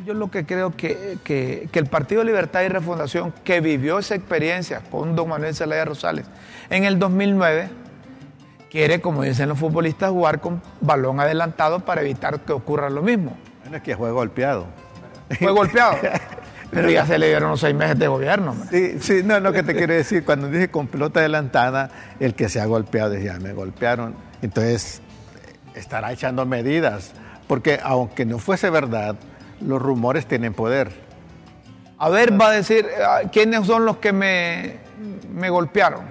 yo 0.05 0.15
lo 0.15 0.31
que 0.31 0.45
creo 0.45 0.77
que, 0.77 1.19
que, 1.25 1.69
que 1.73 1.79
el 1.79 1.87
Partido 1.87 2.23
Libertad 2.25 2.63
y 2.63 2.69
Refundación, 2.69 3.33
que 3.45 3.61
vivió 3.61 3.99
esa 3.99 4.15
experiencia 4.15 4.83
con 4.91 5.17
don 5.17 5.29
Manuel 5.29 5.55
Zelaya 5.55 5.85
Rosales 5.85 6.27
en 6.69 6.85
el 6.85 6.99
2009, 6.99 7.71
quiere, 8.71 9.01
como 9.01 9.23
dicen 9.23 9.49
los 9.49 9.59
futbolistas, 9.59 10.11
jugar 10.11 10.41
con 10.41 10.63
balón 10.81 11.21
adelantado 11.21 11.81
para 11.81 12.03
evitar 12.03 12.41
que 12.41 12.53
ocurra 12.53 12.89
lo 12.89 13.03
mismo. 13.03 13.37
Bueno, 13.63 13.77
es 13.79 13.83
que 13.83 13.97
fue 13.97 14.11
golpeado. 14.13 14.67
Fue 15.39 15.53
golpeado, 15.53 15.97
pero 16.71 16.91
ya 16.91 17.07
se 17.07 17.19
le 17.19 17.29
dieron 17.29 17.51
los 17.51 17.61
seis 17.61 17.75
meses 17.75 17.99
de 17.99 18.09
gobierno. 18.09 18.57
Sí, 18.71 18.99
sí, 19.01 19.23
no, 19.25 19.41
lo 19.41 19.53
que 19.53 19.63
te 19.63 19.75
quiero 19.75 19.95
decir, 19.95 20.25
cuando 20.25 20.49
dije 20.49 20.71
con 20.71 20.87
pelota 20.87 21.21
adelantada, 21.21 21.91
el 22.21 22.35
que 22.35 22.49
se 22.49 22.61
ha 22.61 22.67
golpeado, 22.67 23.11
decía, 23.11 23.39
me 23.41 23.53
golpearon. 23.53 24.15
Entonces, 24.43 25.03
estará 25.75 26.13
echando 26.13 26.45
medidas, 26.47 27.13
porque 27.47 27.81
aunque 27.83 28.25
no 28.25 28.39
fuese 28.39 28.71
verdad, 28.71 29.17
los 29.61 29.81
rumores 29.81 30.27
tienen 30.27 30.55
poder. 30.55 30.91
A 31.99 32.09
ver, 32.09 32.41
va 32.41 32.49
a 32.49 32.53
decir, 32.53 32.87
ah, 33.07 33.21
¿quiénes 33.31 33.67
son 33.67 33.85
los 33.85 33.99
que 33.99 34.13
me, 34.13 34.79
me 35.33 35.51
golpearon? 35.51 36.05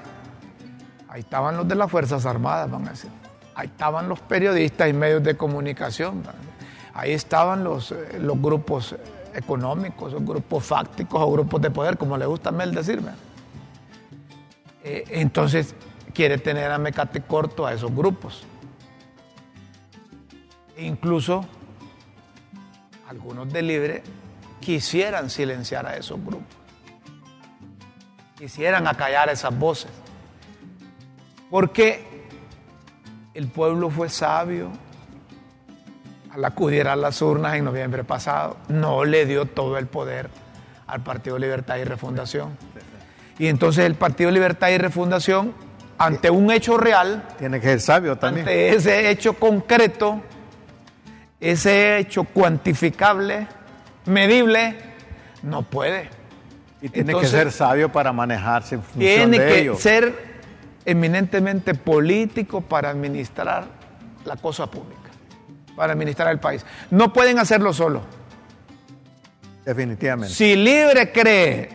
Ahí 1.08 1.22
estaban 1.22 1.58
los 1.58 1.68
de 1.68 1.76
las 1.76 1.90
Fuerzas 1.90 2.26
Armadas, 2.26 2.70
van 2.70 2.88
a 2.88 2.92
decir. 2.92 3.10
Ahí 3.56 3.68
estaban 3.68 4.08
los 4.08 4.20
periodistas 4.20 4.88
y 4.90 4.94
medios 4.94 5.24
de 5.24 5.36
comunicación. 5.36 6.22
Ahí 6.94 7.12
estaban 7.12 7.64
los, 7.64 7.92
eh, 7.92 8.20
los 8.20 8.40
grupos 8.40 8.96
económicos, 9.34 10.14
los 10.14 10.24
grupos 10.24 10.64
fácticos 10.64 11.22
o 11.22 11.32
grupos 11.32 11.62
de 11.62 11.72
poder, 11.72 11.98
como 11.98 12.18
le 12.18 12.26
gusta 12.26 12.50
a 12.50 12.52
Mel 12.52 12.74
decirme. 12.74 13.12
Eh, 14.84 15.06
entonces, 15.10 15.76
quiere 16.14 16.38
tener 16.38 16.72
a 16.72 16.78
mecate 16.78 17.22
corto 17.22 17.66
a 17.66 17.74
esos 17.74 17.94
grupos. 17.94 18.46
Incluso 20.82 21.46
algunos 23.08 23.52
de 23.52 23.62
Libre 23.62 24.04
quisieran 24.60 25.30
silenciar 25.30 25.86
a 25.86 25.98
esos 25.98 26.20
grupos. 26.24 26.56
Quisieran 28.38 28.88
acallar 28.88 29.30
esas 29.30 29.58
voces. 29.58 29.92
Porque 31.50 32.28
el 33.34 33.48
pueblo 33.48 33.90
fue 33.90 34.10
sabio 34.10 34.70
al 36.32 36.46
acudir 36.46 36.88
a 36.88 36.96
las 36.96 37.22
urnas 37.22 37.56
en 37.56 37.66
noviembre 37.66 38.04
pasado. 38.04 38.58
No 38.68 39.04
le 39.04 39.26
dio 39.26 39.46
todo 39.46 39.78
el 39.78 39.88
poder 39.88 40.30
al 40.88 41.02
Partido 41.02 41.38
Libertad 41.38 41.78
y 41.78 41.84
Refundación. 41.84 42.58
Y 43.38 43.48
entonces 43.48 43.86
el 43.86 43.96
Partido 43.96 44.32
Libertad 44.32 44.70
y 44.70 44.78
Refundación, 44.78 45.54
ante 45.98 46.30
un 46.30 46.52
hecho 46.52 46.78
real, 46.78 47.24
Tiene 47.38 47.60
que 47.60 47.68
ser 47.68 47.82
sabio 47.82 48.18
también. 48.18 48.46
ante 48.48 48.70
ese 48.76 49.10
hecho 49.10 49.34
concreto, 49.34 50.22
ese 51.40 51.98
hecho 51.98 52.24
cuantificable, 52.26 53.48
medible, 54.06 54.76
no 55.44 55.64
puede. 55.64 56.10
Y 56.82 56.90
tiene 56.90 57.12
Entonces, 57.12 57.32
que 57.32 57.38
ser 57.38 57.52
sabio 57.52 57.92
para 57.92 58.14
manejarse 58.14 58.76
en 58.76 58.84
función 58.84 59.32
Tiene 59.32 59.40
de 59.40 59.48
que 59.48 59.60
ello. 59.60 59.76
ser 59.76 60.30
eminentemente 60.86 61.76
político 61.76 62.62
para 62.62 62.90
administrar 62.90 63.66
la 64.26 64.38
cosa 64.38 64.70
pública, 64.70 65.10
para 65.76 65.94
administrar 65.94 66.30
el 66.30 66.40
país. 66.40 66.66
No 66.90 67.12
pueden 67.12 67.38
hacerlo 67.40 67.74
solo. 67.74 68.02
Definitivamente. 69.66 70.34
Si 70.34 70.56
Libre 70.56 71.12
cree 71.12 71.70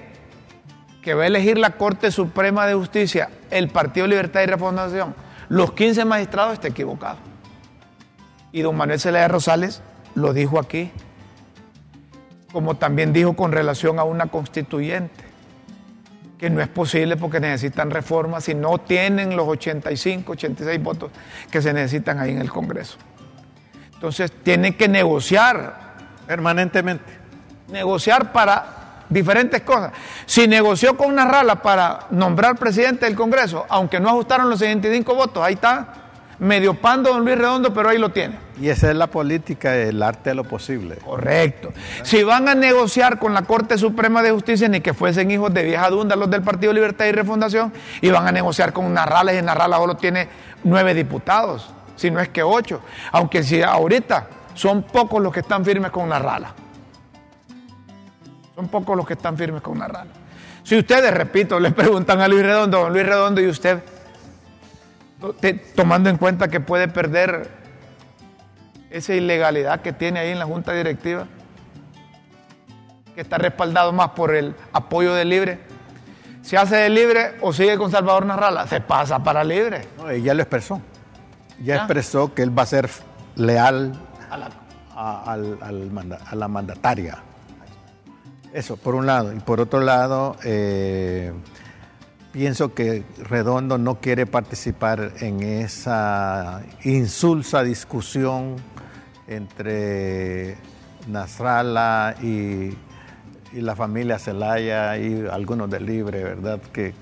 que 1.03 1.15
va 1.15 1.25
a 1.25 1.27
elegir 1.27 1.59
la 1.59 1.71
Corte 1.73 2.11
Suprema 2.11 2.67
de 2.67 2.75
Justicia 2.75 3.29
el 3.51 3.69
Partido 3.69 4.07
Libertad 4.07 4.43
y 4.43 4.47
Refundación, 4.47 5.15
los 5.49 5.73
15 5.73 6.05
magistrados 6.07 6.55
está 6.55 6.69
equivocado. 6.69 7.19
Y 8.55 8.63
don 8.63 8.77
Manuel 8.77 9.01
Zelaya 9.01 9.27
Rosales 9.27 9.83
lo 10.15 10.33
dijo 10.33 10.61
aquí, 10.61 10.93
como 12.53 12.77
también 12.77 13.13
dijo 13.13 13.35
con 13.35 13.51
relación 13.51 13.99
a 13.99 14.05
una 14.05 14.27
constituyente, 14.27 15.25
que 16.39 16.51
no 16.51 16.61
es 16.61 16.69
posible 16.69 17.17
porque 17.17 17.41
necesitan 17.41 17.91
reformas 17.91 18.49
y 18.49 18.55
no 18.55 18.79
tienen 18.79 19.37
los 19.37 19.49
85, 19.49 20.31
86 20.31 20.81
votos 20.85 21.11
que 21.51 21.61
se 21.61 21.73
necesitan 21.73 22.21
ahí 22.21 22.31
en 22.31 22.41
el 22.41 22.49
Congreso. 22.49 22.97
Entonces 23.93 24.31
tienen 24.45 24.75
que 24.75 24.87
negociar 24.87 25.97
Permanentemente. 26.25 27.13
negociar 27.73 28.31
para 28.31 29.03
diferentes 29.09 29.63
cosas. 29.63 29.91
Si 30.27 30.47
negoció 30.47 30.97
con 30.97 31.13
Narrala 31.17 31.61
para 31.61 32.07
nombrar 32.11 32.57
presidente 32.57 33.07
del 33.07 33.17
Congreso, 33.17 33.67
aunque 33.69 33.99
no 33.99 34.11
ajustaron 34.11 34.49
los 34.49 34.61
65 34.61 35.13
votos, 35.13 35.43
ahí 35.43 35.55
está, 35.55 35.93
medio 36.39 36.75
pando 36.75 37.11
don 37.11 37.25
Luis 37.25 37.37
Redondo, 37.37 37.75
pero 37.75 37.89
ahí 37.89 37.99
lo 37.99 38.11
tiene. 38.11 38.44
Y 38.61 38.69
esa 38.69 38.91
es 38.91 38.97
la 38.97 39.09
política, 39.09 39.75
el 39.77 40.01
arte 40.01 40.31
de 40.31 40.35
lo 40.37 40.45
posible. 40.45 40.97
Correcto. 41.05 41.73
Si 42.05 42.23
van 42.23 42.49
a 42.49 42.55
negociar 42.55 43.19
con 43.19 43.35
la 43.35 43.43
Corte 43.43 43.77
Suprema 43.77 44.23
de 44.23 44.31
Justicia, 44.31 44.69
ni 44.69 44.81
que 44.81 44.95
fuesen 44.95 45.31
hijos 45.33 45.53
de 45.53 45.65
vieja 45.65 45.91
dunda 45.91 46.15
los 46.15 46.31
del 46.31 46.43
Partido 46.43 46.73
Libertad 46.73 47.07
y 47.07 47.13
Refundación, 47.13 47.73
y 48.01 48.11
van 48.11 48.29
a 48.29 48.33
negociar 48.33 48.73
con 48.73 48.95
Narrala, 48.95 49.35
y 49.35 49.43
Narrala 49.43 49.77
solo 49.79 49.97
tiene 49.97 50.29
nueve 50.63 50.95
diputados, 50.95 51.75
si 51.97 52.13
no 52.13 52.21
es 52.21 52.29
que 52.29 52.45
ocho. 52.45 52.81
Aunque 53.11 53.43
si 53.43 53.61
ahorita 53.61 54.29
son 54.55 54.85
pocos 54.85 55.21
los 55.21 55.33
que 55.33 55.41
están 55.41 55.65
firmes 55.65 55.91
con 55.91 56.09
Narrala. 56.09 56.55
Son 58.55 58.69
pocos 58.69 58.97
los 58.97 59.05
que 59.05 59.15
están 59.15 59.37
firmes 59.37 59.63
con 59.63 59.79
Narrala. 59.79 60.11
Si 60.63 60.79
ustedes, 60.79 61.13
repito, 61.13 61.59
le 61.61 61.73
preguntan 61.73 62.21
a 62.21 62.29
Luis 62.29 62.43
Redondo, 62.45 62.83
don 62.83 62.93
Luis 62.93 63.05
Redondo, 63.05 63.41
y 63.41 63.49
usted, 63.49 63.83
te- 65.41 65.55
tomando 65.55 66.09
en 66.09 66.19
cuenta 66.19 66.47
que 66.47 66.61
puede 66.61 66.87
perder 66.87 67.64
esa 68.97 69.15
ilegalidad 69.15 69.81
que 69.81 69.93
tiene 69.93 70.21
ahí 70.21 70.31
en 70.31 70.39
la 70.39 70.45
Junta 70.45 70.73
Directiva, 70.73 71.27
que 73.15 73.21
está 73.21 73.39
respaldado 73.39 73.93
más 73.93 74.11
por 74.11 74.35
el 74.35 74.55
apoyo 74.73 75.15
de 75.15 75.25
Libre, 75.25 75.59
¿se 76.43 76.57
hace 76.57 76.77
de 76.77 76.89
Libre 76.91 77.35
o 77.41 77.53
sigue 77.53 77.77
con 77.77 77.91
Salvador 77.91 78.25
Narrala? 78.27 78.67
Se 78.67 78.81
pasa 78.81 79.23
para 79.23 79.43
Libre. 79.45 79.87
No, 79.99 80.13
ya 80.13 80.33
lo 80.35 80.43
expresó. 80.43 80.81
Ya 81.61 81.65
¿Ya? 81.65 81.77
expresó 81.77 82.35
que 82.35 82.43
él 82.43 82.57
va 82.57 82.63
a 82.63 82.67
ser 82.67 82.89
leal 83.37 83.93
A 84.31 84.37
la- 84.39 84.51
a, 84.97 85.33
al- 85.33 85.59
al 85.61 85.91
manda- 85.91 86.19
a 86.27 86.35
la 86.37 86.47
mandataria. 86.49 87.19
Eso, 88.53 88.77
por 88.77 88.95
un 88.95 89.07
lado. 89.07 89.33
Y 89.33 89.41
por 89.41 89.61
otro 89.61 89.81
lado, 89.81 90.37
eh, 90.45 91.33
pienso 92.33 92.75
que 92.75 93.05
Redondo 93.19 93.79
no 93.79 94.01
quiere 94.01 94.27
participar 94.27 95.11
en 95.21 95.43
esa 95.43 96.63
insulsa 96.85 97.65
discusión 97.65 98.55
entre 99.29 100.57
Nasralla 101.09 102.15
y, 102.23 102.77
y 103.53 103.61
la 103.61 103.77
familia 103.77 104.19
Zelaya 104.19 104.97
y 104.99 105.27
algunos 105.31 105.71
del 105.71 105.87
Libre, 105.87 106.23
¿verdad? 106.25 106.61
Que 106.73 106.95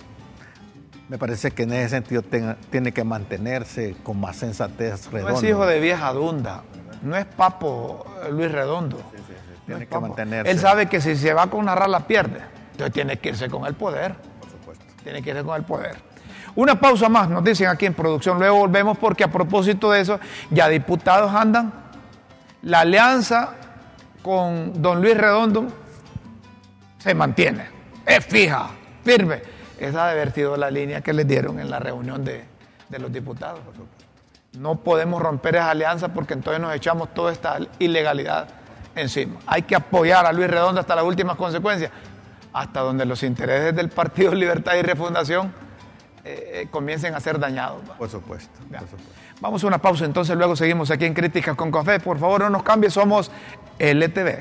me 1.08 1.18
parece 1.18 1.50
que 1.50 1.64
en 1.64 1.72
ese 1.72 1.90
sentido 1.90 2.22
tiene 2.70 2.92
que 2.92 3.04
mantenerse 3.04 3.96
con 4.02 4.18
más 4.20 4.36
sensatez 4.36 5.06
No 5.06 5.12
Redondo. 5.12 5.38
es 5.38 5.44
hijo 5.44 5.66
de 5.66 5.80
vieja 5.80 6.12
dunda, 6.12 6.62
no 7.02 7.16
es 7.16 7.24
papo 7.26 8.06
Luis 8.30 8.50
Redondo. 8.50 8.98
No 8.98 9.66
Tiene 9.66 9.82
es 9.84 9.88
que 9.88 9.94
papo. 9.94 10.06
mantenerse. 10.08 10.50
Él 10.50 10.58
sabe 10.58 10.86
que 10.86 11.00
si 11.00 11.14
se 11.16 11.32
va 11.34 11.46
con 11.48 11.64
Narrala 11.66 12.00
pierde, 12.06 12.40
entonces 12.72 12.92
tiene 12.92 13.18
que 13.18 13.30
irse 13.30 13.48
con 13.48 13.64
el 13.66 13.74
poder. 13.74 14.14
Por 14.40 14.50
supuesto. 14.50 14.84
Tiene 15.04 15.22
que 15.22 15.30
irse 15.30 15.44
con 15.44 15.56
el 15.56 15.62
poder. 15.64 15.96
Una 16.54 16.78
pausa 16.80 17.08
más, 17.08 17.28
nos 17.30 17.42
dicen 17.44 17.68
aquí 17.68 17.86
en 17.86 17.94
producción. 17.94 18.38
Luego 18.38 18.58
volvemos 18.58 18.98
porque 18.98 19.24
a 19.24 19.28
propósito 19.30 19.90
de 19.92 20.00
eso, 20.00 20.18
ya 20.50 20.68
diputados 20.68 21.32
andan. 21.32 21.72
La 22.62 22.80
alianza 22.80 23.54
con 24.22 24.80
don 24.80 25.00
Luis 25.02 25.16
Redondo 25.16 25.66
se 26.98 27.14
mantiene. 27.14 27.66
Es 28.06 28.24
fija, 28.24 28.70
firme. 29.04 29.42
Esa 29.78 30.10
ha 30.10 30.30
sido 30.30 30.56
la 30.56 30.70
línea 30.70 31.00
que 31.00 31.12
les 31.12 31.26
dieron 31.26 31.58
en 31.58 31.68
la 31.68 31.80
reunión 31.80 32.24
de, 32.24 32.44
de 32.88 32.98
los 33.00 33.12
diputados. 33.12 33.60
No 34.58 34.76
podemos 34.76 35.20
romper 35.20 35.56
esa 35.56 35.70
alianza 35.70 36.08
porque 36.08 36.34
entonces 36.34 36.60
nos 36.60 36.74
echamos 36.74 37.12
toda 37.14 37.32
esta 37.32 37.58
ilegalidad 37.80 38.46
encima. 38.94 39.40
Hay 39.46 39.62
que 39.62 39.74
apoyar 39.74 40.24
a 40.24 40.32
Luis 40.32 40.48
Redondo 40.48 40.80
hasta 40.80 40.94
las 40.94 41.04
últimas 41.04 41.36
consecuencias, 41.36 41.90
hasta 42.52 42.80
donde 42.80 43.04
los 43.06 43.22
intereses 43.24 43.74
del 43.74 43.88
Partido 43.88 44.34
Libertad 44.34 44.74
y 44.76 44.82
Refundación 44.82 45.52
eh, 46.24 46.62
eh, 46.62 46.68
comiencen 46.70 47.14
a 47.14 47.20
ser 47.20 47.40
dañados. 47.40 47.82
Por 47.98 48.08
supuesto. 48.08 48.52
Por 48.70 48.80
supuesto. 48.80 49.21
Vamos 49.42 49.64
a 49.64 49.66
una 49.66 49.78
pausa, 49.78 50.04
entonces 50.04 50.36
luego 50.36 50.54
seguimos 50.54 50.92
aquí 50.92 51.04
en 51.04 51.14
Críticas 51.14 51.56
con 51.56 51.72
Café. 51.72 51.98
Por 51.98 52.16
favor, 52.16 52.42
no 52.42 52.50
nos 52.50 52.62
cambie, 52.62 52.90
somos 52.90 53.28
LTV. 53.76 54.38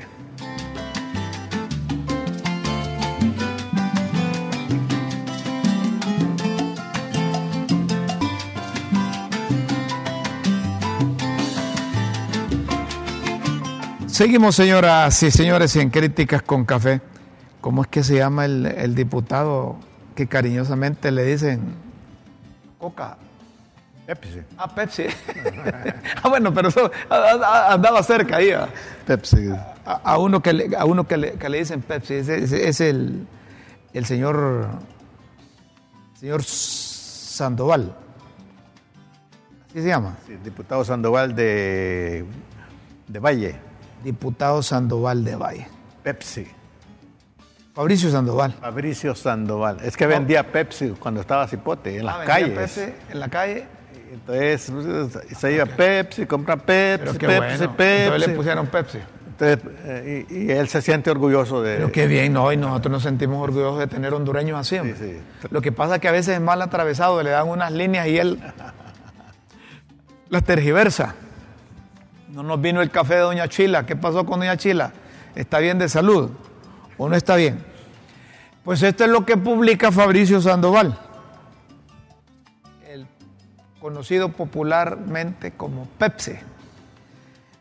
Seguimos, 14.06 14.54
señoras 14.54 15.20
y 15.24 15.32
señores, 15.32 15.74
en 15.74 15.90
Críticas 15.90 16.42
con 16.42 16.64
Café. 16.64 17.00
¿Cómo 17.60 17.82
es 17.82 17.88
que 17.88 18.04
se 18.04 18.14
llama 18.14 18.44
el, 18.44 18.66
el 18.66 18.94
diputado 18.94 19.78
que 20.14 20.28
cariñosamente 20.28 21.10
le 21.10 21.24
dicen 21.24 21.74
Coca? 22.78 23.16
Pepsi. 24.14 24.42
Ah, 24.58 24.68
Pepsi. 24.74 25.06
ah, 26.22 26.28
bueno, 26.28 26.52
pero 26.52 26.68
eso 26.68 26.90
andaba 27.10 28.02
cerca 28.02 28.36
ahí. 28.36 28.50
Pepsi. 29.06 29.48
A, 29.86 29.92
a 30.04 30.18
uno 30.18 30.42
que 30.42 30.52
le, 30.52 30.76
a 30.76 30.84
uno 30.84 31.06
que 31.06 31.16
le, 31.16 31.32
que 31.32 31.48
le 31.48 31.58
dicen 31.58 31.80
Pepsi. 31.82 32.14
Es 32.14 32.80
el, 32.80 33.26
el 33.92 34.04
señor, 34.06 34.66
señor 36.18 36.42
Sandoval. 36.44 37.94
Así 39.70 39.80
se 39.82 39.88
llama. 39.88 40.16
Sí, 40.26 40.36
diputado 40.44 40.84
Sandoval 40.84 41.34
de, 41.34 42.24
de 43.08 43.18
Valle. 43.18 43.56
Diputado 44.04 44.62
Sandoval 44.62 45.24
de 45.24 45.36
Valle. 45.36 45.66
Pepsi. 46.02 46.46
Fabricio 47.74 48.10
Sandoval. 48.10 48.52
Fabricio 48.60 49.14
Sandoval. 49.14 49.78
Es 49.82 49.96
que 49.96 50.06
vendía 50.06 50.52
Pepsi 50.52 50.90
cuando 50.90 51.22
estaba 51.22 51.48
Cipote, 51.48 51.96
en 51.98 52.04
las 52.04 52.16
Ah, 52.16 52.24
calles. 52.26 52.50
Pepsi 52.58 52.92
en 53.10 53.18
la 53.20 53.28
calle. 53.28 53.64
Entonces 54.12 54.70
se 55.38 55.52
iba 55.52 55.64
Pepsi, 55.64 56.26
compra 56.26 56.56
Pepsi, 56.56 57.18
Pepsi, 57.18 57.26
bueno. 57.26 57.76
Pepsi. 57.76 58.02
Entonces 58.04 58.28
le 58.28 58.34
pusieron 58.34 58.66
Pepsi. 58.66 58.98
Entonces, 59.26 59.58
eh, 59.84 60.26
y, 60.28 60.34
y 60.34 60.50
él 60.50 60.68
se 60.68 60.82
siente 60.82 61.10
orgulloso 61.10 61.62
de. 61.62 61.76
Pero 61.76 61.90
qué 61.90 62.06
bien, 62.06 62.34
no, 62.34 62.52
y 62.52 62.58
nosotros 62.58 62.92
nos 62.92 63.02
sentimos 63.02 63.42
orgullosos 63.42 63.78
de 63.78 63.86
tener 63.86 64.12
hondureños 64.12 64.60
así. 64.60 64.76
sí. 64.98 65.18
Lo 65.50 65.62
que 65.62 65.72
pasa 65.72 65.94
es 65.94 66.00
que 66.02 66.08
a 66.08 66.12
veces 66.12 66.34
es 66.34 66.40
mal 66.40 66.60
atravesado, 66.60 67.22
le 67.22 67.30
dan 67.30 67.48
unas 67.48 67.72
líneas 67.72 68.06
y 68.06 68.18
él 68.18 68.38
las 70.28 70.44
tergiversa. 70.44 71.14
No 72.28 72.42
nos 72.42 72.60
vino 72.60 72.82
el 72.82 72.90
café 72.90 73.14
de 73.14 73.20
Doña 73.20 73.48
Chila. 73.48 73.86
¿Qué 73.86 73.96
pasó 73.96 74.26
con 74.26 74.40
Doña 74.40 74.56
Chila? 74.56 74.92
¿Está 75.34 75.58
bien 75.58 75.78
de 75.78 75.88
salud 75.88 76.30
o 76.98 77.08
no 77.08 77.16
está 77.16 77.36
bien? 77.36 77.64
Pues 78.64 78.82
esto 78.82 79.04
es 79.04 79.10
lo 79.10 79.26
que 79.26 79.36
publica 79.36 79.90
Fabricio 79.90 80.40
Sandoval, 80.40 80.98
conocido 83.82 84.28
popularmente 84.28 85.50
como 85.50 85.86
Pepsi. 85.98 86.34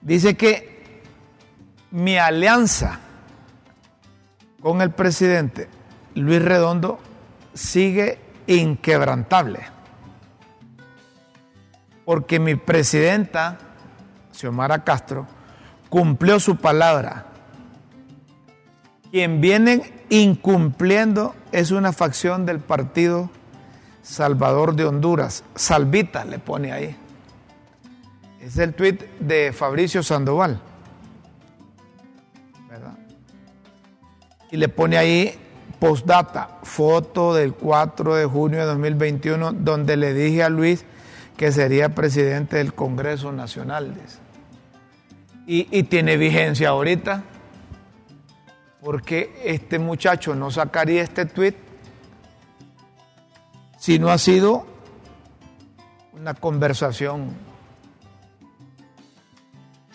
Dice 0.01 0.37
que 0.37 1.01
mi 1.89 2.15
alianza 2.19 2.99
con 4.61 4.83
el 4.83 4.91
presidente 4.91 5.67
Luis 6.13 6.39
Redondo 6.39 6.99
sigue 7.55 8.19
inquebrantable. 8.45 9.61
Porque 12.05 12.39
mi 12.39 12.53
presidenta, 12.53 13.57
Xiomara 14.31 14.83
Castro, 14.83 15.25
cumplió 15.89 16.39
su 16.39 16.57
palabra. 16.57 17.25
Quien 19.09 19.41
viene 19.41 19.91
incumpliendo 20.09 21.33
es 21.51 21.71
una 21.71 21.91
facción 21.91 22.45
del 22.45 22.59
partido 22.59 23.31
Salvador 24.01 24.75
de 24.75 24.85
Honduras. 24.85 25.43
Salvita 25.55 26.25
le 26.25 26.39
pone 26.39 26.71
ahí. 26.71 26.95
Es 28.41 28.57
el 28.57 28.73
tuit 28.73 29.03
de 29.19 29.53
Fabricio 29.53 30.01
Sandoval. 30.01 30.59
¿Verdad? 32.69 32.97
Y 34.49 34.57
le 34.57 34.67
pone 34.67 34.97
ahí 34.97 35.37
postdata, 35.79 36.59
foto 36.63 37.33
del 37.33 37.53
4 37.53 38.15
de 38.15 38.25
junio 38.25 38.59
de 38.59 38.65
2021, 38.65 39.53
donde 39.53 39.97
le 39.97 40.13
dije 40.13 40.43
a 40.43 40.49
Luis 40.49 40.85
que 41.37 41.51
sería 41.51 41.89
presidente 41.89 42.57
del 42.57 42.73
Congreso 42.73 43.31
Nacional. 43.31 43.95
Y, 45.47 45.67
y 45.71 45.83
tiene 45.83 46.17
vigencia 46.17 46.69
ahorita, 46.69 47.23
porque 48.83 49.41
este 49.43 49.79
muchacho 49.79 50.35
no 50.35 50.51
sacaría 50.51 51.01
este 51.01 51.25
tuit 51.25 51.55
si 53.81 53.97
no 53.97 54.11
ha 54.11 54.19
sido 54.19 54.67
una 56.13 56.35
conversación 56.35 57.31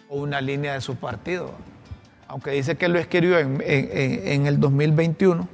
o 0.08 0.16
una 0.16 0.40
línea 0.40 0.74
de 0.74 0.80
su 0.80 0.96
partido. 0.96 1.54
Aunque 2.26 2.50
dice 2.50 2.74
que 2.74 2.88
lo 2.88 2.98
escribió 2.98 3.38
en, 3.38 3.62
en, 3.64 4.26
en 4.26 4.46
el 4.48 4.58
2021, 4.58 5.48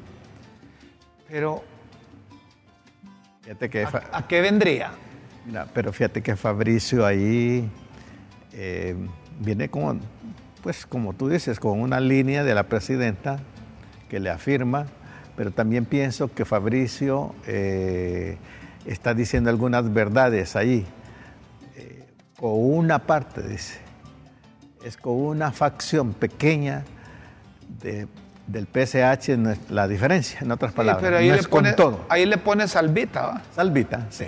pero 1.28 1.62
fíjate 3.42 3.68
que 3.68 3.84
¿a, 3.84 4.02
¿a 4.12 4.26
qué 4.26 4.40
vendría? 4.40 4.92
Mira, 5.44 5.66
pero 5.74 5.92
fíjate 5.92 6.22
que 6.22 6.34
Fabricio 6.34 7.04
ahí 7.04 7.68
eh, 8.54 8.96
viene 9.40 9.68
como, 9.68 10.00
pues 10.62 10.86
como 10.86 11.12
tú 11.12 11.28
dices, 11.28 11.60
con 11.60 11.78
una 11.78 12.00
línea 12.00 12.44
de 12.44 12.54
la 12.54 12.62
presidenta 12.62 13.40
que 14.08 14.20
le 14.20 14.30
afirma, 14.30 14.86
pero 15.36 15.50
también 15.50 15.84
pienso 15.84 16.32
que 16.32 16.44
Fabricio 16.44 17.34
eh, 17.46 18.36
está 18.86 19.14
diciendo 19.14 19.50
algunas 19.50 19.92
verdades 19.92 20.56
ahí, 20.56 20.86
eh, 21.76 22.06
con 22.38 22.52
una 22.54 23.00
parte, 23.00 23.42
dice, 23.42 23.78
es 24.84 24.96
con 24.96 25.14
una 25.14 25.52
facción 25.52 26.12
pequeña 26.12 26.84
de, 27.80 28.06
del 28.46 28.66
PSH 28.66 29.38
no 29.38 29.50
es 29.50 29.70
la 29.70 29.88
diferencia, 29.88 30.40
en 30.42 30.50
otras 30.50 30.72
palabras. 30.72 31.00
Sí, 31.02 31.06
pero 31.06 31.18
ahí, 31.18 31.28
no 31.28 31.34
le 31.34 31.40
es 31.40 31.48
pone, 31.48 31.68
con 31.70 31.76
todo. 31.76 32.04
ahí 32.08 32.26
le 32.26 32.38
pone 32.38 32.68
salvita, 32.68 33.26
¿va? 33.26 33.42
Salvita, 33.54 34.06
sí. 34.10 34.26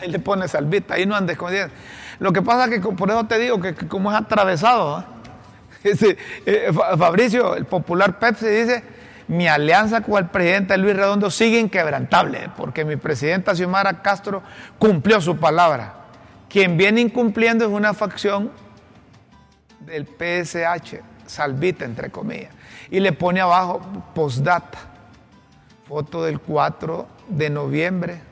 Ahí 0.00 0.10
le 0.10 0.18
pone 0.18 0.48
salvita, 0.48 0.94
ahí 0.94 1.06
no 1.06 1.14
andes 1.14 1.36
con 1.36 1.52
Lo 2.18 2.32
que 2.32 2.42
pasa 2.42 2.64
es 2.64 2.80
que 2.80 2.80
por 2.80 3.10
eso 3.10 3.24
te 3.26 3.38
digo 3.38 3.60
que, 3.60 3.74
que 3.74 3.86
como 3.86 4.10
es 4.10 4.18
atravesado, 4.18 4.92
¿va? 4.92 5.06
Ese, 5.84 6.16
eh, 6.44 6.70
Fabricio, 6.72 7.54
el 7.54 7.64
popular 7.64 8.18
Pepsi, 8.18 8.46
dice, 8.46 8.82
mi 9.30 9.46
alianza 9.46 10.00
con 10.00 10.18
el 10.18 10.26
presidente 10.28 10.76
Luis 10.76 10.96
Redondo 10.96 11.30
sigue 11.30 11.60
inquebrantable, 11.60 12.50
porque 12.56 12.84
mi 12.84 12.96
presidenta 12.96 13.54
Xiomara 13.54 14.02
Castro 14.02 14.42
cumplió 14.76 15.20
su 15.20 15.36
palabra. 15.36 15.94
Quien 16.48 16.76
viene 16.76 17.00
incumpliendo 17.00 17.64
es 17.64 17.70
una 17.70 17.94
facción 17.94 18.50
del 19.86 20.04
PSH, 20.04 20.96
salvita 21.26 21.84
entre 21.84 22.10
comillas, 22.10 22.52
y 22.90 22.98
le 22.98 23.12
pone 23.12 23.40
abajo 23.40 23.80
postdata, 24.16 24.78
foto 25.86 26.24
del 26.24 26.40
4 26.40 27.06
de 27.28 27.50
noviembre 27.50 28.22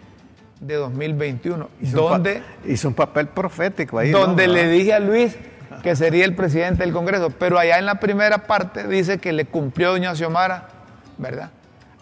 de 0.59 0.75
2021, 0.75 1.69
Hizo 1.81 2.09
donde, 2.09 2.43
un, 2.65 2.73
hizo 2.73 2.89
un 2.89 2.95
papel 2.95 3.29
profético 3.29 4.01
ahí. 4.01 4.11
donde 4.11 4.49
¿no? 4.49 4.55
le 4.55 4.69
dije 4.69 4.95
a 4.95 4.99
Luis 4.99 5.37
que 5.85 5.95
sería 5.95 6.25
el 6.25 6.35
presidente 6.35 6.83
del 6.83 6.93
Congreso, 6.93 7.31
pero 7.31 7.57
allá 7.57 7.79
en 7.79 7.87
la 7.87 8.01
primera 8.01 8.49
parte 8.49 8.89
dice 8.89 9.19
que 9.19 9.33
le 9.33 9.45
cumplió 9.45 9.93
doña 9.93 10.17
Xiomara, 10.17 10.78
¿verdad? 11.19 11.51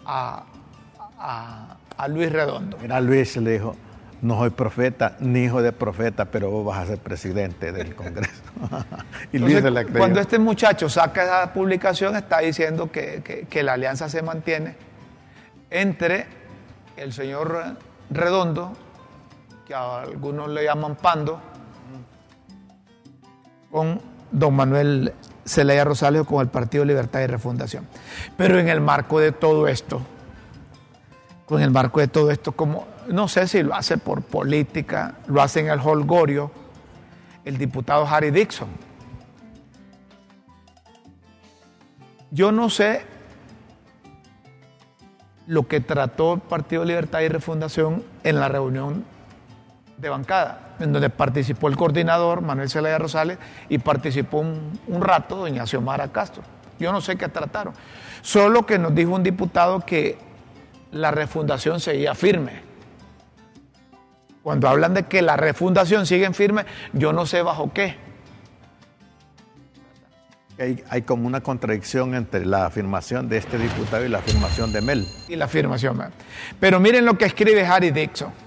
A, 0.05 0.43
a- 1.19 1.77
a 1.97 2.07
Luis 2.07 2.31
Redondo. 2.31 2.77
Mira, 2.81 3.01
Luis 3.01 3.35
le 3.37 3.51
dijo, 3.53 3.75
no 4.21 4.37
soy 4.37 4.49
profeta 4.51 5.15
ni 5.19 5.41
hijo 5.45 5.61
de 5.61 5.71
profeta, 5.71 6.25
pero 6.25 6.49
vos 6.51 6.65
vas 6.65 6.79
a 6.79 6.85
ser 6.85 6.99
presidente 6.99 7.71
del 7.71 7.95
Congreso. 7.95 8.41
y 9.33 9.39
Luis 9.39 9.55
Entonces, 9.55 9.63
se 9.63 9.71
la 9.71 9.99
cuando 9.99 10.19
este 10.19 10.39
muchacho 10.39 10.89
saca 10.89 11.23
esa 11.23 11.53
publicación, 11.53 12.15
está 12.15 12.39
diciendo 12.39 12.91
que, 12.91 13.21
que- 13.23 13.45
que 13.47 13.63
la 13.63 13.73
alianza 13.73 14.09
se 14.09 14.21
mantiene 14.21 14.75
entre 15.69 16.27
el 16.95 17.11
señor 17.13 17.77
Redondo, 18.09 18.73
que 19.65 19.73
a 19.75 20.01
algunos 20.01 20.49
le 20.49 20.63
llaman 20.63 20.95
Pando, 20.95 21.39
con 23.71 23.99
don 24.31 24.55
Manuel 24.55 25.13
Zelaya 25.47 25.83
Rosales 25.83 26.23
con 26.23 26.41
el 26.41 26.47
Partido 26.47 26.85
Libertad 26.85 27.21
y 27.21 27.27
Refundación. 27.27 27.87
Pero 28.35 28.59
en 28.59 28.69
el 28.69 28.81
marco 28.81 29.19
de 29.19 29.31
todo 29.31 29.67
esto, 29.67 30.01
con 31.45 31.61
el 31.61 31.71
marco 31.71 31.99
de 31.99 32.07
todo 32.07 32.29
esto, 32.29 32.51
como 32.51 32.87
no 33.07 33.27
sé 33.27 33.47
si 33.47 33.63
lo 33.63 33.73
hace 33.73 33.97
por 33.97 34.21
política, 34.21 35.15
lo 35.27 35.41
hace 35.41 35.61
en 35.61 35.69
el 35.69 35.79
holgorio, 35.79 36.51
el 37.45 37.57
diputado 37.57 38.05
Harry 38.05 38.31
Dixon. 38.31 38.67
Yo 42.31 42.51
no 42.51 42.69
sé 42.69 43.05
lo 45.47 45.65
que 45.67 45.79
trató 45.79 46.33
el 46.33 46.41
Partido 46.41 46.83
Libertad 46.83 47.21
y 47.21 47.29
Refundación 47.29 48.03
en 48.23 48.39
la 48.39 48.49
reunión 48.49 49.05
de 49.97 50.09
bancada, 50.09 50.66
en 50.79 50.93
donde 50.93 51.09
participó 51.09 51.67
el 51.67 51.75
coordinador 51.75 52.41
Manuel 52.41 52.69
Zelaya 52.69 52.97
Rosales 52.97 53.37
y 53.69 53.77
participó 53.77 54.39
un, 54.39 54.79
un 54.87 55.01
rato 55.01 55.35
doña 55.35 55.65
Xiomara 55.65 56.07
Castro. 56.09 56.43
Yo 56.79 56.91
no 56.91 57.01
sé 57.01 57.15
qué 57.15 57.27
trataron. 57.27 57.73
Solo 58.21 58.65
que 58.65 58.77
nos 58.77 58.93
dijo 58.93 59.11
un 59.11 59.23
diputado 59.23 59.79
que 59.79 60.17
la 60.91 61.11
refundación 61.11 61.79
seguía 61.79 62.15
firme. 62.15 62.61
Cuando 64.43 64.69
hablan 64.69 64.93
de 64.93 65.03
que 65.03 65.21
la 65.21 65.35
refundación 65.35 66.05
sigue 66.05 66.31
firme, 66.33 66.65
yo 66.93 67.11
no 67.11 67.25
sé 67.25 67.41
bajo 67.41 67.73
qué. 67.73 67.97
Hay, 70.59 70.83
hay 70.89 71.01
como 71.03 71.27
una 71.27 71.41
contradicción 71.41 72.15
entre 72.15 72.45
la 72.45 72.65
afirmación 72.65 73.29
de 73.29 73.37
este 73.37 73.57
diputado 73.57 74.05
y 74.05 74.09
la 74.09 74.19
afirmación 74.19 74.71
de 74.71 74.81
Mel. 74.81 75.05
y 75.27 75.35
la 75.35 75.45
afirmación. 75.45 76.01
Pero 76.59 76.79
miren 76.79 77.05
lo 77.05 77.17
que 77.17 77.25
escribe 77.25 77.65
Harry 77.65 77.91
Dixon. 77.91 78.46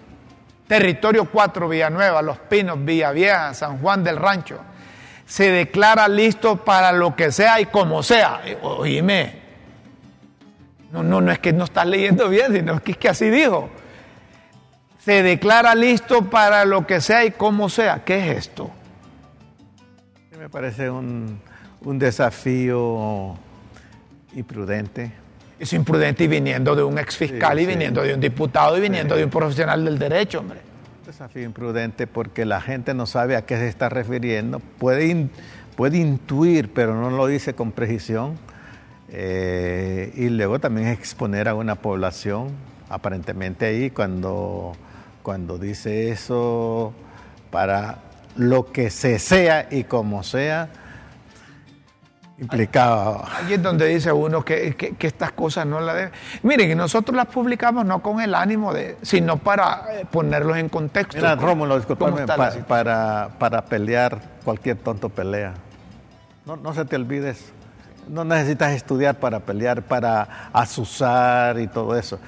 Territorio 0.71 1.25
4, 1.25 1.69
Villanueva, 1.69 2.23
Los 2.23 2.39
Pinos, 2.39 2.85
Villavieja, 2.85 3.53
San 3.55 3.79
Juan 3.79 4.05
del 4.05 4.17
Rancho. 4.17 4.61
Se 5.27 5.51
declara 5.51 6.07
listo 6.07 6.65
para 6.65 6.93
lo 6.93 7.17
que 7.17 7.33
sea 7.33 7.61
y 7.61 7.67
como 7.67 8.05
sea. 8.05 8.41
Eh, 8.45 8.57
Oíme. 8.63 9.35
No, 10.93 11.03
no, 11.03 11.21
no 11.21 11.33
es 11.33 11.41
que 11.41 11.53
no 11.53 11.65
estás 11.65 11.87
leyendo 11.87 12.29
bien, 12.29 12.53
sino 12.53 12.81
que, 12.81 12.93
es 12.93 12.99
que 12.99 13.09
así 13.09 13.31
dijo. 13.31 13.69
Se 15.01 15.25
declara 15.25 15.75
listo 15.75 16.31
para 16.31 16.65
lo 16.65 16.87
que 16.87 17.01
sea 17.01 17.25
y 17.25 17.33
como 17.33 17.69
sea. 17.69 18.05
¿Qué 18.05 18.31
es 18.31 18.39
esto? 18.47 18.71
Me 20.39 20.49
parece 20.49 20.89
un, 20.89 21.41
un 21.81 21.99
desafío 21.99 23.37
imprudente. 24.37 25.20
Es 25.61 25.73
imprudente 25.75 26.25
y 26.25 26.27
viniendo 26.29 26.75
de 26.75 26.83
un 26.83 26.99
ex 26.99 27.17
fiscal 27.17 27.57
Sí, 27.59 27.63
y 27.63 27.67
sí. 27.67 27.71
viniendo 27.71 28.03
de 28.03 28.15
un 28.15 28.21
diputado 28.21 28.77
y 28.77 28.81
viniendo 28.81 29.15
de 29.15 29.25
un 29.25 29.31
profesional 29.31 29.85
del 29.85 29.99
derecho, 29.99 30.41
hombre. 30.41 30.59
Desafío 31.07 31.43
imprudente 31.45 32.07
porque 32.07 32.45
la 32.47 32.61
gente 32.61 32.95
no 32.95 33.05
sabe 33.07 33.37
a 33.37 33.43
qué 33.43 33.57
se 33.57 33.69
está 33.69 33.89
refiriendo. 33.91 34.59
Puede, 34.79 35.07
in- 35.07 35.31
puede 35.77 35.99
intuir, 35.99 36.73
pero 36.73 36.95
no 36.95 37.11
lo 37.11 37.27
dice 37.27 37.55
con 37.55 37.73
precisión. 37.73 38.39
Eh, 39.13 40.13
y 40.17 40.29
luego 40.31 40.59
también 40.61 40.89
exponer 40.89 41.49
a 41.49 41.55
una 41.55 41.75
población, 41.75 42.49
aparentemente 42.89 43.67
ahí, 43.67 43.91
cuando, 43.91 44.73
cuando 45.23 45.59
dice 45.59 46.11
eso 46.11 46.93
para 47.51 47.99
lo 48.37 48.71
que 48.71 48.89
se 48.91 49.19
sea 49.19 49.67
y 49.71 49.85
como 49.85 50.23
sea, 50.23 50.69
implicaba. 52.41 53.25
Allí 53.37 53.55
es 53.55 53.63
donde 53.63 53.87
dice 53.87 54.11
uno 54.13 54.45
que, 54.45 54.75
que- 54.75 54.97
que 54.97 55.07
estas 55.07 55.33
cosas 55.33 55.67
no 55.67 55.81
las 55.81 55.95
deben. 55.95 56.11
Miren, 56.43 56.71
y 56.71 56.75
nosotros 56.75 57.15
las 57.17 57.27
publicamos 57.27 57.85
no 57.85 58.01
con 58.03 58.21
el 58.21 58.35
ánimo 58.35 58.73
de, 58.73 58.97
sino 59.03 59.37
para 59.37 59.85
eh, 59.93 60.07
ponerlos 60.11 60.57
en 60.57 60.69
contexto. 60.69 61.17
Mira, 61.17 61.37
¿Cómo- 61.37 61.49
Rómulo, 61.49 61.79
la 61.79 62.27
pa- 62.27 62.51
para, 62.67 63.29
para 63.39 63.63
pelear 63.65 64.21
cualquier 64.45 64.79
tonto 64.79 65.09
pelea. 65.11 65.53
No, 66.47 66.57
no 66.57 66.73
se 66.75 66.85
te 66.85 66.97
olvides. 66.97 67.53
No 68.09 68.25
necesitas 68.25 68.73
estudiar 68.73 69.17
para 69.17 69.41
pelear, 69.41 69.83
para 69.83 70.49
asusar 70.53 71.59
y 71.61 71.69
todo 71.69 71.97
eso. 71.97 72.19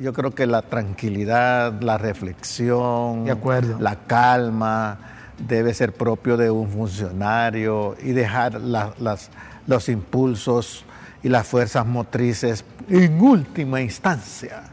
Yo 0.00 0.12
creo 0.12 0.30
que 0.34 0.46
la 0.46 0.62
tranquilidad, 0.62 1.72
la 1.80 1.98
reflexión, 1.98 3.24
De 3.24 3.32
acuerdo. 3.32 3.76
la 3.80 3.96
calma, 3.96 4.98
debe 5.38 5.74
ser 5.74 5.92
propio 5.92 6.36
de 6.36 6.50
un 6.50 6.68
funcionario 6.68 7.96
y 8.02 8.12
dejar 8.12 8.60
los 8.60 9.88
impulsos 9.88 10.84
y 11.22 11.28
las 11.28 11.46
fuerzas 11.46 11.86
motrices 11.86 12.64
en 12.88 13.20
última 13.20 13.80
instancia. 13.80 14.64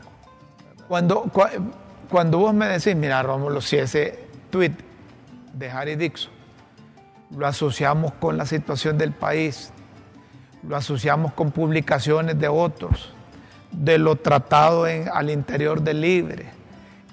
Cuando, 0.87 1.31
cuando 2.09 2.37
vos 2.37 2.53
me 2.53 2.67
decís, 2.67 2.95
mira, 2.95 3.21
Rómulo, 3.23 3.61
si 3.61 3.77
ese 3.77 4.19
tweet 4.49 4.73
de 5.53 5.69
Harry 5.69 5.95
Dixon 5.95 6.31
lo 7.35 7.47
asociamos 7.47 8.13
con 8.13 8.37
la 8.37 8.45
situación 8.45 8.97
del 8.97 9.11
país, 9.11 9.71
lo 10.67 10.75
asociamos 10.75 11.33
con 11.33 11.51
publicaciones 11.51 12.39
de 12.39 12.47
otros, 12.47 13.13
de 13.71 13.97
lo 13.97 14.15
tratado 14.15 14.87
en, 14.87 15.09
al 15.11 15.29
interior 15.29 15.81
del 15.81 16.01
Libre, 16.01 16.54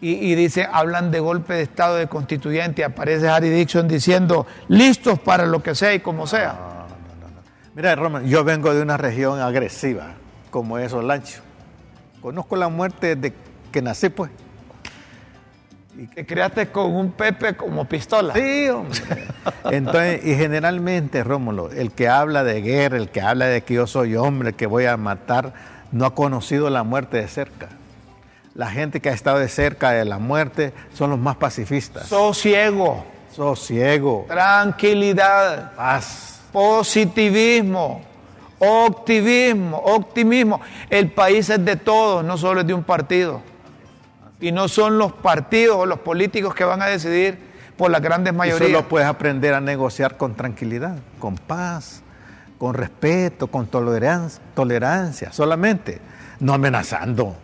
y, 0.04 0.34
dice, 0.34 0.66
hablan 0.70 1.12
de 1.12 1.20
golpe 1.20 1.54
de 1.54 1.62
Estado 1.62 1.94
de 1.94 2.08
constituyente, 2.08 2.82
aparece 2.82 3.28
Harry 3.28 3.50
Dixon 3.50 3.86
diciendo, 3.86 4.48
listos 4.66 5.20
para 5.20 5.46
lo 5.46 5.62
que 5.62 5.76
sea 5.76 5.94
y 5.94 6.00
como 6.00 6.26
sea. 6.26 6.86
Mira, 7.76 7.94
Roman, 7.94 8.26
yo 8.26 8.42
vengo 8.42 8.74
de 8.74 8.82
una 8.82 8.96
región 8.96 9.38
agresiva, 9.38 10.14
como 10.50 10.76
es 10.78 10.92
Olancho. 10.92 11.42
Conozco 12.20 12.56
la 12.56 12.68
muerte 12.68 13.14
desde 13.14 13.32
que 13.70 13.80
nací, 13.80 14.08
pues. 14.08 14.32
Y 15.96 16.08
que 16.08 16.26
creaste 16.26 16.66
con 16.66 16.92
un 16.92 17.12
Pepe 17.12 17.54
como 17.54 17.84
pistola. 17.84 18.34
Sí, 18.34 18.68
hombre. 18.70 19.28
Entonces, 19.70 20.24
y 20.24 20.34
generalmente, 20.34 21.22
Rómulo, 21.22 21.70
el 21.70 21.92
que 21.92 22.08
habla 22.08 22.42
de 22.42 22.60
guerra, 22.60 22.96
el 22.96 23.08
que 23.08 23.20
habla 23.20 23.46
de 23.46 23.62
que 23.62 23.74
yo 23.74 23.86
soy 23.86 24.16
hombre, 24.16 24.54
que 24.54 24.66
voy 24.66 24.86
a 24.86 24.96
matar, 24.96 25.54
no 25.92 26.06
ha 26.06 26.14
conocido 26.16 26.70
la 26.70 26.82
muerte 26.82 27.18
de 27.18 27.28
cerca. 27.28 27.68
La 28.54 28.70
gente 28.70 29.00
que 29.00 29.08
ha 29.08 29.12
estado 29.12 29.38
de 29.38 29.48
cerca 29.48 29.92
de 29.92 30.04
la 30.04 30.18
muerte 30.18 30.74
son 30.92 31.10
los 31.10 31.18
más 31.18 31.36
pacifistas. 31.36 32.06
Sosiego. 32.06 33.04
Sosiego. 33.34 34.26
Tranquilidad. 34.28 35.72
Paz. 35.74 36.40
Positivismo. 36.52 38.02
Optimismo. 38.58 39.78
Optimismo. 39.78 40.60
El 40.90 41.10
país 41.10 41.48
es 41.48 41.64
de 41.64 41.76
todos, 41.76 42.22
no 42.22 42.36
solo 42.36 42.60
es 42.60 42.66
de 42.66 42.74
un 42.74 42.84
partido. 42.84 43.40
Y 44.38 44.52
no 44.52 44.68
son 44.68 44.98
los 44.98 45.12
partidos 45.12 45.78
o 45.78 45.86
los 45.86 46.00
políticos 46.00 46.54
que 46.54 46.64
van 46.64 46.82
a 46.82 46.86
decidir 46.86 47.38
por 47.78 47.90
las 47.90 48.02
grandes 48.02 48.34
mayorías. 48.34 48.68
Y 48.68 48.72
solo 48.72 48.86
puedes 48.86 49.08
aprender 49.08 49.54
a 49.54 49.62
negociar 49.62 50.18
con 50.18 50.34
tranquilidad, 50.34 50.98
con 51.18 51.36
paz, 51.36 52.02
con 52.58 52.74
respeto, 52.74 53.46
con 53.46 53.66
tolerancia, 53.66 54.42
tolerancia 54.54 55.32
solamente, 55.32 56.00
no 56.38 56.52
amenazando 56.52 57.34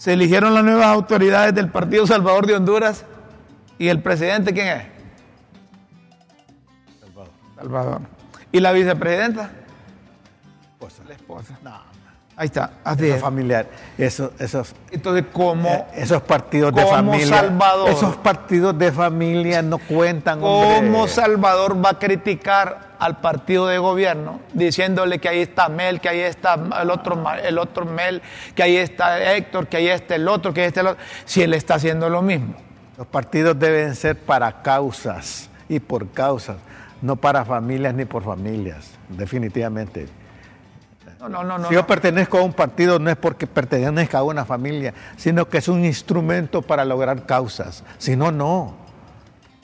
se 0.00 0.14
eligieron 0.14 0.54
las 0.54 0.64
nuevas 0.64 0.86
autoridades 0.86 1.54
del 1.54 1.68
Partido 1.68 2.06
Salvador 2.06 2.46
de 2.46 2.54
Honduras 2.54 3.04
y 3.76 3.88
el 3.88 4.00
presidente, 4.00 4.54
¿quién 4.54 4.68
es? 4.68 4.82
Salvador. 6.98 7.30
Salvador. 7.54 8.00
¿Y 8.50 8.60
la 8.60 8.72
vicepresidenta? 8.72 9.50
Esposa. 10.72 11.02
La 11.06 11.14
esposa. 11.14 11.58
No. 11.62 11.82
Ahí 12.34 12.46
está, 12.46 12.70
así 12.82 13.12
familiar. 13.12 13.66
Eso, 13.98 14.32
esos, 14.38 14.74
Entonces, 14.90 15.26
¿cómo? 15.30 15.68
Eh, 15.68 15.84
esos 15.96 16.22
partidos 16.22 16.74
de 16.74 16.86
familia. 16.86 17.26
Salvador, 17.26 17.90
esos 17.90 18.16
partidos 18.16 18.78
de 18.78 18.92
familia 18.92 19.60
no 19.60 19.76
cuentan. 19.76 20.40
¿Cómo 20.40 21.08
Salvador 21.08 21.76
va 21.84 21.90
a 21.90 21.98
criticar 21.98 22.89
al 23.00 23.20
partido 23.20 23.66
de 23.66 23.78
gobierno 23.78 24.40
diciéndole 24.52 25.18
que 25.18 25.28
ahí 25.28 25.40
está 25.40 25.68
Mel, 25.68 26.00
que 26.00 26.08
ahí 26.08 26.20
está 26.20 26.58
el 26.80 26.90
otro, 26.90 27.20
el 27.42 27.58
otro 27.58 27.86
Mel, 27.86 28.22
que 28.54 28.62
ahí 28.62 28.76
está 28.76 29.34
Héctor, 29.34 29.66
que 29.66 29.78
ahí 29.78 29.88
está 29.88 30.14
el 30.14 30.28
otro, 30.28 30.52
que 30.52 30.60
ahí 30.60 30.66
está 30.68 30.82
el 30.82 30.86
otro, 30.88 31.02
si 31.24 31.42
él 31.42 31.54
está 31.54 31.74
haciendo 31.74 32.08
lo 32.08 32.22
mismo? 32.22 32.54
Los 32.98 33.06
partidos 33.06 33.58
deben 33.58 33.96
ser 33.96 34.18
para 34.18 34.62
causas 34.62 35.48
y 35.68 35.80
por 35.80 36.08
causas, 36.10 36.58
no 37.00 37.16
para 37.16 37.44
familias 37.44 37.94
ni 37.94 38.04
por 38.04 38.22
familias, 38.22 38.90
definitivamente. 39.08 40.06
No, 41.20 41.28
no, 41.28 41.58
no, 41.58 41.68
si 41.68 41.74
yo 41.74 41.86
pertenezco 41.86 42.38
a 42.38 42.42
un 42.42 42.52
partido 42.52 42.98
no 42.98 43.10
es 43.10 43.16
porque 43.16 43.46
pertenezca 43.46 44.18
a 44.18 44.22
una 44.22 44.44
familia, 44.44 44.94
sino 45.16 45.48
que 45.48 45.58
es 45.58 45.68
un 45.68 45.84
instrumento 45.84 46.62
para 46.62 46.84
lograr 46.84 47.26
causas. 47.26 47.84
Si 47.98 48.16
no, 48.16 48.30
no. 48.30 48.79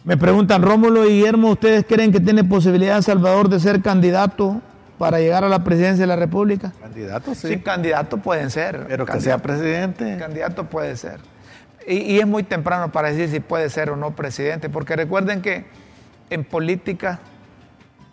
Me 0.06 0.16
preguntan, 0.16 0.62
Rómulo 0.62 1.04
y 1.04 1.16
Guillermo, 1.16 1.50
¿ustedes 1.50 1.84
creen 1.84 2.10
que 2.10 2.20
tiene 2.20 2.42
posibilidad 2.44 3.02
Salvador 3.02 3.50
de 3.50 3.60
ser 3.60 3.82
candidato 3.82 4.62
para 4.96 5.18
llegar 5.18 5.44
a 5.44 5.50
la 5.50 5.62
presidencia 5.62 6.04
de 6.04 6.06
la 6.06 6.16
República? 6.16 6.72
Candidato, 6.80 7.34
sí. 7.34 7.48
Sí, 7.48 7.58
candidato 7.58 8.16
pueden 8.16 8.50
ser. 8.50 8.86
Pero 8.88 9.04
que 9.04 9.20
sea 9.20 9.36
presidente. 9.36 10.16
Candidato 10.18 10.64
puede 10.64 10.96
ser. 10.96 11.20
Y, 11.86 11.96
y, 11.96 12.18
es 12.18 12.26
muy 12.26 12.42
temprano 12.42 12.90
para 12.90 13.10
decir 13.10 13.28
si 13.28 13.40
puede 13.40 13.68
ser 13.68 13.90
o 13.90 13.96
no 13.96 14.16
presidente, 14.16 14.70
porque 14.70 14.96
recuerden 14.96 15.42
que 15.42 15.66
en 16.30 16.44
política 16.44 17.20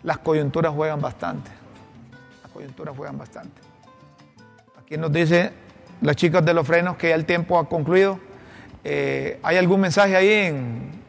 las 0.02 0.18
coyunturas 0.18 0.74
juegan 0.74 1.00
bastante 1.00 1.50
coyunturas 2.54 2.96
juegan 2.96 3.18
bastante. 3.18 3.60
Aquí 4.78 4.96
nos 4.96 5.12
dice 5.12 5.50
las 6.00 6.16
chicas 6.16 6.44
de 6.44 6.54
los 6.54 6.66
frenos 6.66 6.96
que 6.96 7.08
ya 7.08 7.16
el 7.16 7.26
tiempo 7.26 7.58
ha 7.58 7.68
concluido. 7.68 8.18
Eh, 8.84 9.40
¿Hay 9.42 9.56
algún 9.56 9.80
mensaje 9.80 10.14
ahí 10.14 10.28
en 10.28 11.03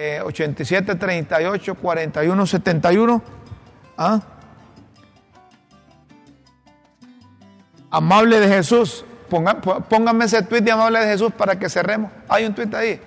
eh, 0.00 0.20
87 0.22 0.94
38 0.94 1.74
41 1.74 2.46
71? 2.46 3.22
¿Ah? 3.96 4.20
Amable 7.90 8.38
de 8.38 8.46
Jesús. 8.46 9.04
pónganme 9.88 10.26
ese 10.26 10.42
tweet 10.42 10.60
de 10.60 10.70
Amable 10.70 11.00
de 11.00 11.06
Jesús 11.06 11.32
para 11.36 11.58
que 11.58 11.68
cerremos. 11.68 12.12
Hay 12.28 12.44
un 12.44 12.54
tweet 12.54 12.72
ahí. 12.76 13.00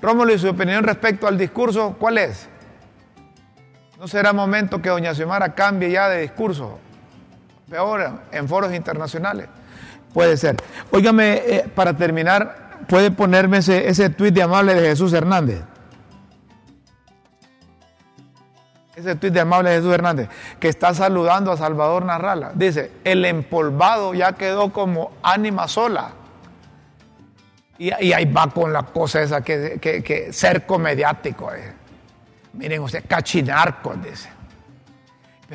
Rómulo, 0.00 0.32
y 0.32 0.38
su 0.38 0.48
opinión 0.48 0.84
respecto 0.84 1.26
al 1.26 1.36
discurso, 1.36 1.96
¿cuál 1.98 2.18
es? 2.18 2.48
¿No 3.98 4.06
será 4.06 4.32
momento 4.32 4.80
que 4.80 4.90
doña 4.90 5.12
Xiomara 5.12 5.56
cambie 5.56 5.90
ya 5.90 6.08
de 6.08 6.20
discurso? 6.20 6.78
Peor, 7.68 8.12
en 8.30 8.46
foros 8.46 8.72
internacionales. 8.72 9.48
Puede 10.14 10.36
ser. 10.36 10.54
Óigame, 10.92 11.42
eh, 11.44 11.64
para 11.74 11.96
terminar, 11.96 12.84
¿puede 12.86 13.10
ponerme 13.10 13.58
ese, 13.58 13.88
ese 13.88 14.08
tuit 14.08 14.32
de 14.32 14.42
amable 14.42 14.74
de 14.74 14.88
Jesús 14.88 15.12
Hernández? 15.12 15.62
Ese 18.98 19.14
tuit 19.14 19.32
de 19.32 19.40
amable 19.40 19.70
Jesús 19.70 19.94
Hernández, 19.94 20.28
que 20.58 20.68
está 20.68 20.92
saludando 20.92 21.52
a 21.52 21.56
Salvador 21.56 22.04
Narrala. 22.04 22.50
Dice, 22.54 22.90
el 23.04 23.24
empolvado 23.24 24.12
ya 24.12 24.32
quedó 24.32 24.72
como 24.72 25.12
ánima 25.22 25.68
sola. 25.68 26.10
Y, 27.78 27.92
ahí 27.92 28.24
va 28.24 28.48
con 28.50 28.72
la 28.72 28.82
cosa 28.82 29.22
esa 29.22 29.40
que, 29.40 29.78
que, 29.80 30.02
que 30.02 30.32
cerco 30.32 30.80
mediático. 30.80 31.52
Eh. 31.54 31.72
Miren 32.54 32.82
usted, 32.82 33.04
cachinarco, 33.06 33.94
dice. 33.94 34.30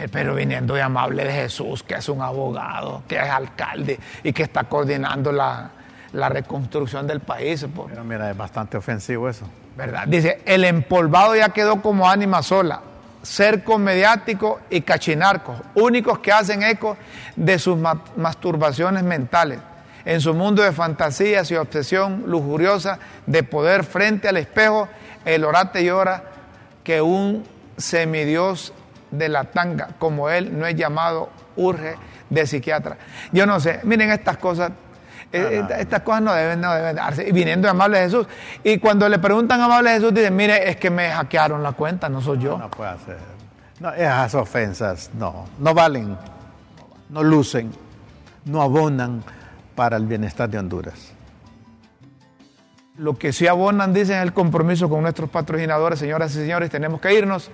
Pero 0.09 0.35
viniendo 0.35 0.73
de 0.75 0.81
amable 0.81 1.25
de 1.25 1.33
Jesús, 1.33 1.83
que 1.83 1.95
es 1.95 2.07
un 2.07 2.21
abogado, 2.21 3.03
que 3.09 3.17
es 3.17 3.29
alcalde 3.29 3.99
y 4.23 4.31
que 4.31 4.43
está 4.43 4.63
coordinando 4.63 5.33
la, 5.33 5.69
reconstrucción 6.13 7.05
del 7.07 7.19
país. 7.19 7.67
Pero 7.89 8.05
mira, 8.05 8.31
es 8.31 8.37
bastante 8.37 8.77
ofensivo 8.77 9.27
eso. 9.27 9.45
¿Verdad? 9.75 10.07
Dice, 10.07 10.41
el 10.45 10.63
empolvado 10.63 11.35
ya 11.35 11.49
quedó 11.49 11.81
como 11.81 12.09
ánima 12.09 12.41
sola, 12.41 12.81
cerco 13.23 13.77
mediático 13.79 14.59
y 14.69 14.81
cachinarco, 14.81 15.55
únicos 15.75 16.19
que 16.19 16.31
hacen 16.31 16.61
eco 16.61 16.97
de 17.35 17.57
sus 17.57 17.77
masturbaciones 18.15 19.03
mentales, 19.03 19.59
en 20.05 20.19
su 20.19 20.33
mundo 20.33 20.61
de 20.61 20.73
fantasías 20.73 21.49
y 21.49 21.55
obsesión 21.55 22.23
lujuriosa 22.27 22.99
de 23.25 23.43
poder 23.43 23.85
frente 23.85 24.27
al 24.27 24.37
espejo, 24.37 24.89
el 25.23 25.45
orate 25.45 25.83
llora 25.83 26.23
que 26.83 27.01
un 27.01 27.45
semidios 27.77 28.73
de 29.11 29.29
la 29.29 29.45
tanga 29.45 29.89
como 29.99 30.29
él 30.29 30.57
no 30.57 30.65
es 30.65 30.75
llamado, 30.75 31.29
urge 31.55 31.95
de 32.29 32.45
psiquiatra. 32.45 32.97
Yo 33.31 33.45
no 33.45 33.59
sé, 33.59 33.79
miren 33.83 34.11
estas 34.11 34.37
cosas, 34.37 34.71
eh, 35.33 35.65
estas 35.79 36.01
cosas 36.01 36.21
no 36.21 36.33
deben, 36.33 36.61
no 36.61 36.71
deben 36.73 36.95
darse. 36.95 37.27
Y 37.27 37.31
viniendo 37.31 37.65
de 37.65 37.71
Amable 37.71 37.97
Jesús. 37.97 38.27
Y 38.63 38.77
cuando 38.77 39.09
le 39.09 39.17
preguntan 39.17 39.59
a 39.61 39.65
Amable 39.65 39.89
Jesús, 39.89 40.13
dicen, 40.13 40.35
mire, 40.35 40.69
es 40.69 40.77
que 40.77 40.91
me 40.91 41.09
hackearon 41.09 41.63
la 41.63 41.71
cuenta, 41.71 42.07
no 42.07 42.21
soy 42.21 42.37
yo. 42.37 42.57
No, 42.59 42.69
puede 42.69 42.97
ser. 42.99 43.17
No, 43.79 43.91
esas 43.91 44.35
ofensas 44.35 45.09
no, 45.15 45.45
no 45.57 45.73
valen, 45.73 46.15
no 47.09 47.23
lucen, 47.23 47.71
no 48.45 48.61
abonan 48.61 49.23
para 49.73 49.97
el 49.97 50.05
bienestar 50.05 50.47
de 50.49 50.59
Honduras. 50.59 51.11
Lo 52.97 53.17
que 53.17 53.33
sí 53.33 53.47
abonan, 53.47 53.91
dicen, 53.91 54.19
el 54.19 54.33
compromiso 54.33 54.87
con 54.87 55.01
nuestros 55.01 55.31
patrocinadores, 55.31 55.97
señoras 55.97 56.31
y 56.35 56.35
señores, 56.35 56.69
tenemos 56.69 57.01
que 57.01 57.11
irnos. 57.11 57.49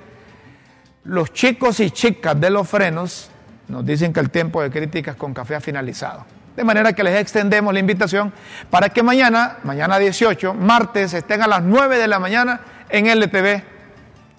Los 1.06 1.32
chicos 1.32 1.80
y 1.80 1.92
chicas 1.92 2.40
de 2.40 2.50
los 2.50 2.68
frenos 2.68 3.30
nos 3.70 3.86
dicen 3.86 4.12
que 4.12 4.20
el 4.20 4.30
tiempo 4.30 4.62
de 4.62 4.70
críticas 4.70 5.16
con 5.16 5.34
café 5.34 5.56
ha 5.56 5.62
finalizado. 5.62 6.26
De 6.60 6.66
manera 6.66 6.92
que 6.92 7.06
les 7.06 7.16
extendemos 7.16 7.74
la 7.74 7.80
invitación 7.80 8.34
para 8.70 8.90
que 8.90 9.02
mañana, 9.02 9.60
mañana 9.64 9.98
18, 9.98 10.54
martes, 10.54 11.14
estén 11.14 11.42
a 11.42 11.48
las 11.48 11.64
9 11.64 11.98
de 11.98 12.06
la 12.06 12.20
mañana 12.20 12.60
en 12.90 13.08
LTV 13.08 13.64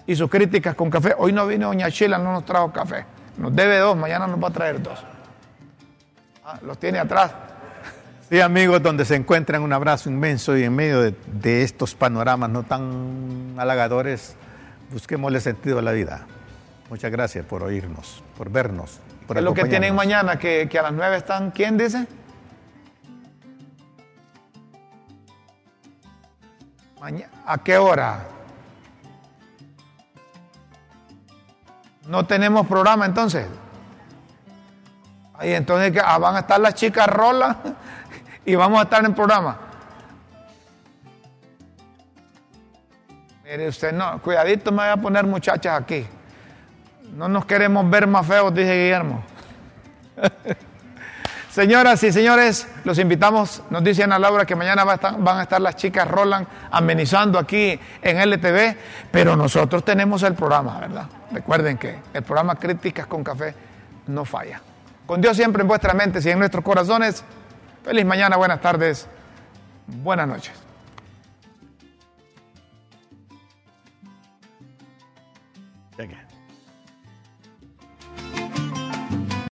y 0.05 0.15
sus 0.15 0.29
críticas 0.29 0.75
con 0.75 0.91
café. 0.91 1.15
Hoy 1.17 1.33
no 1.33 1.47
vino 1.47 1.69
Doña 1.69 1.89
Chila, 1.89 2.19
no 2.19 2.31
nos 2.31 2.45
trajo 2.45 2.71
café. 2.71 3.07
Nos 3.37 3.55
debe 3.55 3.79
dos, 3.79 3.97
mañana 3.97 4.27
nos 4.27 4.39
va 4.39 4.49
a 4.49 4.51
traer 4.51 4.83
dos. 4.83 5.03
Ah, 6.45 6.59
los 6.61 6.77
tiene 6.77 6.99
atrás. 6.99 7.31
Sí, 8.29 8.39
amigos, 8.39 8.83
donde 8.83 9.03
se 9.03 9.15
encuentran 9.15 9.63
un 9.63 9.73
abrazo 9.73 10.07
inmenso 10.07 10.55
y 10.55 10.63
en 10.63 10.75
medio 10.75 11.01
de, 11.01 11.15
de 11.25 11.63
estos 11.63 11.95
panoramas 11.95 12.51
no 12.51 12.61
tan 12.61 13.55
halagadores, 13.57 14.35
busquémosle 14.91 15.41
sentido 15.41 15.79
a 15.79 15.81
la 15.81 15.91
vida. 15.91 16.27
Muchas 16.87 17.11
gracias 17.11 17.43
por 17.47 17.63
oírnos, 17.63 18.23
por 18.37 18.51
vernos. 18.51 18.99
Por 19.31 19.37
¿Qué 19.37 19.39
es 19.39 19.45
lo 19.45 19.53
que 19.53 19.63
tienen 19.63 19.95
mañana? 19.95 20.37
Que, 20.37 20.67
que 20.69 20.77
a 20.77 20.81
las 20.81 20.91
9 20.91 21.15
están, 21.15 21.51
¿quién 21.51 21.77
dice? 21.77 22.05
¿A 27.45 27.57
qué 27.59 27.77
hora? 27.77 28.25
No 32.07 32.25
tenemos 32.25 32.67
programa 32.67 33.05
entonces. 33.05 33.47
Ahí 35.35 35.53
entonces 35.53 35.93
ah, 36.03 36.17
van 36.17 36.35
a 36.35 36.39
estar 36.39 36.59
las 36.59 36.75
chicas 36.75 37.07
rolas 37.07 37.55
y 38.45 38.55
vamos 38.55 38.81
a 38.81 38.83
estar 38.83 39.05
en 39.05 39.13
programa. 39.13 39.57
Mire 43.45 43.69
usted, 43.69 43.93
no, 43.93 44.21
cuidadito 44.21 44.73
me 44.73 44.79
voy 44.79 44.87
a 44.87 44.97
poner 44.97 45.25
muchachas 45.25 45.81
aquí. 45.81 46.05
No 47.11 47.27
nos 47.27 47.45
queremos 47.45 47.89
ver 47.89 48.07
más 48.07 48.25
feos, 48.25 48.53
dice 48.53 48.73
Guillermo. 48.73 49.23
Señoras 51.51 52.01
y 52.03 52.13
señores, 52.13 52.65
los 52.85 52.97
invitamos, 52.97 53.61
nos 53.69 53.83
dice 53.83 54.03
Ana 54.03 54.17
Laura 54.17 54.45
que 54.45 54.55
mañana 54.55 54.85
van 54.85 55.37
a 55.37 55.41
estar 55.43 55.59
las 55.59 55.75
chicas 55.75 56.07
Roland 56.07 56.47
amenizando 56.71 57.37
aquí 57.37 57.77
en 58.01 58.17
LTV, 58.31 58.77
pero 59.11 59.35
nosotros 59.35 59.83
tenemos 59.83 60.23
el 60.23 60.33
programa, 60.33 60.79
¿verdad? 60.79 61.07
Recuerden 61.33 61.77
que 61.77 61.99
el 62.13 62.23
programa 62.23 62.55
Críticas 62.55 63.05
con 63.05 63.21
Café 63.21 63.53
no 64.07 64.23
falla. 64.23 64.61
Con 65.05 65.19
Dios 65.19 65.35
siempre 65.35 65.61
en 65.61 65.67
vuestras 65.67 65.93
mentes 65.93 66.25
y 66.25 66.29
en 66.29 66.39
nuestros 66.39 66.63
corazones. 66.63 67.21
Feliz 67.83 68.05
mañana, 68.05 68.37
buenas 68.37 68.61
tardes, 68.61 69.09
buenas 69.87 70.29
noches. 70.29 70.70